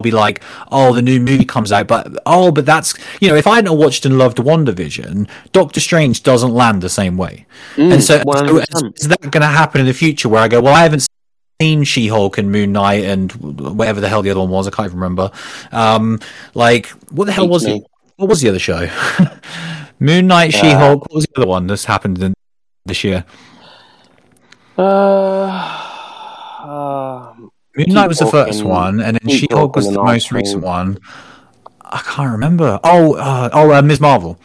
[0.00, 3.48] be like, oh, the new movie comes out, but oh, but that's you know, if
[3.48, 7.46] I hadn't watched and loved WandaVision, Doctor Strange doesn't land the same way.
[7.76, 8.96] and so, so 100%.
[8.96, 11.08] is that going to happen in the future where I go, well, I haven't
[11.60, 14.70] seen She Hulk and Moon Knight and whatever the hell the other one was, I
[14.70, 15.32] can't even remember.
[15.72, 16.20] Um,
[16.54, 17.76] like, what the hell Beats was me.
[17.78, 17.82] it?
[18.14, 18.88] What was the other show?
[19.98, 21.02] Moon Knight, She Hulk.
[21.02, 22.34] What was the other one that's happened in,
[22.86, 23.24] this year?
[24.76, 25.42] Uh,
[26.60, 27.27] uh,
[27.78, 30.98] Moon Knight was the first one, and then She-Hulk was the the most recent one.
[31.84, 32.78] I can't remember.
[32.84, 34.00] Oh, uh, oh, uh, Ms.
[34.00, 34.38] Marvel.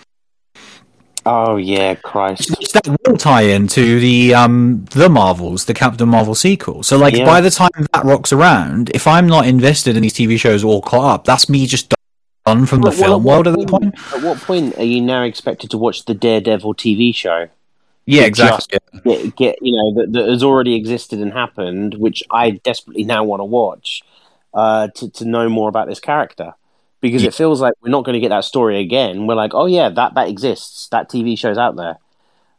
[1.26, 2.52] Oh yeah, Christ!
[2.60, 6.84] It's that will tie into the um the Marvels, the Captain Marvel sequel.
[6.84, 7.26] So like Yeah.
[7.26, 10.82] by the time that rocks around, if I'm not invested in these TV shows all
[10.82, 11.94] caught up, that's me just
[12.46, 13.96] done from the Well, well, film at world at that point.
[14.14, 17.48] At what point are you now expected to watch the Daredevil TV show?
[18.06, 18.80] Yeah, exactly.
[19.06, 23.24] Get, get you know that, that has already existed and happened, which I desperately now
[23.24, 24.02] want to watch
[24.54, 26.54] uh, to to know more about this character
[27.02, 27.30] because Yeah.
[27.30, 29.28] it feels like we're not going to get that story again.
[29.28, 30.88] We're like, oh yeah, that that exists.
[30.90, 31.98] That TV show's out there.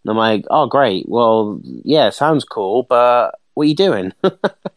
[0.04, 1.08] And I'm like, oh great.
[1.08, 4.12] Well, yeah, sounds cool, but what are you doing?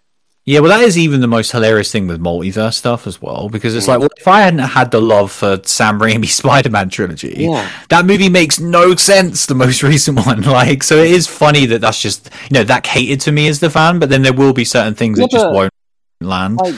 [0.49, 3.75] Yeah, well, that is even the most hilarious thing with multiverse stuff as well, because
[3.75, 3.89] it's Mm.
[3.89, 7.69] like, well, if I hadn't had the love for Sam Raimi's Spider-Man trilogy, Yeah.
[7.89, 9.45] that movie makes no sense.
[9.45, 12.83] The most recent one, like, so it is funny that that's just you know that
[12.83, 15.31] catered to me as the fan, but then there will be certain things Yeah, that
[15.31, 15.73] just won't
[16.21, 16.59] land.
[16.63, 16.75] like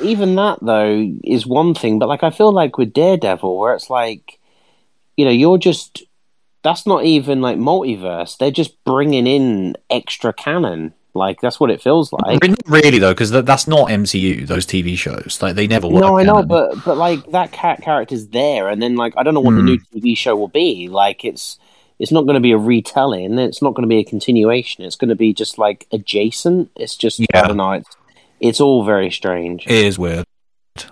[0.00, 3.88] even that though is one thing but like i feel like with daredevil where it's
[3.88, 4.40] like
[5.16, 6.02] you know you're just
[6.64, 11.82] that's not even like multiverse they're just bringing in extra canon like that's what it
[11.82, 14.46] feels like really though, because that's not MCU.
[14.46, 15.86] Those TV shows, like they never.
[15.88, 19.22] were no i know but but like that cat character's there and then like i
[19.22, 19.66] don't know what the Hmm.
[19.66, 21.58] new tv show will be like it's
[21.98, 24.96] it's not going to be a retelling it's not going to be a continuation it's
[24.96, 27.48] going to be just like adjacent it's just i Yeah.
[27.48, 27.96] don't know it's
[28.40, 30.24] it's all very strange It is weird.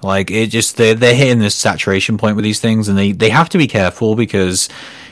[0.02, 3.30] Like it just they're they're hitting this saturation point with these things, and they they
[3.30, 4.68] have to be careful because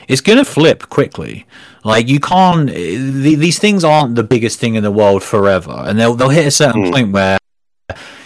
[0.07, 1.47] it's gonna flip quickly.
[1.83, 2.67] Like you can't.
[2.69, 6.47] The, these things aren't the biggest thing in the world forever, and they'll they'll hit
[6.47, 6.91] a certain Mm.
[6.91, 7.37] point where.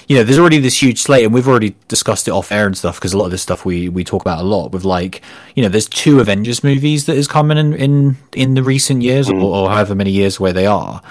[0.10, 2.78] You know, there's already this huge slate, and we've already discussed it off air and
[2.78, 4.74] stuff because a lot of this stuff we, we talk about a lot.
[4.74, 5.22] With like,
[5.56, 9.30] you know, there's two Avengers movies that is coming in in, in the recent years,
[9.30, 9.42] Mm.
[9.42, 11.02] or, or however many years where they are.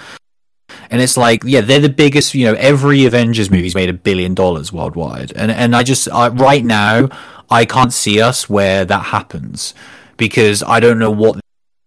[0.91, 2.35] And it's like, yeah, they're the biggest.
[2.35, 6.29] You know, every Avengers movie's made a billion dollars worldwide, and and I just I,
[6.29, 7.09] right now
[7.51, 9.73] I can't see us where that happens
[10.19, 11.41] because I don't know what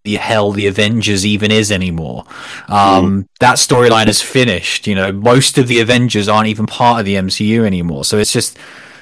[0.05, 2.23] the hell the Avengers even is anymore.
[2.69, 4.87] Um, That storyline is finished.
[4.87, 8.31] You know, most of the Avengers aren't even part of the MCU anymore, so it's
[8.31, 8.57] just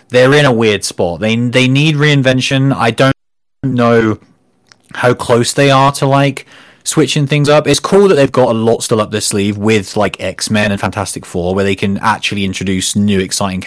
[0.09, 1.19] they're in a weird spot.
[1.19, 2.73] They they need reinvention.
[2.73, 3.15] I don't
[3.63, 4.19] know
[4.95, 6.45] how close they are to like
[6.83, 7.67] switching things up.
[7.67, 10.71] It's cool that they've got a lot still up their sleeve with like X Men
[10.71, 13.63] and Fantastic Four, where they can actually introduce new exciting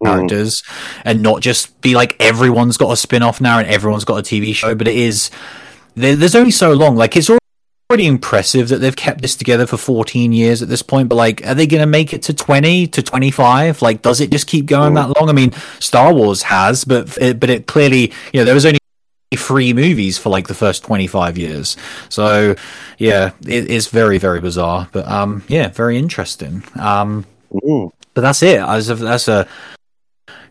[0.00, 0.06] Mm.
[0.06, 0.62] characters
[1.04, 4.22] and not just be like everyone's got a spin off now and everyone's got a
[4.22, 4.72] TV show.
[4.76, 5.28] But it is
[5.98, 6.96] there's only so long.
[6.96, 7.30] Like it's
[7.90, 11.08] already impressive that they've kept this together for 14 years at this point.
[11.08, 13.82] But like, are they going to make it to 20 to 25?
[13.82, 15.28] Like, does it just keep going that long?
[15.28, 18.78] I mean, Star Wars has, but it, but it clearly you know there was only
[19.36, 21.76] three movies for like the first 25 years
[22.08, 22.56] so
[22.96, 27.90] yeah it is very very bizarre but um yeah very interesting um Mm.
[28.12, 29.46] but that's it as of that's a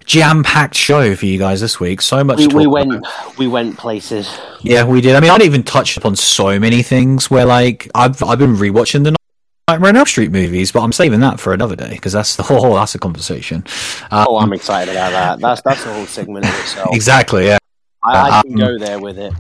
[0.08, 3.38] jam-packed show for you guys this week so much we, we went about.
[3.38, 6.82] we went places yeah we did i mean i didn't even touch upon so many
[6.82, 9.16] things where like i've i've been rewatching the
[9.70, 12.44] Nightmare on Elm Street movies, but I'm saving that for another day because that's the
[12.44, 13.66] whole that's a conversation.
[14.12, 17.58] Um, oh i'm excited about that that's that's a whole segment in itself exactly, yeah,
[18.02, 19.34] I, I can Um, go there with it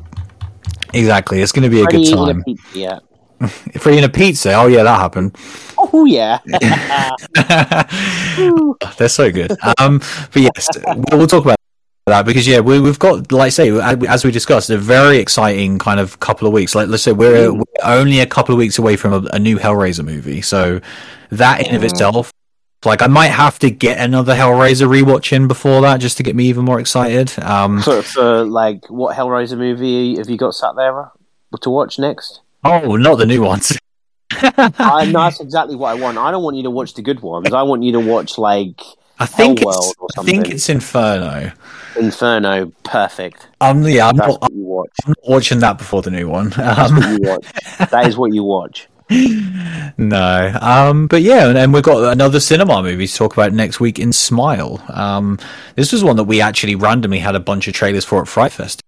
[0.93, 1.39] exactly.
[1.41, 2.43] It's going to be a good time.
[2.43, 3.03] pizza yet
[3.79, 4.53] Freddy in a pizza.
[4.53, 5.35] Oh yeah, that happened.
[5.77, 6.39] oh yeah
[8.97, 9.51] They're so good.
[9.79, 9.99] Um,
[10.33, 11.57] but yes, we'll, we'll talk about
[12.07, 13.69] that because yeah, we, we've got, like I say,
[14.07, 16.73] as we discussed, a very exciting kind of couple of weeks.
[16.73, 19.57] Like let's say we're, we're only a couple of weeks away from a, a new
[19.57, 20.81] Hellraiser movie, so
[21.29, 22.31] that in of itself.
[22.85, 26.35] Like I might have to get another Hellraiser rewatch in before that just to get
[26.35, 27.37] me even more excited.
[27.39, 31.11] Um, for, for like what hellraiser movie have you got sat there
[31.59, 33.77] to watch next oh, not the new ones.
[34.31, 36.17] I, no, that's exactly what I want.
[36.17, 37.51] I don't want you to watch the good ones.
[37.53, 38.81] I want you to watch like
[39.19, 40.51] I think Hellworld it's, or I think something.
[40.55, 41.51] it's Inferno.
[41.97, 42.71] Inferno.
[42.83, 43.47] Perfect.
[43.61, 44.89] Um, yeah, I'm That's not, what you watch.
[45.05, 46.49] I'm not watching that before the new one.
[46.49, 47.89] That's Um, what you watch.
[47.89, 48.87] That is what you watch.
[49.97, 50.57] No.
[50.61, 53.99] Um, but yeah, and, and we've got another cinema movie to talk about next week
[53.99, 54.83] in Smile.
[54.89, 55.39] Um,
[55.75, 58.51] this was one that we actually randomly had a bunch of trailers for at Fright
[58.51, 58.81] Fest,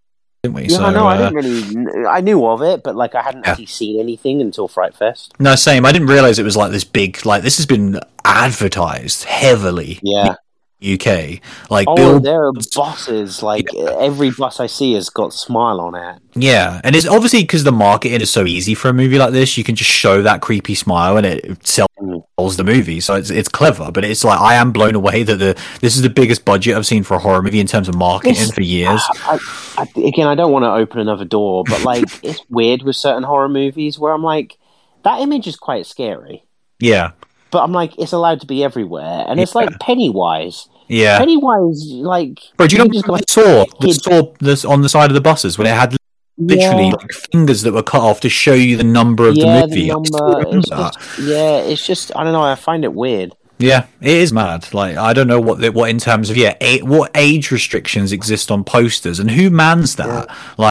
[0.44, 0.64] didn't we?
[0.68, 2.06] Yeah, no, I uh, didn't really.
[2.07, 3.52] I knew of it, but like I hadn't Yeah.
[3.52, 5.34] actually seen anything until Fright Fest.
[5.40, 5.86] no, same.
[5.86, 10.36] I didn't realize it was like this big, like this has been advertised heavily Yeah.
[10.81, 11.41] UK.
[11.69, 13.43] Like Oh, Bill, there are buses.
[13.43, 16.22] Like every bus I see has got smile on it.
[16.35, 19.57] yeah, and it's obviously because the marketing is so easy for a movie like this.
[19.57, 22.56] You can just show that creepy smile and it sells Mm.
[22.57, 23.01] the movie.
[23.01, 26.01] So it's it's clever, but it's like I am blown away that the this is
[26.01, 28.61] the biggest budget I've seen for a horror movie in terms of marketing This- for
[28.61, 29.01] years.
[29.26, 29.38] I,
[29.77, 33.23] I, again, I don't want to open another door, but like it's weird with certain
[33.23, 34.57] horror movies where I'm like,
[35.03, 36.45] that image is quite scary,
[36.80, 37.11] Yeah,
[37.51, 40.67] but I'm like, it's allowed to be everywhere, and it's like Pennywise.
[40.88, 41.17] yeah.
[41.17, 43.65] Pennywise, like, Bro, do you know you what got saw?
[43.80, 45.95] The saw this on the side of the buses when it had
[46.38, 46.93] literally Yeah.
[46.93, 49.89] like fingers that were cut off to show you the number of yeah, the movie.
[49.89, 52.43] The It's just, yeah, it's just I don't know.
[52.43, 53.35] I find it weird.
[53.57, 54.73] Yeah, it is mad.
[54.73, 58.51] Like I don't know what what in terms of yeah, a, what age restrictions exist
[58.51, 60.30] on posters and who mans that?
[60.57, 60.68] Like,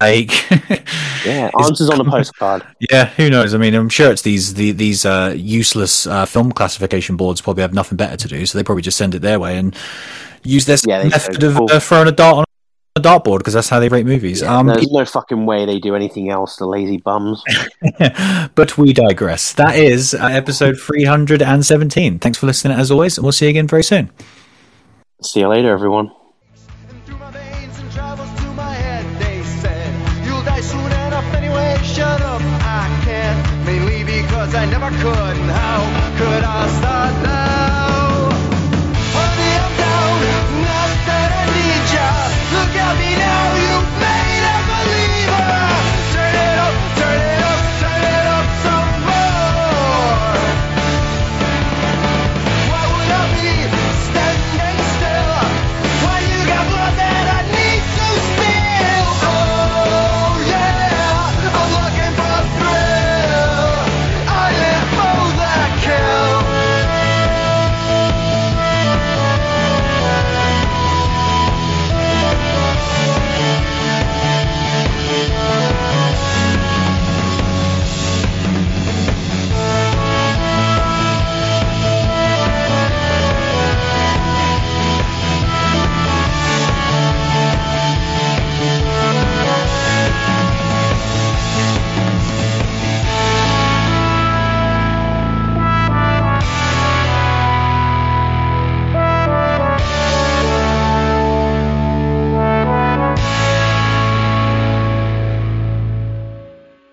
[0.00, 0.30] like
[1.26, 2.64] Yeah, answers on a postcard.
[2.90, 3.54] yeah, who knows?
[3.54, 7.62] I mean, I'm sure it's these the, these uh, useless uh, film classification boards probably
[7.62, 9.74] have nothing better to do, so they probably just send it their way and
[10.44, 11.68] use their Yeah, method of Cool.
[11.72, 12.44] uh, throwing a dart on
[12.96, 14.40] a dartboard because that's how they rate movies.
[14.42, 16.56] Yeah, um, there's no fucking way they do anything else.
[16.56, 17.42] The lazy bums.
[18.54, 19.52] but we digress.
[19.54, 22.18] That is uh, episode 317.
[22.20, 24.10] Thanks for listening as always, and we'll see you again very soon.
[25.22, 26.12] See you later, everyone.
[34.58, 35.36] I never could.
[35.36, 36.97] And how could I start